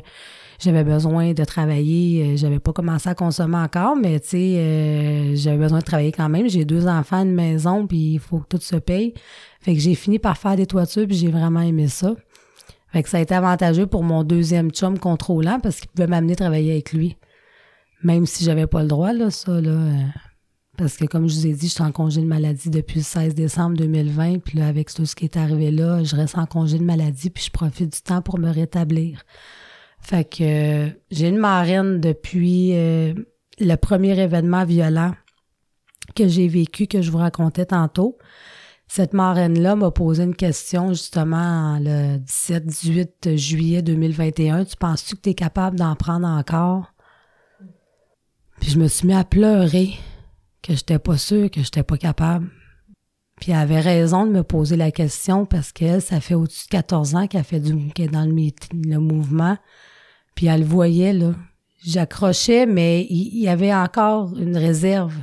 j'avais 0.59 0.83
besoin 0.83 1.35
de 1.35 1.45
travailler. 1.45 2.37
J'avais 2.37 2.59
pas 2.59 2.73
commencé 2.73 3.09
à 3.09 3.15
consommer 3.15 3.59
encore, 3.59 3.95
mais 3.95 4.19
tu 4.19 4.29
sais, 4.31 5.37
j'avais 5.37 5.59
besoin 5.59 5.79
de 5.79 5.85
travailler 5.85 6.11
quand 6.11 6.29
même. 6.29 6.49
J'ai 6.49 6.65
deux 6.65 6.89
enfants, 6.89 7.23
une 7.23 7.35
maison, 7.35 7.87
puis 7.87 8.15
il 8.15 8.19
faut 8.19 8.39
que 8.39 8.57
tout 8.57 8.61
se 8.61 8.77
paye. 8.77 9.15
Fait 9.69 9.75
que 9.75 9.81
j'ai 9.81 9.95
fini 9.95 10.19
par 10.19 10.39
faire 10.39 10.57
des 10.57 10.65
toitures, 10.65 11.07
puis 11.07 11.15
j'ai 11.15 11.31
vraiment 11.31 11.61
aimé 11.61 11.89
ça. 11.89 12.15
Fait 12.91 13.03
que 13.03 13.09
ça 13.11 13.19
a 13.19 13.21
été 13.21 13.35
avantageux 13.35 13.87
pour 13.87 14.03
mon 14.03 14.25
deuxième 14.25 14.71
chum 14.71 14.99
contrôlant 14.99 15.61
parce 15.61 15.81
qu'il 15.81 15.91
pouvait 15.91 16.07
m'amener 16.07 16.37
travailler 16.37 16.73
avec 16.73 16.95
lui. 16.95 17.19
Même 18.03 18.25
si 18.25 18.45
j'avais 18.45 18.67
pas 18.67 18.81
le 18.81 18.89
droit, 18.89 19.13
là, 19.13 19.31
ça. 19.31 19.53
Euh, 19.53 19.93
parce 20.79 20.97
que 20.97 21.05
comme 21.05 21.29
je 21.29 21.35
vous 21.35 21.47
ai 21.49 21.53
dit, 21.53 21.69
je 21.69 21.73
suis 21.75 21.83
en 21.83 21.93
congé 21.93 22.23
de 22.23 22.27
maladie 22.27 22.71
depuis 22.71 23.01
le 23.01 23.05
16 23.05 23.35
décembre 23.35 23.77
2020. 23.77 24.39
Puis 24.39 24.63
avec 24.63 24.91
tout 24.91 25.05
ce 25.05 25.15
qui 25.15 25.27
est 25.27 25.37
arrivé 25.37 25.71
là, 25.71 26.03
je 26.03 26.17
reste 26.17 26.39
en 26.39 26.47
congé 26.47 26.79
de 26.79 26.85
maladie, 26.85 27.29
puis 27.29 27.45
je 27.45 27.51
profite 27.51 27.93
du 27.93 28.01
temps 28.01 28.23
pour 28.23 28.39
me 28.39 28.51
rétablir. 28.51 29.23
Fait 30.01 30.25
que 30.25 30.45
euh, 30.45 30.89
j'ai 31.11 31.29
une 31.29 31.37
marraine 31.37 32.01
depuis 32.01 32.71
euh, 32.73 33.13
le 33.61 33.75
premier 33.77 34.19
événement 34.19 34.65
violent 34.65 35.13
que 36.17 36.27
j'ai 36.27 36.49
vécu, 36.49 36.87
que 36.87 37.03
je 37.03 37.11
vous 37.11 37.19
racontais 37.19 37.67
tantôt. 37.67 38.17
Cette 38.89 39.13
marraine-là 39.13 39.77
m'a 39.77 39.91
posé 39.91 40.25
une 40.25 40.35
question 40.35 40.89
justement 40.89 41.79
le 41.79 42.19
17-18 42.19 43.37
juillet 43.37 43.83
2021. 43.83 44.65
Tu 44.65 44.77
penses-tu 44.77 45.17
que 45.17 45.21
tu 45.21 45.31
es 45.31 45.35
capable 45.35 45.79
d'en 45.79 45.95
prendre 45.95 46.27
encore? 46.27 46.95
Puis 48.61 48.71
je 48.71 48.79
me 48.79 48.89
suis 48.89 49.07
mis 49.07 49.15
à 49.15 49.25
pleurer 49.25 49.91
que 50.63 50.75
j'étais 50.75 50.99
pas 50.99 51.19
sûre 51.19 51.51
que 51.51 51.63
j'étais 51.63 51.83
pas 51.83 51.99
capable. 51.99 52.49
Puis 53.41 53.53
elle 53.53 53.59
avait 53.59 53.81
raison 53.81 54.27
de 54.27 54.33
me 54.33 54.43
poser 54.43 54.77
la 54.77 54.91
question 54.91 55.47
parce 55.47 55.71
qu'elle, 55.71 56.03
ça 56.03 56.21
fait 56.21 56.35
au-dessus 56.35 56.67
de 56.67 56.71
14 56.71 57.15
ans 57.15 57.27
qu'elle 57.27 57.45
fait 57.45 57.61
du 57.61 57.93
qu'elle 57.93 58.07
est 58.07 58.09
dans 58.09 58.25
le, 58.25 58.99
mouvement. 58.99 59.57
Puis 60.35 60.47
elle 60.47 60.61
le 60.61 60.67
voyait, 60.67 61.13
là. 61.13 61.35
J'accrochais, 61.85 62.67
mais 62.67 63.07
il 63.09 63.39
y 63.39 63.49
avait 63.49 63.73
encore 63.73 64.37
une 64.37 64.57
réserve. 64.57 65.15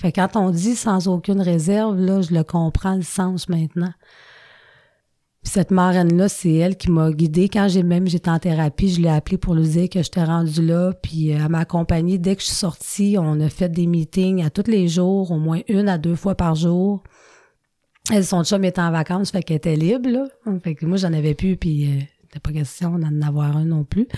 Fait 0.00 0.12
quand 0.12 0.34
on 0.34 0.50
dit 0.50 0.76
sans 0.76 1.08
aucune 1.08 1.42
réserve, 1.42 2.00
là, 2.00 2.22
je 2.22 2.32
le 2.32 2.42
comprends 2.42 2.94
le 2.94 3.02
sens 3.02 3.50
maintenant. 3.50 3.92
cette 5.42 5.70
marraine-là, 5.70 6.28
c'est 6.30 6.54
elle 6.54 6.76
qui 6.78 6.90
m'a 6.90 7.10
guidée. 7.10 7.50
Quand 7.50 7.68
j'ai 7.68 7.82
même 7.82 8.06
j'étais 8.06 8.30
en 8.30 8.38
thérapie, 8.38 8.88
je 8.88 9.00
l'ai 9.02 9.10
appelée 9.10 9.36
pour 9.36 9.54
lui 9.54 9.68
dire 9.68 9.90
que 9.90 10.02
j'étais 10.02 10.24
rendue 10.24 10.64
là. 10.64 10.94
Puis 11.02 11.32
euh, 11.32 11.38
elle 11.44 11.50
m'a 11.50 11.60
accompagnée 11.60 12.16
dès 12.16 12.34
que 12.34 12.40
je 12.40 12.46
suis 12.46 12.56
sortie. 12.56 13.16
On 13.18 13.40
a 13.40 13.50
fait 13.50 13.68
des 13.68 13.86
meetings 13.86 14.42
à 14.42 14.48
tous 14.48 14.70
les 14.70 14.88
jours, 14.88 15.32
au 15.32 15.38
moins 15.38 15.60
une 15.68 15.90
à 15.90 15.98
deux 15.98 16.16
fois 16.16 16.34
par 16.34 16.54
jour. 16.54 17.02
Elle, 18.10 18.24
son 18.24 18.42
chum 18.42 18.64
était 18.64 18.80
en 18.80 18.90
vacances, 18.90 19.30
fait 19.30 19.42
qu'elle 19.42 19.58
était 19.58 19.76
libre, 19.76 20.08
là. 20.08 20.24
Fait 20.64 20.74
que 20.74 20.86
moi, 20.86 20.96
j'en 20.96 21.12
avais 21.12 21.34
plus, 21.34 21.58
puis 21.58 21.86
euh, 21.86 22.38
pas 22.42 22.52
question 22.52 22.98
d'en 22.98 23.20
avoir 23.20 23.54
un 23.54 23.66
non 23.66 23.84
plus. 23.84 24.08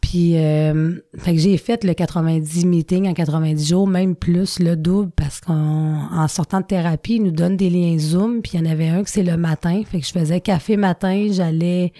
Puis, 0.00 0.38
euh, 0.38 0.94
fait 1.18 1.34
que 1.34 1.40
j'ai 1.40 1.56
fait 1.56 1.82
le 1.82 1.94
90 1.94 2.64
meeting 2.64 3.08
en 3.08 3.14
90 3.14 3.68
jours, 3.68 3.88
même 3.88 4.14
plus 4.14 4.60
le 4.60 4.76
double, 4.76 5.10
parce 5.16 5.40
qu'en 5.40 6.28
sortant 6.28 6.60
de 6.60 6.66
thérapie, 6.66 7.16
ils 7.16 7.22
nous 7.22 7.32
donnent 7.32 7.56
des 7.56 7.70
liens 7.70 7.98
Zoom, 7.98 8.40
puis 8.40 8.52
il 8.54 8.60
y 8.60 8.62
en 8.62 8.70
avait 8.70 8.88
un 8.88 9.02
que 9.02 9.10
c'est 9.10 9.24
le 9.24 9.36
matin. 9.36 9.82
Fait 9.84 10.00
que 10.00 10.06
je 10.06 10.12
faisais 10.12 10.40
café 10.40 10.76
matin, 10.76 11.26
j'allais 11.32 11.92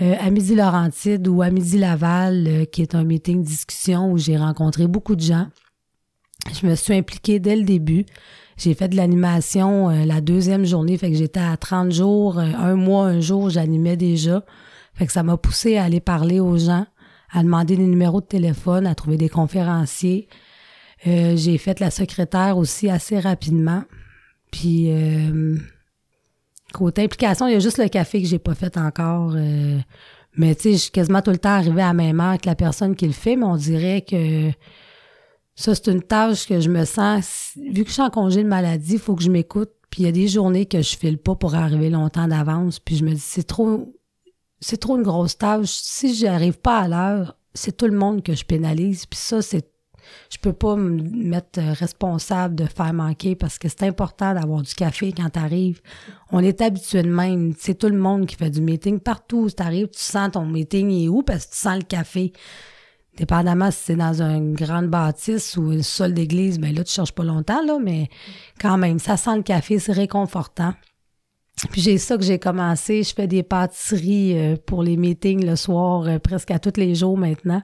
euh, 0.00 0.14
à 0.20 0.30
Midi 0.30 0.54
Laurentide 0.54 1.26
ou 1.26 1.42
à 1.42 1.50
Midi 1.50 1.76
Laval, 1.76 2.46
euh, 2.46 2.64
qui 2.66 2.82
est 2.82 2.94
un 2.94 3.02
meeting 3.02 3.42
discussion 3.42 4.12
où 4.12 4.18
j'ai 4.18 4.36
rencontré 4.36 4.86
beaucoup 4.86 5.16
de 5.16 5.22
gens. 5.22 5.48
Je 6.60 6.66
me 6.68 6.76
suis 6.76 6.94
impliquée 6.94 7.40
dès 7.40 7.56
le 7.56 7.64
début. 7.64 8.06
J'ai 8.56 8.74
fait 8.74 8.88
de 8.88 8.94
l'animation 8.94 9.88
la 9.88 10.20
deuxième 10.20 10.64
journée, 10.64 10.96
fait 10.96 11.10
que 11.10 11.16
j'étais 11.16 11.40
à 11.40 11.56
30 11.56 11.90
jours, 11.90 12.38
un 12.38 12.76
mois, 12.76 13.06
un 13.06 13.18
jour, 13.18 13.50
j'animais 13.50 13.96
déjà. 13.96 14.44
Fait 14.94 15.06
que 15.06 15.12
ça 15.12 15.24
m'a 15.24 15.36
poussé 15.36 15.76
à 15.76 15.84
aller 15.84 15.98
parler 15.98 16.38
aux 16.38 16.56
gens 16.56 16.86
à 17.34 17.42
demander 17.42 17.76
des 17.76 17.86
numéros 17.86 18.20
de 18.20 18.26
téléphone, 18.26 18.86
à 18.86 18.94
trouver 18.94 19.16
des 19.16 19.28
conférenciers. 19.28 20.28
Euh, 21.06 21.36
j'ai 21.36 21.58
fait 21.58 21.80
la 21.80 21.90
secrétaire 21.90 22.56
aussi 22.56 22.88
assez 22.88 23.18
rapidement. 23.18 23.82
Puis 24.52 24.86
euh, 24.90 25.58
côté 26.72 27.02
implication, 27.02 27.48
il 27.48 27.54
y 27.54 27.56
a 27.56 27.58
juste 27.58 27.78
le 27.78 27.88
café 27.88 28.22
que 28.22 28.28
j'ai 28.28 28.38
pas 28.38 28.54
fait 28.54 28.78
encore. 28.78 29.32
Euh, 29.34 29.78
mais 30.36 30.54
tu 30.54 30.62
sais, 30.62 30.72
je 30.74 30.78
suis 30.78 30.90
quasiment 30.92 31.22
tout 31.22 31.32
le 31.32 31.38
temps 31.38 31.50
arrivée 31.50 31.82
à 31.82 31.88
la 31.88 31.92
même 31.92 32.20
heure 32.20 32.38
que 32.38 32.46
la 32.46 32.54
personne 32.54 32.94
qui 32.94 33.06
le 33.06 33.12
fait, 33.12 33.34
mais 33.34 33.44
on 33.44 33.56
dirait 33.56 34.02
que 34.02 34.50
ça, 35.56 35.74
c'est 35.74 35.90
une 35.90 36.02
tâche 36.02 36.46
que 36.46 36.60
je 36.60 36.70
me 36.70 36.84
sens. 36.84 37.52
Vu 37.56 37.82
que 37.82 37.88
je 37.88 37.94
suis 37.94 38.02
en 38.02 38.10
congé 38.10 38.44
de 38.44 38.48
maladie, 38.48 38.94
il 38.94 38.98
faut 39.00 39.16
que 39.16 39.22
je 39.24 39.30
m'écoute. 39.30 39.70
Puis 39.90 40.02
il 40.02 40.06
y 40.06 40.08
a 40.08 40.12
des 40.12 40.28
journées 40.28 40.66
que 40.66 40.82
je 40.82 40.96
file 40.96 41.18
pas 41.18 41.34
pour 41.34 41.56
arriver 41.56 41.90
longtemps 41.90 42.28
d'avance. 42.28 42.78
Puis 42.78 42.96
je 42.96 43.04
me 43.04 43.12
dis, 43.12 43.20
c'est 43.20 43.46
trop 43.46 43.92
c'est 44.64 44.78
trop 44.78 44.96
une 44.96 45.02
grosse 45.02 45.36
tâche. 45.36 45.68
Si 45.68 46.14
j'arrive 46.14 46.58
pas 46.58 46.78
à 46.78 46.88
l'heure, 46.88 47.36
c'est 47.52 47.76
tout 47.76 47.86
le 47.86 47.96
monde 47.96 48.22
que 48.22 48.34
je 48.34 48.46
pénalise. 48.46 49.04
Puis 49.04 49.18
ça, 49.18 49.42
c'est 49.42 49.70
je 50.30 50.38
peux 50.38 50.52
pas 50.52 50.76
me 50.76 51.02
mettre 51.02 51.60
responsable 51.60 52.54
de 52.54 52.64
faire 52.64 52.92
manquer 52.92 53.36
parce 53.36 53.58
que 53.58 53.68
c'est 53.68 53.84
important 53.84 54.34
d'avoir 54.34 54.62
du 54.62 54.74
café 54.74 55.12
quand 55.12 55.30
t'arrives. 55.30 55.80
On 56.30 56.40
est 56.40 56.60
habitué 56.60 57.02
de 57.02 57.08
même. 57.08 57.54
C'est 57.58 57.78
tout 57.78 57.88
le 57.88 57.98
monde 57.98 58.26
qui 58.26 58.36
fait 58.36 58.50
du 58.50 58.60
meeting. 58.60 59.00
Partout 59.00 59.44
où 59.44 59.50
t'arrives, 59.50 59.88
tu 59.88 60.00
sens 60.00 60.32
ton 60.32 60.46
meeting 60.46 61.08
où 61.08 61.22
parce 61.22 61.46
que 61.46 61.52
tu 61.52 61.58
sens 61.58 61.76
le 61.76 61.84
café. 61.84 62.32
Dépendamment 63.16 63.70
si 63.70 63.78
c'est 63.84 63.96
dans 63.96 64.22
une 64.22 64.54
grande 64.54 64.88
bâtisse 64.88 65.56
ou 65.56 65.72
une 65.72 65.82
sol 65.82 66.14
d'église, 66.14 66.58
ben 66.58 66.74
là, 66.74 66.84
tu 66.84 66.92
cherches 66.92 67.12
pas 67.12 67.22
longtemps, 67.22 67.64
là, 67.64 67.78
mais 67.80 68.08
quand 68.60 68.76
même, 68.76 68.98
ça 68.98 69.16
sent 69.16 69.36
le 69.36 69.42
café, 69.42 69.78
c'est 69.78 69.92
réconfortant. 69.92 70.74
Puis 71.70 71.80
j'ai 71.80 71.98
ça 71.98 72.16
que 72.16 72.24
j'ai 72.24 72.38
commencé. 72.38 73.02
Je 73.02 73.14
fais 73.14 73.26
des 73.26 73.42
pâtisseries 73.42 74.38
euh, 74.38 74.56
pour 74.66 74.82
les 74.82 74.96
meetings 74.96 75.44
le 75.44 75.56
soir, 75.56 76.06
euh, 76.06 76.18
presque 76.18 76.50
à 76.50 76.58
tous 76.58 76.78
les 76.78 76.94
jours 76.94 77.16
maintenant. 77.16 77.62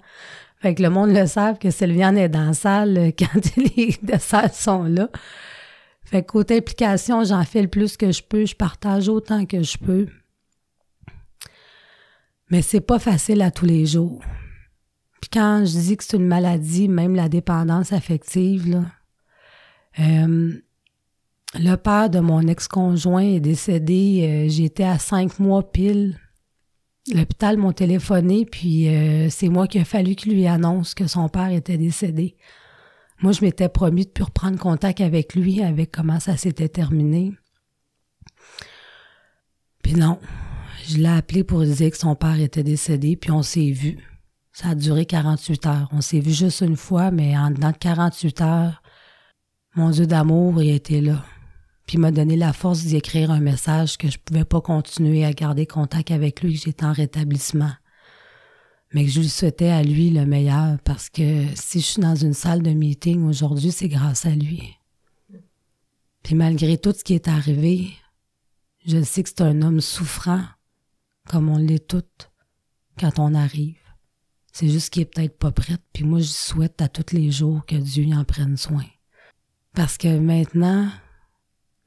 Fait 0.61 0.75
que 0.75 0.83
le 0.83 0.91
monde 0.91 1.11
le 1.11 1.27
savent 1.27 1.59
que 1.59 1.71
Sylviane 1.71 2.19
est 2.19 2.29
dans 2.29 2.47
la 2.47 2.55
salle 2.55 2.99
euh, 2.99 3.11
quand 3.19 3.57
les 3.57 3.97
desserts 4.03 4.55
sont 4.55 4.85
là. 4.85 5.09
Fait 6.05 6.23
que 6.23 6.33
côté 6.33 6.57
implication, 6.57 7.25
j'en 7.25 7.45
fais 7.45 7.63
le 7.63 7.69
plus 7.69 7.97
que 7.97 8.11
je 8.11 8.23
peux. 8.23 8.47
Je 8.47 8.55
partage 8.55 9.09
autant 9.09 9.45
que 9.47 9.63
je 9.63 9.79
peux. 9.79 10.07
Mais 12.51 12.63
c'est 12.63 12.81
pas 12.81 12.99
facile 12.99 13.43
à 13.43 13.51
tous 13.51 13.67
les 13.67 13.87
jours. 13.87 14.23
Puis 15.21 15.31
quand 15.33 15.65
je 15.65 15.79
dis 15.79 15.97
que 15.97 16.05
c'est 16.05 16.17
une 16.17 16.27
maladie, 16.27 16.89
même 16.89 17.15
la 17.15 17.29
dépendance 17.29 17.93
affective, 17.93 18.69
là, 18.69 18.85
le 21.55 21.75
père 21.77 22.11
de 22.11 22.21
mon 22.21 22.47
ex-conjoint 22.47 23.23
est 23.23 23.41
décédé, 23.41 24.47
euh, 24.47 24.49
j'étais 24.49 24.85
à 24.85 24.99
cinq 24.99 25.39
mois 25.41 25.73
pile. 25.73 26.19
L'hôpital 27.13 27.57
m'ont 27.57 27.73
téléphoné, 27.73 28.45
puis 28.45 28.89
euh, 28.89 29.29
c'est 29.31 29.49
moi 29.49 29.67
qui 29.67 29.81
a 29.81 29.85
fallu 29.85 30.15
qu'il 30.15 30.35
lui 30.35 30.47
annonce 30.47 30.95
que 30.95 31.09
son 31.09 31.29
père 31.29 31.51
était 31.51 31.79
décédé. 31.79 32.37
Moi, 33.21 33.33
je 33.33 33.45
m'étais 33.45 33.69
promis 33.69 34.05
de 34.05 34.11
plus 34.11 34.25
reprendre 34.25 34.59
contact 34.59 35.01
avec 35.01 35.35
lui, 35.35 35.63
avec 35.63 35.91
comment 35.91 36.21
ça 36.21 36.37
s'était 36.37 36.69
terminé. 36.69 37.33
Puis 39.83 39.95
non, 39.95 40.21
je 40.87 40.99
l'ai 40.99 41.09
appelé 41.09 41.43
pour 41.43 41.65
dire 41.65 41.91
que 41.91 41.97
son 41.97 42.15
père 42.15 42.39
était 42.39 42.63
décédé, 42.63 43.17
puis 43.17 43.33
on 43.33 43.43
s'est 43.43 43.73
vu. 43.73 43.99
Ça 44.53 44.69
a 44.71 44.75
duré 44.75 45.05
48 45.05 45.67
heures. 45.67 45.89
On 45.93 46.01
s'est 46.01 46.21
vu 46.21 46.33
juste 46.33 46.61
une 46.61 46.77
fois, 46.77 47.11
mais 47.11 47.37
en 47.37 47.51
dedans 47.51 47.73
de 47.73 47.77
48 47.77 48.41
heures, 48.41 48.83
mon 49.75 49.91
Dieu 49.91 50.07
d'amour, 50.07 50.63
il 50.63 50.71
était 50.71 51.01
là 51.01 51.25
puis 51.91 51.99
m'a 51.99 52.13
donné 52.13 52.37
la 52.37 52.53
force 52.53 52.85
d'y 52.85 52.95
écrire 52.95 53.33
un 53.33 53.41
message 53.41 53.99
que 53.99 54.09
je 54.09 54.17
pouvais 54.17 54.45
pas 54.45 54.61
continuer 54.61 55.25
à 55.25 55.33
garder 55.33 55.67
contact 55.67 56.13
avec 56.13 56.41
lui, 56.41 56.55
que 56.55 56.67
j'étais 56.67 56.85
en 56.85 56.93
rétablissement. 56.93 57.73
mais 58.95 59.07
que 59.07 59.11
je 59.11 59.19
lui 59.19 59.29
souhaitais 59.29 59.71
à 59.71 59.83
lui 59.83 60.11
le 60.11 60.25
meilleur 60.25 60.79
parce 60.85 61.11
que 61.11 61.47
si 61.57 61.81
je 61.81 61.85
suis 61.85 62.01
dans 62.01 62.15
une 62.15 62.33
salle 62.33 62.63
de 62.63 62.71
meeting 62.71 63.25
aujourd'hui, 63.25 63.73
c'est 63.73 63.89
grâce 63.89 64.25
à 64.25 64.31
lui. 64.31 64.63
Puis 66.23 66.37
malgré 66.37 66.79
tout 66.79 66.93
ce 66.93 67.03
qui 67.03 67.15
est 67.15 67.27
arrivé, 67.27 67.91
je 68.87 69.03
sais 69.03 69.25
que 69.25 69.29
c'est 69.29 69.41
un 69.41 69.61
homme 69.61 69.81
souffrant, 69.81 70.45
comme 71.29 71.49
on 71.49 71.59
l'est 71.59 71.89
toutes 71.89 72.31
quand 73.01 73.19
on 73.19 73.35
arrive. 73.35 73.81
C'est 74.53 74.69
juste 74.69 74.91
qu'il 74.91 75.03
est 75.03 75.13
peut-être 75.13 75.39
pas 75.39 75.51
prêt, 75.51 75.79
puis 75.93 76.05
moi 76.05 76.21
je 76.21 76.27
souhaite 76.27 76.83
à 76.83 76.89
tous 76.89 77.13
les 77.13 77.33
jours 77.33 77.67
que 77.67 77.75
Dieu 77.75 78.05
y 78.05 78.15
en 78.15 78.25
prenne 78.25 78.57
soin. 78.57 78.87
Parce 79.75 79.99
que 79.99 80.21
maintenant, 80.21 80.89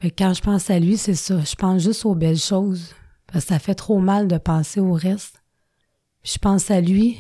quand 0.10 0.34
je 0.34 0.42
pense 0.42 0.70
à 0.70 0.80
lui, 0.80 0.98
c'est 0.98 1.16
ça, 1.16 1.40
je 1.42 1.56
pense 1.56 1.84
juste 1.84 2.06
aux 2.06 2.16
belles 2.16 2.38
choses, 2.38 2.94
parce 3.28 3.46
que 3.46 3.54
ça 3.54 3.60
fait 3.60 3.76
trop 3.76 4.00
mal 4.00 4.28
de 4.28 4.38
penser 4.38 4.80
au 4.80 4.94
reste. 4.94 5.42
je 6.24 6.38
pense 6.38 6.72
à 6.72 6.82
lui 6.82 7.20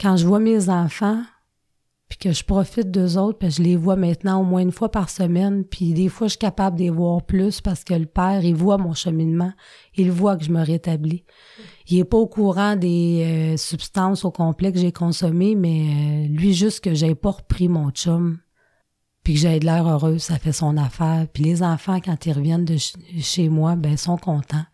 quand 0.00 0.16
je 0.16 0.26
vois 0.26 0.40
mes 0.40 0.68
enfants, 0.68 1.22
puis 2.08 2.18
que 2.18 2.32
je 2.32 2.44
profite 2.44 2.90
d'eux 2.90 3.16
autres, 3.16 3.38
puis 3.38 3.50
je 3.50 3.62
les 3.62 3.74
vois 3.76 3.96
maintenant 3.96 4.40
au 4.40 4.44
moins 4.44 4.60
une 4.60 4.70
fois 4.70 4.90
par 4.90 5.08
semaine, 5.08 5.64
puis 5.64 5.94
des 5.94 6.10
fois 6.10 6.26
je 6.26 6.32
suis 6.32 6.38
capable 6.38 6.76
de 6.76 6.82
les 6.82 6.90
voir 6.90 7.22
plus 7.22 7.62
parce 7.62 7.84
que 7.84 7.94
le 7.94 8.04
père, 8.04 8.44
il 8.44 8.54
voit 8.54 8.76
mon 8.76 8.92
cheminement, 8.92 9.52
il 9.94 10.10
voit 10.10 10.36
que 10.36 10.44
je 10.44 10.50
me 10.50 10.62
rétablis. 10.62 11.24
Il 11.88 11.98
est 11.98 12.04
pas 12.04 12.18
au 12.18 12.26
courant 12.26 12.76
des 12.76 13.54
euh, 13.54 13.56
substances 13.56 14.26
au 14.26 14.30
complet 14.30 14.72
que 14.72 14.78
j'ai 14.78 14.92
consommées, 14.92 15.54
mais 15.54 16.26
euh, 16.26 16.28
lui 16.28 16.52
juste 16.52 16.80
que 16.80 16.92
j'ai 16.92 17.14
pas 17.14 17.30
repris 17.30 17.68
mon 17.68 17.90
chum, 17.90 18.38
puis 19.22 19.34
que 19.34 19.40
j'ai 19.40 19.60
de 19.60 19.64
l'air 19.64 19.86
heureux, 19.86 20.18
ça 20.18 20.38
fait 20.38 20.52
son 20.52 20.76
affaire. 20.76 21.26
Puis 21.32 21.44
les 21.44 21.62
enfants, 21.62 22.00
quand 22.00 22.26
ils 22.26 22.32
reviennent 22.32 22.64
de 22.64 22.76
chez 22.76 23.48
moi, 23.48 23.76
ben 23.76 23.96
sont 23.96 24.16
contents. 24.16 24.64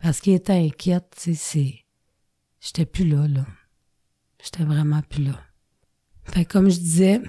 Parce 0.00 0.20
qu'ils 0.20 0.34
étaient 0.34 0.52
inquiets, 0.52 1.00
tu 1.16 1.34
sais, 1.34 1.34
c'est... 1.34 1.74
J'étais 2.60 2.86
plus 2.86 3.06
là, 3.06 3.26
là. 3.26 3.46
J'étais 4.42 4.64
vraiment 4.64 5.00
plus 5.02 5.24
là. 5.24 5.40
Fait 6.24 6.44
comme 6.44 6.68
je 6.68 6.78
disais, 6.78 7.20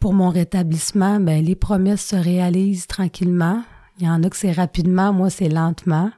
pour 0.00 0.12
mon 0.12 0.28
rétablissement, 0.28 1.20
ben, 1.20 1.44
les 1.44 1.56
promesses 1.56 2.06
se 2.06 2.16
réalisent 2.16 2.86
tranquillement. 2.86 3.62
Il 3.98 4.06
y 4.06 4.08
en 4.08 4.22
a 4.22 4.30
que 4.30 4.36
c'est 4.36 4.52
rapidement, 4.52 5.12
moi 5.12 5.30
c'est 5.30 5.48
lentement, 5.48 6.10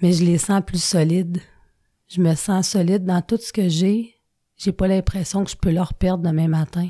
mais 0.00 0.12
je 0.12 0.24
les 0.24 0.38
sens 0.38 0.62
plus 0.64 0.82
solides. 0.82 1.40
Je 2.08 2.20
me 2.20 2.34
sens 2.34 2.68
solide 2.68 3.04
dans 3.04 3.22
tout 3.22 3.38
ce 3.38 3.52
que 3.52 3.68
j'ai. 3.68 4.14
J'ai 4.56 4.72
pas 4.72 4.86
l'impression 4.86 5.44
que 5.44 5.50
je 5.50 5.56
peux 5.56 5.70
leur 5.70 5.94
perdre 5.94 6.22
demain 6.22 6.48
matin. 6.48 6.88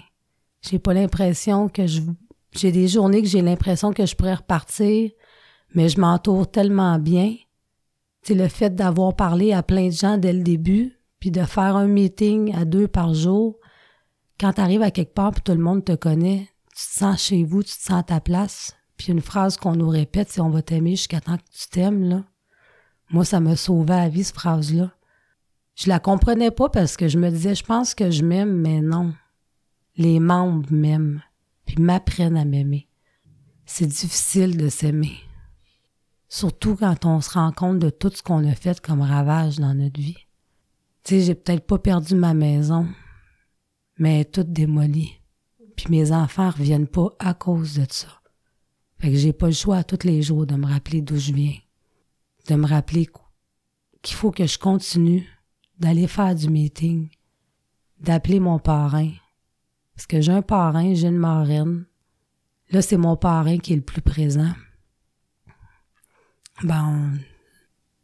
J'ai 0.63 0.79
pas 0.79 0.95
l'impression 0.95 1.69
que 1.69 1.87
je 1.87 2.01
j'ai 2.55 2.71
des 2.71 2.89
journées 2.89 3.23
que 3.23 3.29
j'ai 3.29 3.43
l'impression 3.43 3.93
que 3.93 4.05
je 4.05 4.15
pourrais 4.15 4.35
repartir, 4.35 5.11
mais 5.75 5.89
je 5.89 5.99
m'entoure 5.99 6.51
tellement 6.51 6.99
bien. 6.99 7.35
C'est 8.23 8.35
le 8.35 8.49
fait 8.49 8.75
d'avoir 8.75 9.17
parlé 9.17 9.53
à 9.53 9.63
plein 9.63 9.87
de 9.87 9.93
gens 9.93 10.19
dès 10.19 10.33
le 10.33 10.43
début, 10.43 10.99
puis 11.19 11.31
de 11.31 11.43
faire 11.45 11.77
un 11.77 11.87
meeting 11.87 12.55
à 12.55 12.65
deux 12.65 12.89
par 12.89 13.15
jour, 13.15 13.59
quand 14.39 14.55
tu 14.55 14.61
arrives 14.61 14.83
à 14.83 14.91
quelque 14.91 15.15
part 15.15 15.33
et 15.37 15.41
tout 15.41 15.53
le 15.53 15.59
monde 15.59 15.85
te 15.85 15.95
connaît, 15.95 16.49
tu 16.71 16.85
te 16.85 16.99
sens 16.99 17.23
chez 17.23 17.45
vous, 17.45 17.63
tu 17.63 17.75
te 17.75 17.83
sens 17.83 18.01
à 18.01 18.03
ta 18.03 18.21
place. 18.21 18.77
Puis 18.97 19.13
une 19.13 19.21
phrase 19.21 19.57
qu'on 19.57 19.75
nous 19.75 19.89
répète, 19.89 20.31
c'est 20.31 20.41
on 20.41 20.51
va 20.51 20.63
t'aimer 20.63 20.97
jusqu'à 20.97 21.21
temps 21.21 21.37
que 21.37 21.43
tu 21.53 21.69
t'aimes, 21.71 22.05
là. 22.05 22.25
Moi, 23.11 23.25
ça 23.25 23.41
me 23.41 23.57
sauvait 23.57 23.97
la 23.97 24.09
vie, 24.09 24.25
cette 24.25 24.37
phrase-là. 24.37 24.91
Je 25.75 25.89
la 25.89 26.01
comprenais 26.01 26.51
pas 26.51 26.69
parce 26.69 26.97
que 26.97 27.09
je 27.09 27.19
me 27.19 27.31
disais, 27.31 27.55
je 27.55 27.65
pense 27.65 27.95
que 27.95 28.11
je 28.11 28.25
m'aime, 28.25 28.53
mais 28.53 28.81
non. 28.81 29.13
Les 29.97 30.21
membres 30.21 30.73
m'aiment, 30.73 31.23
puis 31.67 31.77
m'apprennent 31.81 32.37
à 32.37 32.45
m'aimer. 32.45 32.89
C'est 33.67 33.87
difficile 33.87 34.57
de 34.57 34.69
s'aimer. 34.69 35.19
Surtout 36.29 36.77
quand 36.77 37.05
on 37.05 37.21
se 37.21 37.31
rend 37.31 37.53
compte 37.53 37.79
de 37.79 37.91
tout 37.91 38.11
ce 38.11 38.23
qu'on 38.23 38.49
a 38.49 38.55
fait 38.55 38.81
comme 38.81 39.03
ravage 39.03 39.59
dans 39.59 39.75
notre 39.75 40.01
vie. 40.01 40.27
Tu 41.05 41.15
sais, 41.15 41.21
j'ai 41.21 41.35
peut-être 41.35 41.67
pas 41.67 41.79
perdu 41.79 42.15
ma 42.15 42.33
maison, 42.33 42.89
mais 43.99 44.25
toute 44.25 44.53
démolie. 44.53 45.21
Puis 45.77 45.87
mes 45.91 46.13
enfants 46.13 46.51
reviennent 46.51 46.87
pas 46.87 47.11
à 47.19 47.35
cause 47.35 47.75
de 47.75 47.87
ça. 47.89 48.09
Fait 48.99 49.11
que 49.11 49.17
j'ai 49.17 49.33
pas 49.33 49.47
le 49.47 49.53
choix 49.53 49.85
tous 49.85 50.07
les 50.07 50.23
jours 50.23 50.47
de 50.47 50.55
me 50.55 50.67
rappeler 50.67 51.03
d'où 51.03 51.17
je 51.17 51.33
viens. 51.33 51.57
De 52.49 52.55
me 52.55 52.67
rappeler 52.67 53.09
qu'il 54.01 54.17
faut 54.17 54.31
que 54.31 54.47
je 54.47 54.59
continue 54.59 55.29
d'aller 55.79 56.07
faire 56.07 56.35
du 56.35 56.49
meeting, 56.49 57.09
d'appeler 58.01 58.41
mon 58.41 58.59
parrain. 58.59 59.11
Parce 60.03 60.09
que 60.09 60.21
j'ai 60.21 60.33
un 60.33 60.43
parrain, 60.43 60.95
j'ai 60.95 61.07
une 61.07 61.17
marraine. 61.17 61.85
Là, 62.73 62.83
c'est 62.83 62.97
mon 62.97 63.15
parrain 63.15 63.59
qui 63.59 63.73
est 63.73 63.77
le 63.77 63.83
plus 63.83 64.03
présent. 64.03 64.51
Ben, 66.65 67.13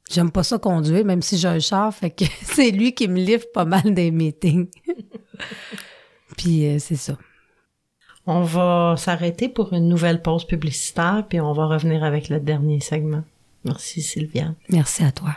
j'aime 0.08 0.30
pas 0.30 0.44
ça 0.44 0.60
conduire, 0.60 1.04
même 1.04 1.22
si 1.22 1.38
j'ai 1.38 1.48
un 1.48 1.58
char, 1.58 1.92
fait 1.92 2.10
que 2.10 2.24
c'est 2.42 2.70
lui 2.70 2.94
qui 2.94 3.08
me 3.08 3.18
livre 3.18 3.46
pas 3.52 3.64
mal 3.64 3.94
des 3.94 4.12
meetings. 4.12 4.68
puis 6.36 6.68
euh, 6.68 6.78
c'est 6.78 6.94
ça. 6.94 7.18
On 8.26 8.42
va 8.42 8.94
s'arrêter 8.96 9.48
pour 9.48 9.72
une 9.72 9.88
nouvelle 9.88 10.22
pause 10.22 10.46
publicitaire, 10.46 11.26
puis 11.28 11.40
on 11.40 11.52
va 11.52 11.66
revenir 11.66 12.04
avec 12.04 12.28
le 12.28 12.38
dernier 12.38 12.78
segment. 12.78 13.24
Merci 13.64 14.02
Sylviane. 14.02 14.54
Merci 14.68 15.02
à 15.02 15.10
toi. 15.10 15.36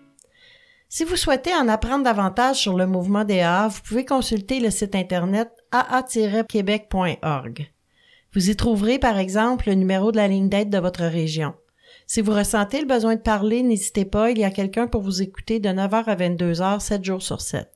Si 0.93 1.05
vous 1.05 1.15
souhaitez 1.15 1.55
en 1.55 1.69
apprendre 1.69 2.03
davantage 2.03 2.57
sur 2.57 2.75
le 2.75 2.85
mouvement 2.85 3.23
des 3.23 3.39
AA, 3.39 3.69
vous 3.69 3.79
pouvez 3.81 4.03
consulter 4.03 4.59
le 4.59 4.69
site 4.69 4.93
internet 4.93 5.49
aa-québec.org. 5.71 7.71
Vous 8.33 8.49
y 8.49 8.55
trouverez 8.57 8.99
par 8.99 9.17
exemple 9.17 9.69
le 9.69 9.75
numéro 9.75 10.11
de 10.11 10.17
la 10.17 10.27
ligne 10.27 10.49
d'aide 10.49 10.69
de 10.69 10.79
votre 10.79 11.05
région. 11.05 11.53
Si 12.07 12.19
vous 12.19 12.33
ressentez 12.33 12.81
le 12.81 12.87
besoin 12.87 13.15
de 13.15 13.21
parler, 13.21 13.63
n'hésitez 13.63 14.03
pas, 14.03 14.31
il 14.31 14.39
y 14.39 14.43
a 14.43 14.51
quelqu'un 14.51 14.87
pour 14.87 15.01
vous 15.01 15.21
écouter 15.21 15.61
de 15.61 15.69
9h 15.69 16.03
à 16.07 16.15
22h, 16.17 16.81
7 16.81 17.05
jours 17.05 17.21
sur 17.21 17.39
7. 17.39 17.69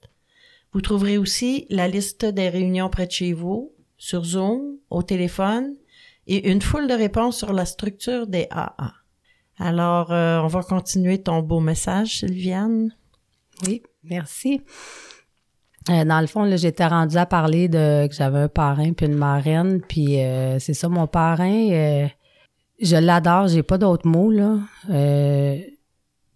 Vous 0.74 0.82
trouverez 0.82 1.18
aussi 1.18 1.68
la 1.70 1.88
liste 1.88 2.26
des 2.26 2.50
réunions 2.50 2.90
près 2.90 3.08
de 3.08 3.12
chez 3.12 3.32
vous, 3.32 3.72
sur 3.98 4.26
Zoom, 4.26 4.76
au 4.90 5.04
téléphone, 5.04 5.74
et 6.28 6.52
une 6.52 6.62
foule 6.62 6.90
de 6.90 6.94
réponses 6.94 7.38
sur 7.38 7.54
la 7.54 7.66
structure 7.66 8.28
des 8.28 8.48
AA. 8.52 8.92
Alors, 9.58 10.12
euh, 10.12 10.40
on 10.40 10.48
va 10.48 10.64
continuer 10.64 11.22
ton 11.22 11.40
beau 11.40 11.62
message, 11.62 12.20
Sylviane. 12.20 12.92
Oui, 13.66 13.84
merci. 14.04 14.62
Euh, 15.90 16.04
dans 16.04 16.20
le 16.20 16.28
fond, 16.28 16.50
j'étais 16.58 16.88
rendue 16.88 17.18
à 17.18 17.26
parler 17.26 17.68
de 17.68 18.08
que 18.08 18.14
j'avais 18.14 18.40
un 18.40 18.48
parrain 18.48 18.94
puis 18.94 19.06
une 19.06 19.16
marraine, 19.16 19.82
puis 19.82 20.22
euh, 20.22 20.58
c'est 20.60 20.74
ça, 20.74 20.90
mon 20.90 21.08
parrain, 21.08 22.08
je 22.82 22.96
l'adore, 22.96 23.48
j'ai 23.48 23.64
pas 23.64 23.78
d'autres 23.78 24.08
mots, 24.08 24.32
là 24.32 24.60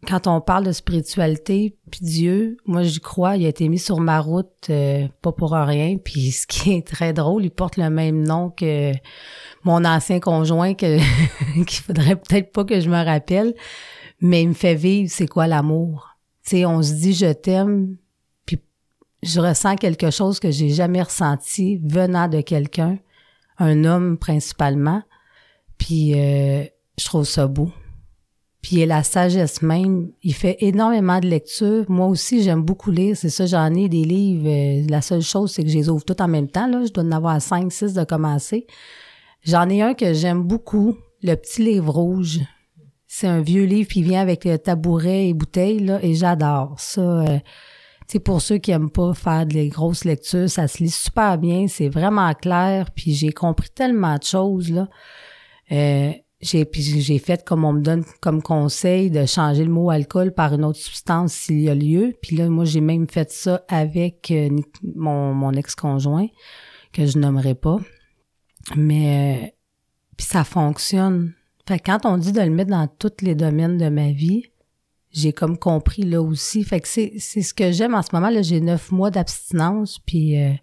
quand 0.07 0.28
on 0.28 0.39
parle 0.39 0.65
de 0.65 0.72
spiritualité 0.72 1.76
puis 1.91 2.01
Dieu, 2.01 2.57
moi 2.65 2.84
j'y 2.84 2.99
crois, 2.99 3.36
il 3.36 3.45
a 3.45 3.49
été 3.49 3.67
mis 3.67 3.80
sur 3.80 3.99
ma 3.99 4.20
route 4.20 4.67
euh, 4.70 5.07
pas 5.22 5.32
pour 5.32 5.51
rien. 5.51 5.97
Puis 6.03 6.32
ce 6.32 6.47
qui 6.47 6.74
est 6.74 6.88
très 6.88 7.13
drôle, 7.13 7.43
il 7.43 7.51
porte 7.51 7.78
le 7.78 7.89
même 7.89 8.24
nom 8.24 8.49
que 8.49 8.93
mon 9.63 9.84
ancien 9.86 10.20
conjoint 10.20 10.74
que 10.74 10.97
qu'il 11.65 11.84
faudrait 11.84 12.15
peut-être 12.15 12.51
pas 12.51 12.63
que 12.63 12.80
je 12.80 12.89
me 12.89 13.03
rappelle, 13.03 13.55
mais 14.22 14.43
il 14.43 14.49
me 14.49 14.53
fait 14.53 14.76
vivre 14.76 15.09
c'est 15.11 15.28
quoi 15.28 15.47
l'amour? 15.47 16.09
Sais, 16.50 16.66
on 16.66 16.82
se 16.82 16.93
dit 16.93 17.14
je 17.14 17.32
t'aime, 17.32 17.97
puis 18.45 18.60
je 19.22 19.39
ressens 19.39 19.76
quelque 19.76 20.10
chose 20.10 20.39
que 20.39 20.50
j'ai 20.50 20.70
jamais 20.70 21.04
ressenti 21.04 21.80
venant 21.84 22.28
de 22.28 22.41
quelqu'un, 22.41 22.97
un 23.60 23.86
homme 23.86 24.18
principalement. 24.18 25.04
Puis 25.78 26.20
euh, 26.20 26.64
je 26.97 27.06
trouve 27.06 27.26
ça 27.26 27.45
beau 27.45 27.72
puis 28.62 28.86
la 28.86 29.04
sagesse 29.04 29.62
même. 29.62 30.12
Il 30.24 30.34
fait 30.34 30.58
énormément 30.60 31.20
de 31.20 31.28
lectures. 31.28 31.86
Moi 31.88 32.08
aussi, 32.08 32.43
j'aime 32.43 32.64
beaucoup 32.64 32.91
lire. 32.91 33.16
C'est 33.16 33.30
ça, 33.30 33.45
j'en 33.45 33.74
ai 33.74 33.88
des 33.88 34.04
livres. 34.04 34.50
Euh, 34.50 34.86
la 34.89 35.02
seule 35.02 35.22
chose, 35.22 35.52
c'est 35.52 35.64
que 35.64 35.70
je 35.70 35.78
les 35.78 35.89
ouvre 35.89 36.04
tout 36.04 36.20
en 36.22 36.28
même 36.28 36.50
temps. 36.50 36.68
Là. 36.68 36.84
Je 36.86 36.91
dois 36.91 37.04
en 37.04 37.12
avoir 37.12 37.41
cinq, 37.41 37.72
six 37.72 37.93
de 37.93 38.04
commencer. 38.04 38.68
J'en 39.43 39.70
ai 39.70 39.82
un 39.82 39.93
que 39.93 40.14
j'aime 40.14 40.43
beaucoup, 40.43 40.97
Le 41.24 41.36
Petit 41.36 41.64
Livre 41.64 41.93
Rouge. 41.93 42.39
C'est 43.12 43.28
un 43.28 43.41
vieux 43.41 43.66
livre 43.66 43.89
qui 43.89 44.03
vient 44.03 44.22
avec 44.22 44.45
le 44.45 44.60
tabouret 44.60 45.28
et 45.28 45.34
bouteille, 45.34 45.80
là, 45.80 45.99
et 46.03 46.14
j'adore 46.14 46.76
ça. 46.78 47.01
Euh, 47.01 47.39
c'est 48.07 48.20
pour 48.20 48.39
ceux 48.39 48.60
qui 48.60 48.70
aiment 48.70 48.91
pas 48.91 49.14
faire 49.16 49.47
des 49.47 49.68
grosses 49.68 50.05
lectures, 50.05 50.49
ça 50.49 50.68
se 50.68 50.84
lit 50.84 50.91
super 50.91 51.39
bien, 51.39 51.68
c'est 51.68 51.89
vraiment 51.89 52.34
clair, 52.36 52.91
puis 52.91 53.14
j'ai 53.14 53.32
compris 53.32 53.70
tellement 53.70 54.18
de 54.18 54.24
choses 54.24 54.72
là. 54.72 54.88
Euh, 55.72 56.12
j'ai 56.41 56.66
puis 56.66 56.82
j'ai 56.82 57.20
fait 57.20 57.43
comme 57.43 57.66
on 57.66 57.74
me 57.74 57.82
donne 57.82 58.05
comme 58.22 58.41
conseil 58.41 59.10
de 59.10 59.26
changer 59.26 59.66
le 59.66 59.72
mot 59.72 59.89
alcool 59.89 60.34
par 60.34 60.53
une 60.53 60.64
autre 60.64 60.80
substance 60.80 61.34
s'il 61.34 61.62
y 61.62 61.70
a 61.70 61.76
lieu. 61.76 62.16
Puis 62.22 62.38
là, 62.38 62.47
moi, 62.47 62.64
j'ai 62.64 62.80
même 62.80 63.10
fait 63.10 63.32
ça 63.32 63.64
avec 63.68 64.32
euh, 64.32 64.49
mon, 64.95 65.34
mon 65.34 65.51
ex-conjoint, 65.51 66.28
que 66.93 67.05
je 67.05 67.18
nommerai 67.18 67.55
pas. 67.55 67.78
Mais 68.78 69.43
euh, 69.43 69.47
ça 70.18 70.43
fonctionne. 70.43 71.34
Fait 71.70 71.78
que 71.78 71.84
quand 71.84 72.07
on 72.07 72.17
dit 72.17 72.32
de 72.32 72.41
le 72.41 72.49
mettre 72.49 72.72
dans 72.72 72.88
tous 72.88 73.22
les 73.22 73.36
domaines 73.36 73.78
de 73.78 73.89
ma 73.89 74.09
vie, 74.09 74.41
j'ai 75.11 75.34
comme 75.34 75.55
compris 75.55 76.01
là 76.01 76.20
aussi. 76.20 76.63
Fait 76.63 76.80
que 76.80 76.88
c'est, 76.88 77.13
c'est 77.20 77.43
ce 77.43 77.53
que 77.53 77.72
j'aime 77.72 77.93
en 77.93 78.01
ce 78.01 78.09
moment. 78.11 78.32
Là, 78.32 78.41
j'ai 78.41 78.59
neuf 78.59 78.91
mois 78.91 79.11
d'abstinence, 79.11 79.99
puis 79.99 80.41
euh, 80.41 80.53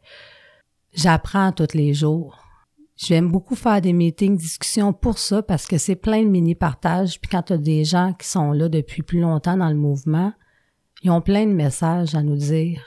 j'apprends 0.95 1.53
tous 1.53 1.75
les 1.75 1.95
jours. 1.95 2.43
J'aime 2.97 3.31
beaucoup 3.31 3.55
faire 3.55 3.81
des 3.81 3.93
meetings, 3.93 4.37
discussions 4.37 4.93
pour 4.93 5.19
ça, 5.19 5.45
parce 5.45 5.69
que 5.69 5.79
c'est 5.79 5.95
plein 5.95 6.25
de 6.25 6.29
mini-partages. 6.29 7.21
Puis 7.21 7.31
quand 7.31 7.43
tu 7.43 7.53
as 7.53 7.59
des 7.59 7.85
gens 7.85 8.13
qui 8.13 8.27
sont 8.27 8.51
là 8.51 8.69
depuis 8.69 9.05
plus 9.05 9.21
longtemps 9.21 9.57
dans 9.57 9.69
le 9.69 9.77
mouvement, 9.77 10.33
ils 11.05 11.11
ont 11.13 11.21
plein 11.21 11.47
de 11.47 11.53
messages 11.53 12.17
à 12.17 12.25
nous 12.25 12.37
dire. 12.37 12.83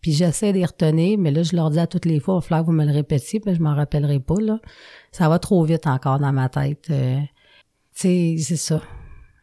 Puis 0.00 0.10
j'essaie 0.10 0.52
d'y 0.52 0.64
retenir, 0.64 1.16
mais 1.16 1.30
là, 1.30 1.44
je 1.44 1.54
leur 1.54 1.70
dis 1.70 1.78
à 1.78 1.86
toutes 1.86 2.06
les 2.06 2.18
fois, 2.18 2.34
il 2.34 2.36
va 2.38 2.40
falloir 2.40 2.62
que 2.62 2.66
vous 2.66 2.76
me 2.76 2.84
le 2.84 2.92
répétiez, 2.92 3.38
puis 3.38 3.54
je 3.54 3.62
m'en 3.62 3.76
rappellerai 3.76 4.18
pas, 4.18 4.40
là. 4.40 4.58
Ça 5.12 5.28
va 5.28 5.38
trop 5.38 5.62
vite 5.62 5.86
encore 5.86 6.18
dans 6.18 6.32
ma 6.32 6.48
tête. 6.48 6.88
Euh, 6.90 7.20
sais, 7.94 8.36
c'est 8.38 8.56
ça. 8.56 8.82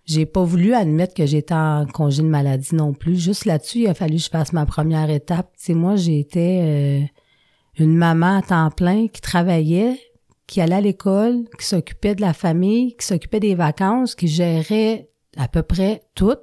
J'ai 0.05 0.25
pas 0.25 0.43
voulu 0.43 0.73
admettre 0.73 1.13
que 1.13 1.25
j'étais 1.25 1.53
en 1.53 1.85
congé 1.85 2.23
de 2.23 2.27
maladie 2.27 2.73
non 2.73 2.93
plus. 2.93 3.19
Juste 3.19 3.45
là-dessus, 3.45 3.79
il 3.79 3.87
a 3.87 3.93
fallu 3.93 4.15
que 4.15 4.23
je 4.23 4.29
fasse 4.29 4.53
ma 4.53 4.65
première 4.65 5.09
étape. 5.09 5.51
Tu 5.57 5.65
sais, 5.65 5.73
moi, 5.75 5.95
j'étais 5.95 6.61
euh, 6.63 7.83
une 7.83 7.95
maman 7.95 8.37
à 8.37 8.41
temps 8.41 8.71
plein 8.71 9.07
qui 9.07 9.21
travaillait, 9.21 9.99
qui 10.47 10.61
allait 10.61 10.75
à 10.75 10.81
l'école, 10.81 11.45
qui 11.59 11.65
s'occupait 11.65 12.15
de 12.15 12.21
la 12.21 12.33
famille, 12.33 12.95
qui 12.95 13.05
s'occupait 13.05 13.39
des 13.39 13.53
vacances, 13.53 14.15
qui 14.15 14.27
gérait 14.27 15.09
à 15.37 15.47
peu 15.47 15.61
près 15.61 16.01
tout. 16.15 16.37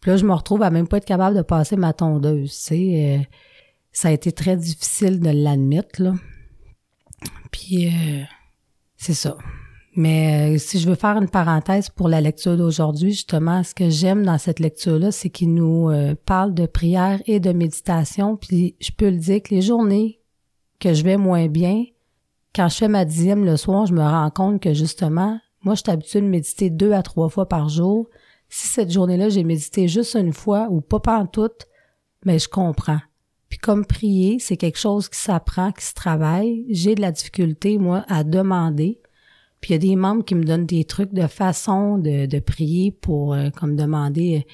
Puis 0.00 0.10
là, 0.10 0.16
je 0.16 0.24
me 0.24 0.32
retrouve 0.32 0.62
à 0.62 0.70
même 0.70 0.88
pas 0.88 0.96
être 0.96 1.04
capable 1.04 1.36
de 1.36 1.42
passer 1.42 1.76
ma 1.76 1.92
tondeuse. 1.92 2.58
Tu 2.66 2.74
euh, 2.74 3.18
ça 3.92 4.08
a 4.08 4.12
été 4.12 4.32
très 4.32 4.56
difficile 4.56 5.20
de 5.20 5.30
l'admettre, 5.30 6.02
là. 6.02 6.14
Puis, 7.50 7.88
euh, 7.88 8.22
c'est 8.96 9.14
ça. 9.14 9.36
Mais 9.98 10.54
euh, 10.54 10.58
si 10.58 10.78
je 10.78 10.88
veux 10.88 10.94
faire 10.94 11.16
une 11.16 11.28
parenthèse 11.28 11.88
pour 11.88 12.08
la 12.08 12.20
lecture 12.20 12.56
d'aujourd'hui, 12.56 13.10
justement, 13.10 13.64
ce 13.64 13.74
que 13.74 13.90
j'aime 13.90 14.24
dans 14.24 14.38
cette 14.38 14.60
lecture-là, 14.60 15.10
c'est 15.10 15.28
qu'il 15.28 15.52
nous 15.52 15.90
euh, 15.90 16.14
parle 16.24 16.54
de 16.54 16.66
prière 16.66 17.20
et 17.26 17.40
de 17.40 17.50
méditation. 17.50 18.36
Puis 18.36 18.76
je 18.78 18.92
peux 18.92 19.10
le 19.10 19.16
dire 19.16 19.42
que 19.42 19.52
les 19.52 19.60
journées 19.60 20.20
que 20.78 20.94
je 20.94 21.02
vais 21.02 21.16
moins 21.16 21.48
bien, 21.48 21.82
quand 22.54 22.68
je 22.68 22.76
fais 22.76 22.86
ma 22.86 23.04
dixième 23.04 23.44
le 23.44 23.56
soir, 23.56 23.86
je 23.86 23.92
me 23.92 24.00
rends 24.00 24.30
compte 24.30 24.62
que 24.62 24.72
justement, 24.72 25.40
moi, 25.62 25.74
je 25.74 25.80
suis 25.80 25.90
habituée 25.90 26.20
de 26.20 26.26
méditer 26.26 26.70
deux 26.70 26.92
à 26.92 27.02
trois 27.02 27.28
fois 27.28 27.48
par 27.48 27.68
jour. 27.68 28.06
Si 28.48 28.68
cette 28.68 28.92
journée-là, 28.92 29.30
j'ai 29.30 29.42
médité 29.42 29.88
juste 29.88 30.14
une 30.14 30.32
fois 30.32 30.68
ou 30.70 30.80
pas 30.80 31.00
en 31.08 31.26
toute, 31.26 31.66
mais 32.24 32.38
je 32.38 32.48
comprends. 32.48 33.00
Puis 33.48 33.58
comme 33.58 33.84
prier, 33.84 34.38
c'est 34.38 34.56
quelque 34.56 34.78
chose 34.78 35.08
qui 35.08 35.18
s'apprend, 35.18 35.72
qui 35.72 35.84
se 35.84 35.94
travaille. 35.94 36.66
J'ai 36.68 36.94
de 36.94 37.00
la 37.00 37.10
difficulté, 37.10 37.78
moi, 37.78 38.04
à 38.06 38.22
demander. 38.22 39.00
Puis 39.60 39.70
il 39.70 39.72
y 39.72 39.76
a 39.76 39.78
des 39.78 39.96
membres 39.96 40.24
qui 40.24 40.34
me 40.34 40.44
donnent 40.44 40.66
des 40.66 40.84
trucs 40.84 41.12
de 41.12 41.26
façon 41.26 41.98
de, 41.98 42.26
de 42.26 42.38
prier 42.38 42.92
pour 42.92 43.34
euh, 43.34 43.50
comme 43.50 43.76
demander 43.76 44.38
euh, 44.38 44.52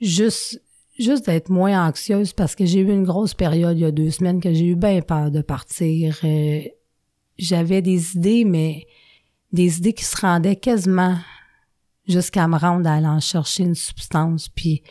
juste 0.00 0.60
juste 0.98 1.26
d'être 1.26 1.48
moins 1.48 1.86
anxieuse 1.86 2.32
parce 2.32 2.56
que 2.56 2.66
j'ai 2.66 2.80
eu 2.80 2.90
une 2.90 3.04
grosse 3.04 3.32
période 3.32 3.78
il 3.78 3.82
y 3.82 3.84
a 3.84 3.92
deux 3.92 4.10
semaines 4.10 4.40
que 4.40 4.52
j'ai 4.52 4.66
eu 4.66 4.74
bien 4.74 5.00
peur 5.00 5.30
de 5.30 5.42
partir. 5.42 6.18
Euh, 6.24 6.62
j'avais 7.38 7.82
des 7.82 8.16
idées, 8.16 8.44
mais 8.44 8.84
des 9.52 9.78
idées 9.78 9.92
qui 9.92 10.04
se 10.04 10.20
rendaient 10.20 10.56
quasiment 10.56 11.16
jusqu'à 12.08 12.48
me 12.48 12.58
rendre 12.58 12.88
à 12.88 12.94
aller 12.94 13.06
en 13.06 13.20
chercher 13.20 13.62
une 13.62 13.76
substance. 13.76 14.48
Puis 14.48 14.82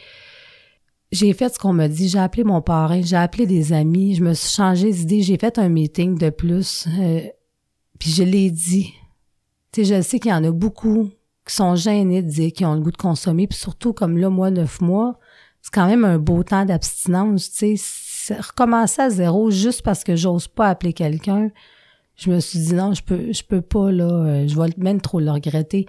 j'ai 1.11 1.33
fait 1.33 1.53
ce 1.53 1.59
qu'on 1.59 1.73
m'a 1.73 1.89
dit. 1.89 2.07
J'ai 2.07 2.19
appelé 2.19 2.45
mon 2.45 2.61
parrain, 2.61 3.01
j'ai 3.01 3.17
appelé 3.17 3.45
des 3.45 3.73
amis, 3.73 4.15
je 4.15 4.23
me 4.23 4.33
suis 4.33 4.55
changé 4.55 4.89
d'idée, 4.91 5.21
j'ai 5.21 5.37
fait 5.37 5.59
un 5.59 5.67
meeting 5.67 6.17
de 6.17 6.29
plus. 6.29 6.87
puis 7.99 8.11
je 8.11 8.23
l'ai 8.23 8.49
dit 8.49 8.93
je 9.75 10.01
sais 10.01 10.19
qu'il 10.19 10.31
y 10.31 10.33
en 10.33 10.43
a 10.43 10.51
beaucoup 10.51 11.09
qui 11.47 11.55
sont 11.55 11.75
gênés 11.75 12.21
de 12.21 12.29
dire 12.29 12.51
qu'ils 12.51 12.65
ont 12.65 12.75
le 12.75 12.81
goût 12.81 12.91
de 12.91 12.97
consommer, 12.97 13.47
puis 13.47 13.57
surtout 13.57 13.93
comme 13.93 14.17
là, 14.17 14.29
moi, 14.29 14.51
neuf 14.51 14.81
mois, 14.81 15.19
c'est 15.61 15.73
quand 15.73 15.87
même 15.87 16.05
un 16.05 16.17
beau 16.17 16.43
temps 16.43 16.65
d'abstinence, 16.65 17.51
tu 17.51 17.77
sais. 17.77 18.35
Recommencer 18.39 19.01
à 19.01 19.09
zéro 19.09 19.51
juste 19.51 19.83
parce 19.83 20.03
que 20.03 20.17
j'ose 20.17 20.49
pas 20.49 20.67
appeler 20.67 20.91
quelqu'un, 20.91 21.49
je 22.17 22.31
me 22.31 22.39
suis 22.39 22.59
dit 22.59 22.73
non, 22.73 22.93
je 22.93 23.03
peux, 23.03 23.31
je 23.31 23.43
peux 23.43 23.61
pas, 23.61 23.91
là, 23.91 24.05
euh, 24.05 24.47
je 24.47 24.59
vais 24.59 24.67
même 24.77 24.99
trop 24.99 25.19
le 25.19 25.31
regretter. 25.31 25.85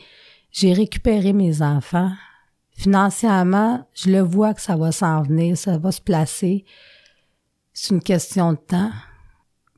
J'ai 0.53 0.73
récupéré 0.73 1.33
mes 1.33 1.63
enfants. 1.63 2.13
Financièrement, 2.73 3.87
je 3.95 4.11
le 4.11 4.21
vois 4.21 4.55
que 4.55 4.61
ça 4.61 4.77
va 4.77 4.93
s'en 4.93 5.23
venir, 5.23 5.57
ça 5.57 5.79
va 5.79 5.91
se 5.91 6.01
placer. 6.01 6.65
C'est 7.73 7.95
une 7.95 8.03
question 8.03 8.53
de 8.53 8.59
temps. 8.59 8.93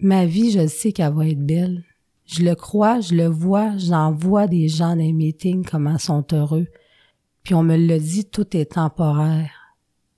Ma 0.01 0.27
vie, 0.27 0.51
je 0.51 0.67
sais 0.67 0.93
qu'elle 0.93 1.13
va 1.13 1.27
être 1.29 1.45
belle. 1.45 1.85
Je 2.33 2.45
le 2.45 2.55
crois, 2.55 3.01
je 3.01 3.15
le 3.15 3.27
vois, 3.27 3.77
j'en 3.77 4.13
vois 4.13 4.47
des 4.47 4.69
gens 4.69 4.91
dans 4.91 5.03
les 5.03 5.13
meetings 5.13 5.65
comment 5.65 5.95
ils 5.95 6.01
sont 6.01 6.25
heureux. 6.33 6.69
Puis 7.43 7.55
on 7.55 7.65
me 7.65 7.77
le 7.77 7.99
dit, 7.99 8.25
tout 8.25 8.57
est 8.57 8.73
temporaire. 8.73 9.51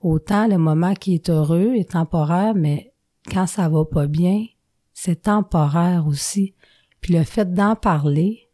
Autant 0.01 0.47
le 0.47 0.59
moment 0.59 0.93
qui 0.93 1.15
est 1.15 1.31
heureux 1.31 1.73
est 1.75 1.93
temporaire, 1.93 2.55
mais 2.55 2.93
quand 3.31 3.47
ça 3.47 3.67
va 3.71 3.87
pas 3.87 4.09
bien, 4.09 4.45
c'est 4.93 5.23
temporaire 5.23 6.07
aussi. 6.07 6.55
Puis 7.01 7.15
le 7.15 7.25
fait 7.25 7.55
d'en 7.55 7.77
parler, 7.77 8.51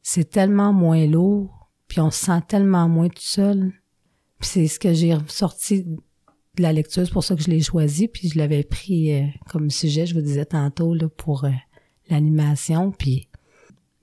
c'est 0.00 0.30
tellement 0.30 0.72
moins 0.72 1.06
lourd, 1.06 1.68
puis 1.88 2.00
on 2.00 2.10
se 2.10 2.24
sent 2.24 2.40
tellement 2.48 2.88
moins 2.88 3.08
tout 3.08 3.20
seul. 3.20 3.74
Puis 4.38 4.48
c'est 4.48 4.66
ce 4.68 4.80
que 4.80 4.94
j'ai 4.94 5.14
ressorti 5.14 5.84
de 5.84 6.62
la 6.62 6.72
lecture, 6.72 7.04
c'est 7.04 7.12
pour 7.12 7.24
ça 7.24 7.36
que 7.36 7.42
je 7.42 7.50
l'ai 7.50 7.60
choisi, 7.60 8.08
puis 8.08 8.30
je 8.30 8.38
l'avais 8.38 8.64
pris 8.64 9.12
euh, 9.12 9.26
comme 9.50 9.68
sujet, 9.68 10.06
je 10.06 10.14
vous 10.14 10.22
disais 10.22 10.46
tantôt, 10.46 10.94
là, 10.94 11.10
pour 11.10 11.44
euh, 11.44 11.50
l'animation, 12.12 12.92
puis 12.92 13.28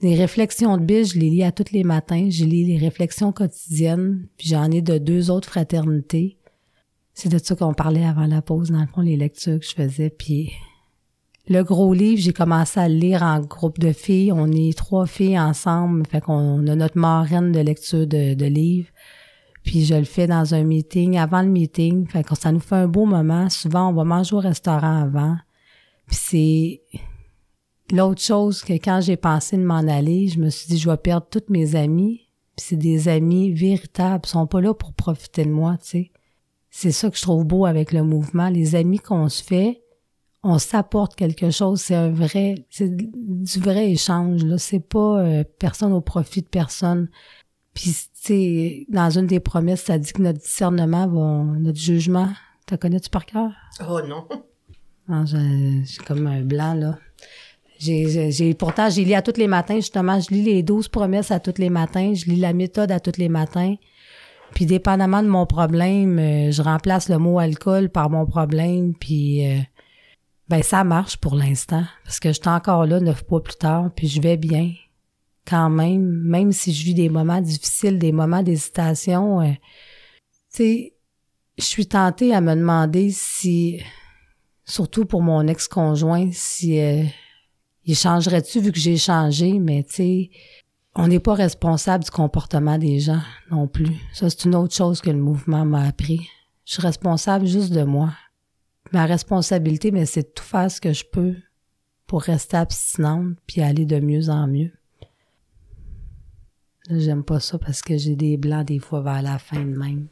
les 0.01 0.15
réflexions 0.15 0.77
de 0.77 0.83
Bill, 0.83 1.05
je 1.05 1.19
les 1.19 1.29
lis 1.29 1.43
à 1.43 1.51
tous 1.51 1.71
les 1.73 1.83
matins. 1.83 2.29
Je 2.29 2.45
lis 2.45 2.63
les 2.63 2.77
réflexions 2.77 3.31
quotidiennes, 3.33 4.27
puis 4.37 4.47
j'en 4.47 4.71
ai 4.71 4.81
de 4.81 4.97
deux 4.97 5.29
autres 5.29 5.49
fraternités. 5.49 6.37
C'est 7.13 7.29
de 7.29 7.37
ça 7.37 7.55
qu'on 7.55 7.73
parlait 7.73 8.05
avant 8.05 8.25
la 8.25 8.41
pause, 8.41 8.71
dans 8.71 8.79
le 8.79 8.87
fond, 8.87 9.01
les 9.01 9.17
lectures 9.17 9.59
que 9.59 9.65
je 9.65 9.73
faisais. 9.73 10.09
Puis 10.09 10.53
le 11.49 11.63
gros 11.63 11.93
livre, 11.93 12.21
j'ai 12.21 12.31
commencé 12.31 12.79
à 12.79 12.87
le 12.87 12.95
lire 12.95 13.23
en 13.23 13.41
groupe 13.41 13.77
de 13.77 13.91
filles. 13.91 14.31
On 14.31 14.49
est 14.49 14.77
trois 14.77 15.05
filles 15.05 15.37
ensemble, 15.37 16.07
fait 16.07 16.21
qu'on 16.21 16.65
a 16.67 16.75
notre 16.75 16.97
marraine 16.97 17.51
de 17.51 17.59
lecture 17.59 18.07
de, 18.07 18.35
de 18.35 18.45
livres. 18.45 18.89
Puis 19.63 19.83
je 19.83 19.95
le 19.95 20.05
fais 20.05 20.27
dans 20.27 20.53
un 20.55 20.63
meeting, 20.63 21.17
avant 21.17 21.41
le 21.41 21.49
meeting. 21.49 22.07
Fait 22.07 22.23
que 22.23 22.35
ça 22.35 22.53
nous 22.53 22.61
fait 22.61 22.75
un 22.75 22.87
beau 22.87 23.05
moment. 23.05 23.49
Souvent, 23.49 23.89
on 23.89 23.93
va 23.93 24.05
manger 24.05 24.33
au 24.33 24.39
restaurant 24.39 25.03
avant. 25.03 25.35
Puis 26.07 26.15
c'est 26.15 26.81
L'autre 27.91 28.21
chose 28.21 28.61
que 28.61 28.73
quand 28.73 29.01
j'ai 29.01 29.17
pensé 29.17 29.57
de 29.57 29.63
m'en 29.63 29.87
aller, 29.87 30.27
je 30.27 30.39
me 30.39 30.49
suis 30.49 30.67
dit, 30.67 30.77
je 30.77 30.89
vais 30.89 30.97
perdre 30.97 31.27
toutes 31.29 31.49
mes 31.49 31.75
amis. 31.75 32.27
Puis 32.55 32.67
c'est 32.69 32.75
des 32.75 33.07
amis 33.07 33.51
véritables, 33.51 34.23
ils 34.25 34.29
sont 34.29 34.47
pas 34.47 34.61
là 34.61 34.73
pour 34.73 34.93
profiter 34.93 35.45
de 35.45 35.51
moi, 35.51 35.77
tu 35.77 35.89
sais. 35.89 36.11
C'est 36.69 36.91
ça 36.91 37.09
que 37.09 37.17
je 37.17 37.23
trouve 37.23 37.45
beau 37.45 37.65
avec 37.65 37.91
le 37.91 38.03
mouvement. 38.03 38.49
Les 38.49 38.75
amis 38.75 38.99
qu'on 38.99 39.27
se 39.27 39.43
fait, 39.43 39.81
on 40.43 40.59
s'apporte 40.59 41.15
quelque 41.15 41.49
chose. 41.49 41.81
C'est 41.81 41.95
un 41.95 42.11
vrai, 42.11 42.65
c'est 42.69 42.95
du 42.95 43.59
vrai 43.59 43.91
échange. 43.91 44.43
Là, 44.43 44.57
c'est 44.57 44.79
pas 44.79 45.19
euh, 45.19 45.43
personne 45.57 45.93
au 45.93 46.01
profit 46.01 46.41
de 46.41 46.47
personne. 46.47 47.09
Puis, 47.73 47.91
tu 47.91 48.09
sais, 48.13 48.85
dans 48.89 49.09
une 49.09 49.25
des 49.25 49.39
promesses, 49.39 49.83
ça 49.83 49.97
dit 49.97 50.13
que 50.13 50.21
notre 50.21 50.39
discernement 50.39 51.07
va, 51.07 51.57
notre 51.59 51.79
jugement. 51.79 52.29
T'as 52.67 52.77
connais-tu 52.77 53.09
par 53.09 53.25
cœur? 53.25 53.51
Oh 53.89 54.01
non. 54.07 54.27
non 55.07 55.25
j'ai 55.25 56.03
comme 56.05 56.27
un 56.27 56.41
blanc 56.41 56.75
là. 56.75 56.99
J'ai, 57.79 58.53
pourtant, 58.55 58.89
j'ai 58.89 59.05
lu 59.05 59.13
à 59.13 59.21
tous 59.21 59.37
les 59.37 59.47
matins, 59.47 59.77
justement. 59.77 60.19
Je 60.19 60.29
lis 60.31 60.41
les 60.41 60.63
douze 60.63 60.89
promesses 60.89 61.31
à 61.31 61.39
tous 61.39 61.57
les 61.57 61.69
matins. 61.69 62.13
Je 62.13 62.25
lis 62.25 62.39
la 62.39 62.51
méthode 62.51 62.91
à 62.91 62.99
tous 62.99 63.17
les 63.17 63.29
matins. 63.29 63.75
Puis, 64.53 64.65
dépendamment 64.65 65.23
de 65.23 65.29
mon 65.29 65.45
problème, 65.45 66.19
euh, 66.19 66.51
je 66.51 66.61
remplace 66.61 67.07
le 67.07 67.17
mot 67.17 67.39
alcool 67.39 67.89
par 67.89 68.09
mon 68.09 68.25
problème. 68.25 68.93
Puis, 68.95 69.47
euh, 69.47 69.59
ben, 70.49 70.61
ça 70.61 70.83
marche 70.83 71.17
pour 71.17 71.35
l'instant. 71.35 71.85
Parce 72.03 72.19
que 72.19 72.29
je 72.29 72.39
suis 72.41 72.49
encore 72.49 72.85
là 72.85 72.99
neuf 72.99 73.23
mois 73.29 73.41
plus 73.41 73.55
tard. 73.55 73.91
Puis, 73.95 74.09
je 74.09 74.21
vais 74.21 74.35
bien. 74.35 74.73
Quand 75.47 75.69
même. 75.69 76.03
Même 76.03 76.51
si 76.51 76.73
je 76.73 76.83
vis 76.83 76.93
des 76.93 77.07
moments 77.07 77.39
difficiles, 77.39 77.97
des 77.97 78.11
moments 78.11 78.43
d'hésitation. 78.43 79.39
Euh, 79.39 79.51
tu 79.51 79.57
sais, 80.49 80.93
je 81.57 81.63
suis 81.63 81.87
tentée 81.87 82.35
à 82.35 82.41
me 82.41 82.55
demander 82.55 83.09
si, 83.11 83.79
surtout 84.65 85.05
pour 85.05 85.21
mon 85.21 85.47
ex-conjoint, 85.47 86.29
si 86.33 86.77
il 87.89 87.95
changerait-tu 87.95 88.59
vu 88.61 88.71
que 88.71 88.77
j'ai 88.77 88.97
changé, 88.97 89.57
mais 89.57 89.81
tu 89.81 89.95
sais, 89.95 90.29
on 90.93 91.07
n'est 91.07 91.19
pas 91.19 91.33
responsable 91.33 92.03
du 92.03 92.11
comportement 92.11 92.77
des 92.77 92.99
gens 92.99 93.21
non 93.49 93.67
plus. 93.67 93.95
Ça, 94.13 94.29
c'est 94.29 94.45
une 94.45 94.53
autre 94.53 94.75
chose 94.75 95.01
que 95.01 95.09
le 95.09 95.17
mouvement 95.17 95.65
m'a 95.65 95.87
appris. 95.87 96.29
Je 96.65 96.73
suis 96.73 96.83
responsable 96.83 97.47
juste 97.47 97.73
de 97.73 97.81
moi. 97.81 98.13
Ma 98.91 99.07
responsabilité, 99.07 99.89
mais 99.89 100.05
c'est 100.05 100.21
de 100.21 100.33
tout 100.35 100.43
faire 100.43 100.69
ce 100.69 100.79
que 100.79 100.93
je 100.93 101.03
peux 101.03 101.35
pour 102.05 102.21
rester 102.21 102.57
abstinente 102.57 103.37
puis 103.47 103.63
aller 103.63 103.87
de 103.87 103.99
mieux 103.99 104.29
en 104.29 104.45
mieux. 104.45 104.71
J'aime 106.91 107.23
pas 107.23 107.39
ça 107.39 107.57
parce 107.57 107.81
que 107.81 107.97
j'ai 107.97 108.15
des 108.15 108.37
blancs 108.37 108.67
des 108.67 108.77
fois 108.77 109.01
vers 109.01 109.23
la 109.23 109.39
fin 109.39 109.61
de 109.61 109.75
même. 109.75 110.09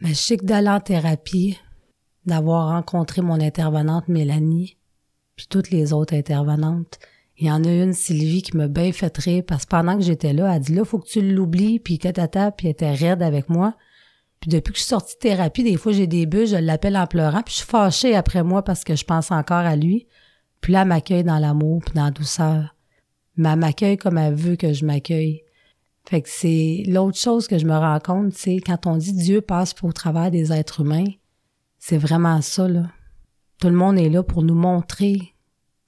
Mais 0.00 0.10
je 0.10 0.14
sais 0.14 0.38
que 0.38 0.46
d'aller 0.46 0.70
en 0.70 0.80
thérapie, 0.80 1.58
d'avoir 2.26 2.68
rencontré 2.68 3.22
mon 3.22 3.40
intervenante 3.40 4.08
Mélanie, 4.08 4.76
puis 5.36 5.46
toutes 5.48 5.70
les 5.70 5.92
autres 5.92 6.14
intervenantes, 6.14 6.98
il 7.38 7.46
y 7.46 7.50
en 7.50 7.62
a 7.64 7.70
une, 7.70 7.92
Sylvie, 7.92 8.42
qui 8.42 8.56
m'a 8.56 8.66
bien 8.66 8.92
fait 8.92 9.42
parce 9.46 9.64
que 9.64 9.70
pendant 9.70 9.96
que 9.96 10.02
j'étais 10.02 10.32
là, 10.32 10.54
elle 10.54 10.62
dit 10.62 10.74
là, 10.74 10.84
faut 10.84 10.98
que 10.98 11.06
tu 11.06 11.20
l'oublies, 11.20 11.78
puis 11.78 11.98
tata, 11.98 12.50
puis 12.50 12.68
elle 12.68 12.72
était 12.72 12.92
raide 12.92 13.22
avec 13.22 13.50
moi. 13.50 13.74
Puis 14.40 14.50
depuis 14.50 14.72
que 14.72 14.78
je 14.78 14.84
suis 14.84 14.90
sortie 14.90 15.16
de 15.16 15.20
thérapie, 15.20 15.62
des 15.62 15.76
fois 15.76 15.92
j'ai 15.92 16.06
des 16.06 16.24
bus, 16.26 16.50
je 16.50 16.56
l'appelle 16.56 16.96
en 16.96 17.06
pleurant, 17.06 17.42
puis 17.42 17.52
je 17.52 17.58
suis 17.58 17.66
fâchée 17.66 18.14
après 18.14 18.42
moi 18.42 18.62
parce 18.62 18.84
que 18.84 18.96
je 18.96 19.04
pense 19.04 19.30
encore 19.30 19.58
à 19.58 19.76
lui. 19.76 20.06
Puis 20.60 20.72
là, 20.72 20.82
elle 20.82 20.88
m'accueille 20.88 21.24
dans 21.24 21.38
l'amour, 21.38 21.82
puis 21.84 21.94
dans 21.94 22.06
la 22.06 22.10
douceur. 22.10 22.74
Mais 23.36 23.50
elle 23.50 23.58
m'accueille 23.58 23.98
comme 23.98 24.16
elle 24.18 24.34
veut 24.34 24.56
que 24.56 24.72
je 24.72 24.86
m'accueille. 24.86 25.42
Fait 26.08 26.22
que 26.22 26.28
c'est 26.30 26.84
l'autre 26.86 27.18
chose 27.18 27.48
que 27.48 27.58
je 27.58 27.66
me 27.66 27.76
rends 27.76 28.00
compte, 28.00 28.32
c'est 28.32 28.60
quand 28.60 28.86
on 28.86 28.96
dit 28.96 29.12
Dieu 29.12 29.40
passe 29.40 29.74
pour 29.74 29.92
travers 29.92 30.30
des 30.30 30.52
êtres 30.52 30.80
humains, 30.80 31.08
c'est 31.88 31.98
vraiment 31.98 32.42
ça, 32.42 32.66
là. 32.66 32.90
Tout 33.60 33.68
le 33.68 33.76
monde 33.76 33.96
est 33.96 34.08
là 34.08 34.24
pour 34.24 34.42
nous 34.42 34.56
montrer 34.56 35.34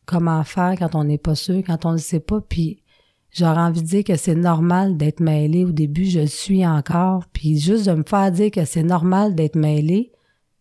comment 0.07 0.45
faire 0.45 0.77
quand 0.79 0.95
on 0.95 1.03
n'est 1.03 1.19
pas 1.19 1.35
sûr, 1.35 1.57
quand 1.67 1.87
on 1.87 1.95
ne 1.95 1.99
sait 1.99 2.21
pas, 2.21 2.41
puis 2.41 2.85
j'aurais 3.33 3.63
envie 3.63 3.83
de 3.83 3.87
dire 3.89 4.05
que 4.05 4.15
c'est 4.15 4.37
normal 4.37 4.97
d'être 4.97 5.19
mêlé 5.19 5.65
au 5.65 5.73
début, 5.73 6.05
je 6.05 6.21
le 6.21 6.27
suis 6.29 6.65
encore, 6.65 7.25
puis 7.33 7.59
juste 7.59 7.87
de 7.87 7.95
me 7.95 8.05
faire 8.05 8.31
dire 8.31 8.53
que 8.53 8.65
c'est 8.65 8.85
normal 8.85 9.35
d'être 9.35 9.57
mêlé, 9.57 10.13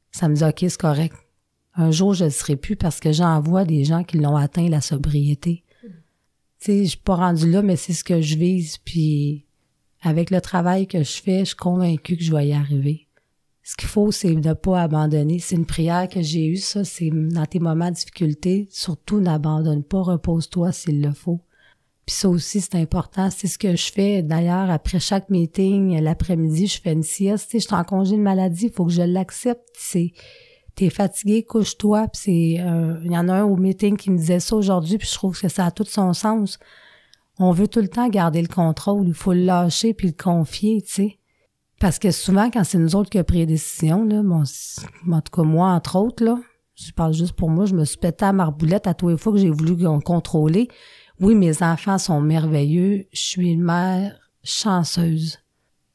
ça 0.09 0.27
me 0.27 0.33
dit 0.33 0.43
OK, 0.43 0.57
c'est 0.61 0.81
correct. 0.81 1.15
Un 1.75 1.91
jour, 1.91 2.15
je 2.15 2.25
ne 2.25 2.29
serai 2.29 2.55
plus 2.55 2.75
parce 2.75 2.99
que 2.99 3.11
j'en 3.11 3.39
vois 3.39 3.63
des 3.63 3.83
gens 3.83 4.03
qui 4.03 4.17
l'ont 4.17 4.37
atteint 4.37 4.67
la 4.69 4.81
sobriété. 4.81 5.63
Tu 5.83 5.91
sais, 6.57 6.83
je 6.83 6.89
suis 6.89 6.97
pas 6.97 7.15
rendu 7.15 7.51
là, 7.51 7.61
mais 7.61 7.75
c'est 7.75 7.93
ce 7.93 8.03
que 8.03 8.21
je 8.21 8.37
vise, 8.39 8.79
puis 8.79 9.45
avec 10.01 10.31
le 10.31 10.41
travail 10.41 10.87
que 10.87 11.03
je 11.03 11.21
fais, 11.21 11.41
je 11.41 11.49
suis 11.49 11.55
convaincue 11.55 12.17
que 12.17 12.23
je 12.23 12.33
vais 12.35 12.47
y 12.47 12.53
arriver. 12.53 13.06
Ce 13.67 13.75
qu'il 13.75 13.89
faut, 13.89 14.13
c'est 14.13 14.33
ne 14.33 14.53
pas 14.53 14.81
abandonner. 14.81 15.39
C'est 15.39 15.57
une 15.57 15.65
prière 15.65 16.07
que 16.07 16.21
j'ai 16.21 16.45
eue, 16.45 16.55
ça, 16.55 16.85
c'est 16.85 17.09
dans 17.11 17.45
tes 17.45 17.59
moments 17.59 17.89
de 17.89 17.95
difficulté, 17.95 18.65
surtout 18.71 19.19
n'abandonne 19.19 19.83
pas, 19.83 20.01
repose-toi 20.01 20.71
s'il 20.71 21.01
le 21.01 21.11
faut. 21.11 21.41
Puis 22.05 22.15
ça 22.15 22.29
aussi, 22.29 22.61
c'est 22.61 22.75
important. 22.75 23.29
C'est 23.29 23.47
ce 23.47 23.57
que 23.57 23.75
je 23.75 23.91
fais. 23.91 24.23
D'ailleurs, 24.23 24.69
après 24.69 25.01
chaque 25.01 25.29
meeting, 25.29 25.99
l'après-midi, 25.99 26.67
je 26.67 26.79
fais 26.79 26.93
une 26.93 27.03
sieste. 27.03 27.49
Tu 27.49 27.51
sais, 27.51 27.59
je 27.59 27.67
suis 27.67 27.75
en 27.75 27.83
congé 27.83 28.15
de 28.15 28.21
maladie, 28.21 28.67
il 28.67 28.71
faut 28.71 28.85
que 28.85 28.93
je 28.93 29.01
l'accepte. 29.01 29.67
C'est, 29.77 30.13
t'es 30.75 30.89
fatigué, 30.89 31.43
couche-toi. 31.43 32.07
Puis 32.07 32.21
c'est, 32.23 32.63
euh, 32.63 33.01
il 33.03 33.11
y 33.11 33.17
en 33.17 33.27
a 33.27 33.33
un 33.33 33.43
au 33.43 33.57
meeting 33.57 33.97
qui 33.97 34.11
me 34.11 34.17
disait 34.17 34.39
ça 34.39 34.55
aujourd'hui, 34.55 34.97
puis 34.97 35.09
je 35.09 35.15
trouve 35.15 35.37
que 35.37 35.49
ça 35.49 35.65
a 35.65 35.71
tout 35.71 35.83
son 35.83 36.13
sens 36.13 36.57
on 37.39 37.51
veut 37.51 37.67
tout 37.67 37.81
le 37.81 37.87
temps 37.87 38.09
garder 38.09 38.41
le 38.41 38.47
contrôle. 38.47 39.09
Il 39.09 39.13
faut 39.13 39.33
le 39.33 39.43
lâcher 39.43 39.93
puis 39.93 40.07
le 40.07 40.13
confier, 40.13 40.81
tu 40.81 40.91
sais. 40.91 41.19
Parce 41.79 41.99
que 41.99 42.11
souvent, 42.11 42.49
quand 42.49 42.63
c'est 42.63 42.79
nous 42.79 42.95
autres 42.95 43.09
qui 43.09 43.17
avons 43.17 43.25
pris 43.25 43.37
les 43.39 43.45
décisions, 43.45 44.03
là, 44.03 44.21
en 44.21 45.21
tout 45.21 45.31
cas 45.31 45.43
moi, 45.43 45.69
entre 45.69 45.97
autres, 45.97 46.23
là, 46.23 46.39
je 46.75 46.91
parle 46.91 47.13
juste 47.13 47.33
pour 47.33 47.49
moi, 47.49 47.65
je 47.65 47.75
me 47.75 47.85
suis 47.85 47.97
pété 47.97 48.25
à 48.25 48.33
marboulette 48.33 48.87
à 48.87 48.93
tous 48.93 49.09
les 49.09 49.17
fois 49.17 49.33
que 49.33 49.39
j'ai 49.39 49.49
voulu 49.49 49.75
contrôler. 50.01 50.67
Oui, 51.19 51.35
mes 51.35 51.63
enfants 51.63 51.97
sont 51.97 52.21
merveilleux. 52.21 53.07
Je 53.11 53.19
suis 53.19 53.51
une 53.51 53.63
mère 53.63 54.15
chanceuse. 54.43 55.39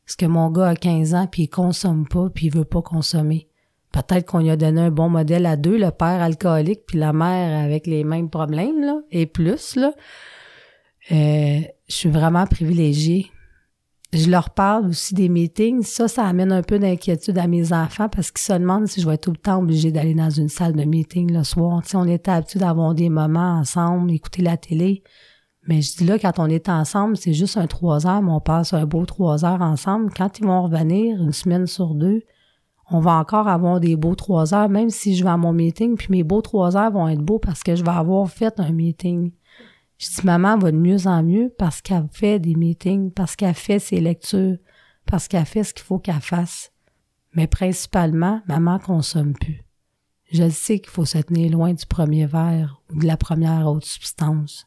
Parce 0.05 0.17
que 0.17 0.27
mon 0.27 0.51
gars 0.51 0.69
a 0.69 0.77
15 0.77 1.15
ans, 1.15 1.27
puis 1.27 1.45
il 1.45 1.49
consomme 1.49 2.07
pas, 2.09 2.29
puis 2.31 2.47
il 2.47 2.53
veut 2.53 2.65
pas 2.65 2.83
consommer. 2.83 3.49
Peut-être 3.93 4.27
qu'on 4.27 4.41
lui 4.41 4.51
a 4.51 4.57
donné 4.57 4.81
un 4.81 4.91
bon 4.91 5.09
modèle 5.09 5.47
à 5.47 5.57
deux, 5.57 5.79
le 5.79 5.91
père 5.91 6.21
alcoolique, 6.23 6.87
puis 6.87 6.99
la 6.99 7.13
mère 7.13 7.65
avec 7.65 7.87
les 7.87 8.05
mêmes 8.05 8.31
problèmes, 8.31 8.81
là, 8.83 9.01
et 9.11 9.27
plus, 9.27 9.77
là. 9.77 9.93
Euh, 11.11 11.61
je 11.89 11.95
suis 11.95 12.11
vraiment 12.11 12.47
privilégiée. 12.47 13.31
Je 14.13 14.29
leur 14.29 14.51
parle 14.51 14.89
aussi 14.89 15.15
des 15.15 15.31
meetings. 15.31 15.83
Ça, 15.83 16.07
ça 16.07 16.27
amène 16.27 16.53
un 16.53 16.63
peu 16.63 16.79
d'inquiétude 16.79 17.39
à 17.39 17.47
mes 17.47 17.73
enfants 17.73 18.11
parce 18.11 18.31
qu'ils 18.31 18.43
se 18.43 18.53
demandent 18.53 18.87
si 18.87 19.01
je 19.01 19.09
vais 19.09 19.15
être 19.15 19.23
tout 19.23 19.31
le 19.31 19.39
temps 19.39 19.61
obligée 19.61 19.91
d'aller 19.91 20.15
dans 20.15 20.29
une 20.29 20.51
salle 20.51 20.75
de 20.75 20.85
meeting 20.85 21.33
le 21.33 21.45
soir. 21.45 21.83
Tu 21.83 21.97
on 21.97 22.05
était 22.05 22.31
habitués 22.31 22.61
d'avoir 22.61 22.95
des 22.95 23.09
moments 23.09 23.59
ensemble, 23.59 24.13
écouter 24.13 24.43
la 24.43 24.59
télé. 24.59 25.03
Mais 25.67 25.81
je 25.81 25.97
dis 25.97 26.05
là, 26.05 26.19
quand 26.19 26.39
on 26.39 26.47
est 26.47 26.69
ensemble, 26.69 27.17
c'est 27.17 27.33
juste 27.33 27.57
un 27.57 27.67
trois 27.67 28.07
heures, 28.07 28.21
mais 28.21 28.33
on 28.33 28.41
passe 28.41 28.75
un 28.75 28.85
beau 28.85 29.07
trois 29.07 29.47
heures 29.47 29.63
ensemble. 29.63 30.13
Quand 30.15 30.39
ils 30.39 30.45
vont 30.45 30.65
revenir, 30.65 31.23
une 31.23 31.33
semaine 31.33 31.67
sur 31.67 31.95
deux, 31.95 32.21
on 32.91 33.01
va 33.01 33.13
encore 33.13 33.49
avoir 33.49 33.81
des 33.81 33.97
beaux 33.97 34.15
trois 34.15 34.53
heures, 34.53 34.69
même 34.69 34.91
si 34.91 35.17
je 35.17 35.25
vais 35.25 35.31
à 35.31 35.39
mon 35.39 35.55
meeting, 35.55 35.97
puis 35.97 36.09
mes 36.11 36.25
beaux 36.25 36.43
trois 36.43 36.77
heures 36.77 36.91
vont 36.91 37.09
être 37.09 37.23
beaux 37.23 37.39
parce 37.39 37.63
que 37.63 37.77
je 37.77 37.83
vais 37.83 37.91
avoir 37.91 38.29
fait 38.29 38.61
un 38.61 38.73
meeting. 38.73 39.33
Je 40.03 40.09
dis, 40.09 40.27
maman 40.27 40.59
va 40.59 40.73
de 40.73 40.77
mieux 40.77 41.07
en 41.07 41.23
mieux 41.23 41.55
parce 41.57 41.81
qu'elle 41.81 42.09
fait 42.11 42.41
des 42.41 42.57
meetings, 42.57 43.13
parce 43.13 43.37
qu'elle 43.37 43.55
fait 43.55 43.79
ses 43.79 44.01
lectures, 44.01 44.57
parce 45.07 45.29
qu'elle 45.29 45.47
fait 45.47 45.63
ce 45.63 45.73
qu'il 45.73 45.85
faut 45.85 46.01
qu'elle 46.01 46.21
fasse. 46.21 46.73
Mais 47.35 47.47
principalement, 47.47 48.43
maman 48.49 48.81
consomme 48.81 49.33
plus. 49.33 49.65
Je 50.33 50.51
sais 50.51 50.81
qu'il 50.81 50.91
faut 50.91 51.05
se 51.05 51.19
tenir 51.19 51.53
loin 51.53 51.73
du 51.73 51.87
premier 51.87 52.27
verre 52.27 52.83
ou 52.91 52.99
de 52.99 53.07
la 53.07 53.17
première 53.17 53.69
haute 53.69 53.85
substance. 53.85 54.67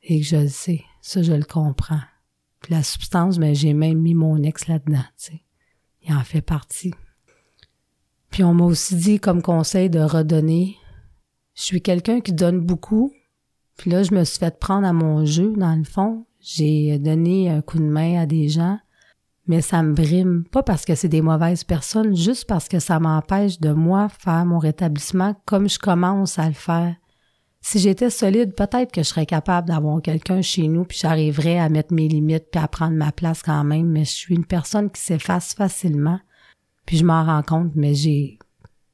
Et 0.00 0.20
que 0.20 0.26
je 0.26 0.36
le 0.36 0.48
sais. 0.48 0.84
Ça, 1.00 1.22
je 1.22 1.32
le 1.32 1.44
comprends. 1.44 2.02
Puis 2.60 2.72
la 2.72 2.84
substance, 2.84 3.38
mais 3.38 3.56
j'ai 3.56 3.74
même 3.74 3.98
mis 3.98 4.14
mon 4.14 4.40
ex 4.44 4.68
là-dedans, 4.68 5.04
tu 5.16 5.32
sais. 5.32 5.42
Il 6.02 6.14
en 6.14 6.22
fait 6.22 6.40
partie. 6.40 6.94
Puis 8.30 8.44
on 8.44 8.54
m'a 8.54 8.64
aussi 8.64 8.94
dit 8.94 9.18
comme 9.18 9.42
conseil 9.42 9.90
de 9.90 9.98
redonner. 9.98 10.76
Je 11.56 11.62
suis 11.62 11.82
quelqu'un 11.82 12.20
qui 12.20 12.32
donne 12.32 12.60
beaucoup, 12.60 13.12
puis 13.78 13.90
là, 13.90 14.02
je 14.02 14.12
me 14.12 14.24
suis 14.24 14.38
fait 14.38 14.58
prendre 14.58 14.86
à 14.86 14.92
mon 14.92 15.24
jeu, 15.24 15.54
dans 15.56 15.74
le 15.76 15.84
fond. 15.84 16.26
J'ai 16.40 16.98
donné 16.98 17.48
un 17.48 17.62
coup 17.62 17.78
de 17.78 17.84
main 17.84 18.20
à 18.20 18.26
des 18.26 18.48
gens, 18.48 18.78
mais 19.46 19.62
ça 19.62 19.82
me 19.82 19.94
brime. 19.94 20.44
Pas 20.50 20.64
parce 20.64 20.84
que 20.84 20.96
c'est 20.96 21.08
des 21.08 21.22
mauvaises 21.22 21.64
personnes, 21.64 22.14
juste 22.16 22.46
parce 22.46 22.68
que 22.68 22.80
ça 22.80 22.98
m'empêche 22.98 23.60
de 23.60 23.72
moi 23.72 24.08
faire 24.08 24.44
mon 24.44 24.58
rétablissement 24.58 25.34
comme 25.46 25.68
je 25.68 25.78
commence 25.78 26.38
à 26.40 26.48
le 26.48 26.54
faire. 26.54 26.96
Si 27.60 27.78
j'étais 27.78 28.10
solide, 28.10 28.54
peut-être 28.54 28.92
que 28.92 29.02
je 29.02 29.08
serais 29.08 29.26
capable 29.26 29.68
d'avoir 29.68 30.02
quelqu'un 30.02 30.42
chez 30.42 30.66
nous, 30.68 30.84
puis 30.84 30.98
j'arriverais 31.00 31.58
à 31.58 31.68
mettre 31.68 31.94
mes 31.94 32.08
limites, 32.08 32.50
puis 32.50 32.60
à 32.60 32.66
prendre 32.66 32.96
ma 32.96 33.12
place 33.12 33.42
quand 33.42 33.64
même, 33.64 33.86
mais 33.86 34.04
je 34.04 34.10
suis 34.10 34.34
une 34.34 34.44
personne 34.44 34.90
qui 34.90 35.00
s'efface 35.00 35.54
facilement. 35.54 36.18
Puis 36.84 36.96
je 36.96 37.04
m'en 37.04 37.24
rends 37.24 37.42
compte, 37.42 37.72
mais 37.76 37.94
j'ai 37.94 38.37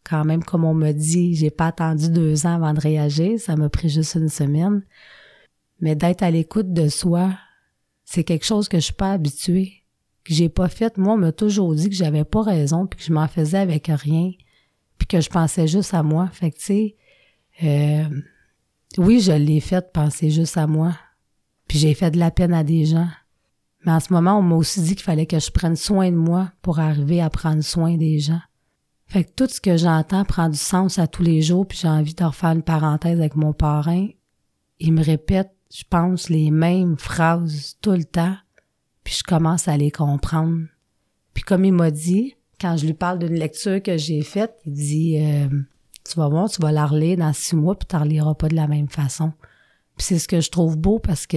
quand 0.04 0.24
même, 0.24 0.44
comme 0.44 0.64
on 0.64 0.74
me 0.74 0.92
dit, 0.92 1.34
j'ai 1.34 1.50
pas 1.50 1.68
attendu 1.68 2.10
deux 2.10 2.46
ans 2.46 2.54
avant 2.54 2.74
de 2.74 2.80
réagir, 2.80 3.40
ça 3.40 3.56
m'a 3.56 3.68
pris 3.68 3.88
juste 3.88 4.14
une 4.14 4.28
semaine. 4.28 4.82
Mais 5.80 5.96
d'être 5.96 6.22
à 6.22 6.30
l'écoute 6.30 6.72
de 6.72 6.88
soi, 6.88 7.32
c'est 8.04 8.24
quelque 8.24 8.44
chose 8.44 8.68
que 8.68 8.78
je 8.78 8.84
suis 8.84 8.94
pas 8.94 9.12
habituée, 9.12 9.84
que 10.22 10.34
j'ai 10.34 10.48
pas 10.48 10.68
fait. 10.68 10.98
Moi, 10.98 11.14
on 11.14 11.18
m'a 11.18 11.32
toujours 11.32 11.74
dit 11.74 11.88
que 11.88 11.96
j'avais 11.96 12.24
pas 12.24 12.42
raison, 12.42 12.86
puis 12.86 12.98
que 12.98 13.04
je 13.04 13.12
m'en 13.12 13.28
faisais 13.28 13.58
avec 13.58 13.86
rien, 13.88 14.30
puis 14.98 15.06
que 15.06 15.20
je 15.20 15.30
pensais 15.30 15.66
juste 15.66 15.94
à 15.94 16.02
moi. 16.02 16.28
Fait 16.32 16.50
que, 16.50 16.58
tu 16.58 16.64
sais, 16.64 16.96
euh, 17.62 18.04
oui, 18.98 19.20
je 19.20 19.32
l'ai 19.32 19.60
fait 19.60 19.92
penser 19.92 20.30
juste 20.30 20.56
à 20.56 20.66
moi. 20.66 20.96
Puis 21.66 21.78
j'ai 21.78 21.94
fait 21.94 22.10
de 22.10 22.18
la 22.18 22.30
peine 22.30 22.52
à 22.52 22.62
des 22.62 22.84
gens. 22.84 23.08
Mais 23.84 23.92
en 23.92 24.00
ce 24.00 24.12
moment, 24.12 24.38
on 24.38 24.42
m'a 24.42 24.56
aussi 24.56 24.80
dit 24.80 24.94
qu'il 24.94 25.04
fallait 25.04 25.26
que 25.26 25.38
je 25.38 25.50
prenne 25.50 25.76
soin 25.76 26.10
de 26.10 26.16
moi 26.16 26.52
pour 26.62 26.78
arriver 26.78 27.20
à 27.20 27.30
prendre 27.30 27.62
soin 27.62 27.96
des 27.96 28.18
gens. 28.18 28.40
Fait 29.14 29.22
que 29.22 29.30
tout 29.30 29.46
ce 29.46 29.60
que 29.60 29.76
j'entends 29.76 30.24
prend 30.24 30.48
du 30.48 30.58
sens 30.58 30.98
à 30.98 31.06
tous 31.06 31.22
les 31.22 31.40
jours, 31.40 31.68
puis 31.68 31.78
j'ai 31.80 31.86
envie 31.86 32.14
de 32.14 32.24
refaire 32.24 32.50
une 32.50 32.64
parenthèse 32.64 33.20
avec 33.20 33.36
mon 33.36 33.52
parrain. 33.52 34.08
Il 34.80 34.92
me 34.92 35.04
répète, 35.04 35.52
je 35.72 35.84
pense, 35.88 36.28
les 36.30 36.50
mêmes 36.50 36.98
phrases 36.98 37.76
tout 37.80 37.92
le 37.92 38.02
temps, 38.02 38.34
puis 39.04 39.14
je 39.14 39.22
commence 39.22 39.68
à 39.68 39.76
les 39.76 39.92
comprendre. 39.92 40.64
Puis 41.32 41.44
comme 41.44 41.64
il 41.64 41.72
m'a 41.72 41.92
dit, 41.92 42.34
quand 42.60 42.76
je 42.76 42.86
lui 42.86 42.94
parle 42.94 43.20
d'une 43.20 43.36
lecture 43.36 43.80
que 43.80 43.96
j'ai 43.96 44.22
faite, 44.22 44.56
il 44.66 44.72
dit 44.72 45.18
euh, 45.20 45.46
Tu 46.04 46.16
vas 46.16 46.28
voir, 46.28 46.50
tu 46.50 46.60
vas 46.60 46.72
la 46.72 46.88
dans 47.14 47.32
six 47.32 47.54
mois, 47.54 47.78
puis 47.78 47.86
tu 47.86 47.94
reliras 47.94 48.34
pas 48.34 48.48
de 48.48 48.56
la 48.56 48.66
même 48.66 48.88
façon. 48.88 49.32
Puis 49.96 50.06
c'est 50.06 50.18
ce 50.18 50.26
que 50.26 50.40
je 50.40 50.50
trouve 50.50 50.76
beau 50.76 50.98
parce 50.98 51.28
que 51.28 51.36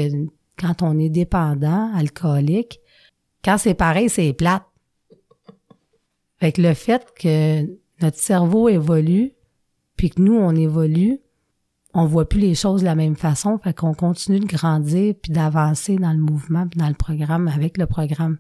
quand 0.58 0.82
on 0.82 0.98
est 0.98 1.10
dépendant, 1.10 1.94
alcoolique, 1.94 2.80
quand 3.46 3.60
c'est 3.60 3.76
pareil, 3.76 4.10
c'est 4.10 4.34
plate. 4.34 4.64
Fait 6.40 6.52
que 6.52 6.62
le 6.62 6.74
fait 6.74 7.14
que 7.20 7.66
notre 8.02 8.18
cerveau 8.18 8.70
évolue, 8.70 9.34
puis 9.96 10.12
que 10.12 10.22
nous, 10.22 10.36
on 10.36 10.56
évolue, 10.56 11.20
on 11.94 12.06
voit 12.06 12.30
plus 12.30 12.40
les 12.40 12.54
choses 12.54 12.82
de 12.82 12.86
la 12.86 12.96
même 12.96 13.16
façon, 13.16 13.58
fait 13.58 13.74
qu'on 13.74 13.96
continue 13.96 14.40
de 14.40 14.46
grandir 14.46 15.16
puis 15.20 15.32
d'avancer 15.32 15.96
dans 15.96 16.12
le 16.12 16.20
mouvement 16.20 16.68
puis 16.68 16.80
dans 16.80 16.90
le 16.90 16.94
programme 16.94 17.48
avec 17.48 17.78
le 17.78 17.88
programme. 17.88 18.38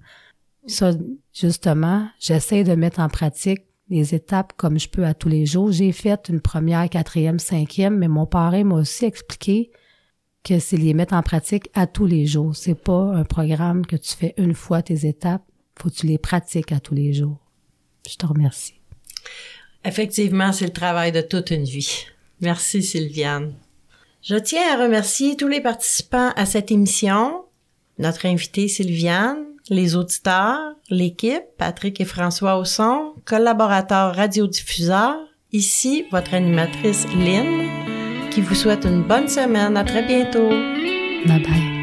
Ça, 0.68 0.92
justement, 1.34 2.08
j'essaie 2.20 2.64
de 2.64 2.76
mettre 2.76 3.00
en 3.00 3.10
pratique 3.10 3.62
les 3.90 4.14
étapes 4.14 4.54
comme 4.58 4.78
je 4.78 4.90
peux 4.90 5.06
à 5.06 5.14
tous 5.14 5.30
les 5.30 5.46
jours. 5.46 5.72
J'ai 5.72 5.92
fait 5.92 6.30
une 6.30 6.42
première, 6.42 6.90
quatrième, 6.90 7.40
cinquième, 7.40 7.98
mais 7.98 8.10
mon 8.10 8.26
parrain 8.26 8.64
m'a 8.64 8.76
aussi 8.76 9.06
expliqué 9.06 9.72
que 10.44 10.60
c'est 10.60 10.78
les 10.78 10.94
mettre 10.94 11.14
en 11.14 11.24
pratique 11.24 11.70
à 11.74 11.88
tous 11.88 12.06
les 12.06 12.26
jours. 12.26 12.56
C'est 12.56 12.76
pas 12.76 13.16
un 13.16 13.24
programme 13.24 13.86
que 13.86 13.96
tu 13.96 14.14
fais 14.14 14.34
une 14.38 14.54
fois 14.54 14.82
tes 14.82 15.08
étapes, 15.08 15.44
faut 15.76 15.90
que 15.90 15.96
tu 15.96 16.08
les 16.08 16.18
pratiques 16.18 16.72
à 16.72 16.80
tous 16.80 16.94
les 16.94 17.14
jours. 17.14 17.47
Je 18.08 18.16
te 18.16 18.26
remercie. 18.26 18.74
Effectivement, 19.86 20.52
c'est 20.52 20.66
le 20.66 20.74
travail 20.74 21.12
de 21.12 21.22
toute 21.22 21.52
une 21.52 21.64
vie. 21.64 22.06
Merci, 22.42 22.84
Sylviane. 22.84 23.54
Je 24.24 24.36
tiens 24.36 24.74
à 24.74 24.84
remercier 24.84 25.36
tous 25.36 25.48
les 25.48 25.62
participants 25.62 26.32
à 26.36 26.46
cette 26.46 26.72
émission, 26.72 27.46
notre 27.98 28.26
invité 28.26 28.68
Sylviane, 28.68 29.46
les 29.70 29.96
auditeurs, 29.96 30.76
l'équipe, 30.90 31.44
Patrick 31.58 32.00
et 32.02 32.06
François 32.06 32.58
au 32.58 32.66
son, 32.66 33.14
collaborateurs 33.26 34.16
radiodiffuseurs, 34.16 35.18
ici 35.52 36.06
votre 36.12 36.34
animatrice 36.34 37.06
Lynn, 37.16 38.30
qui 38.32 38.42
vous 38.42 38.56
souhaite 38.56 38.86
une 38.86 39.04
bonne 39.04 39.28
semaine. 39.28 39.78
À 39.78 39.84
très 39.84 40.04
bientôt. 40.04 40.50
Bye 41.26 41.44
bye. 41.44 41.77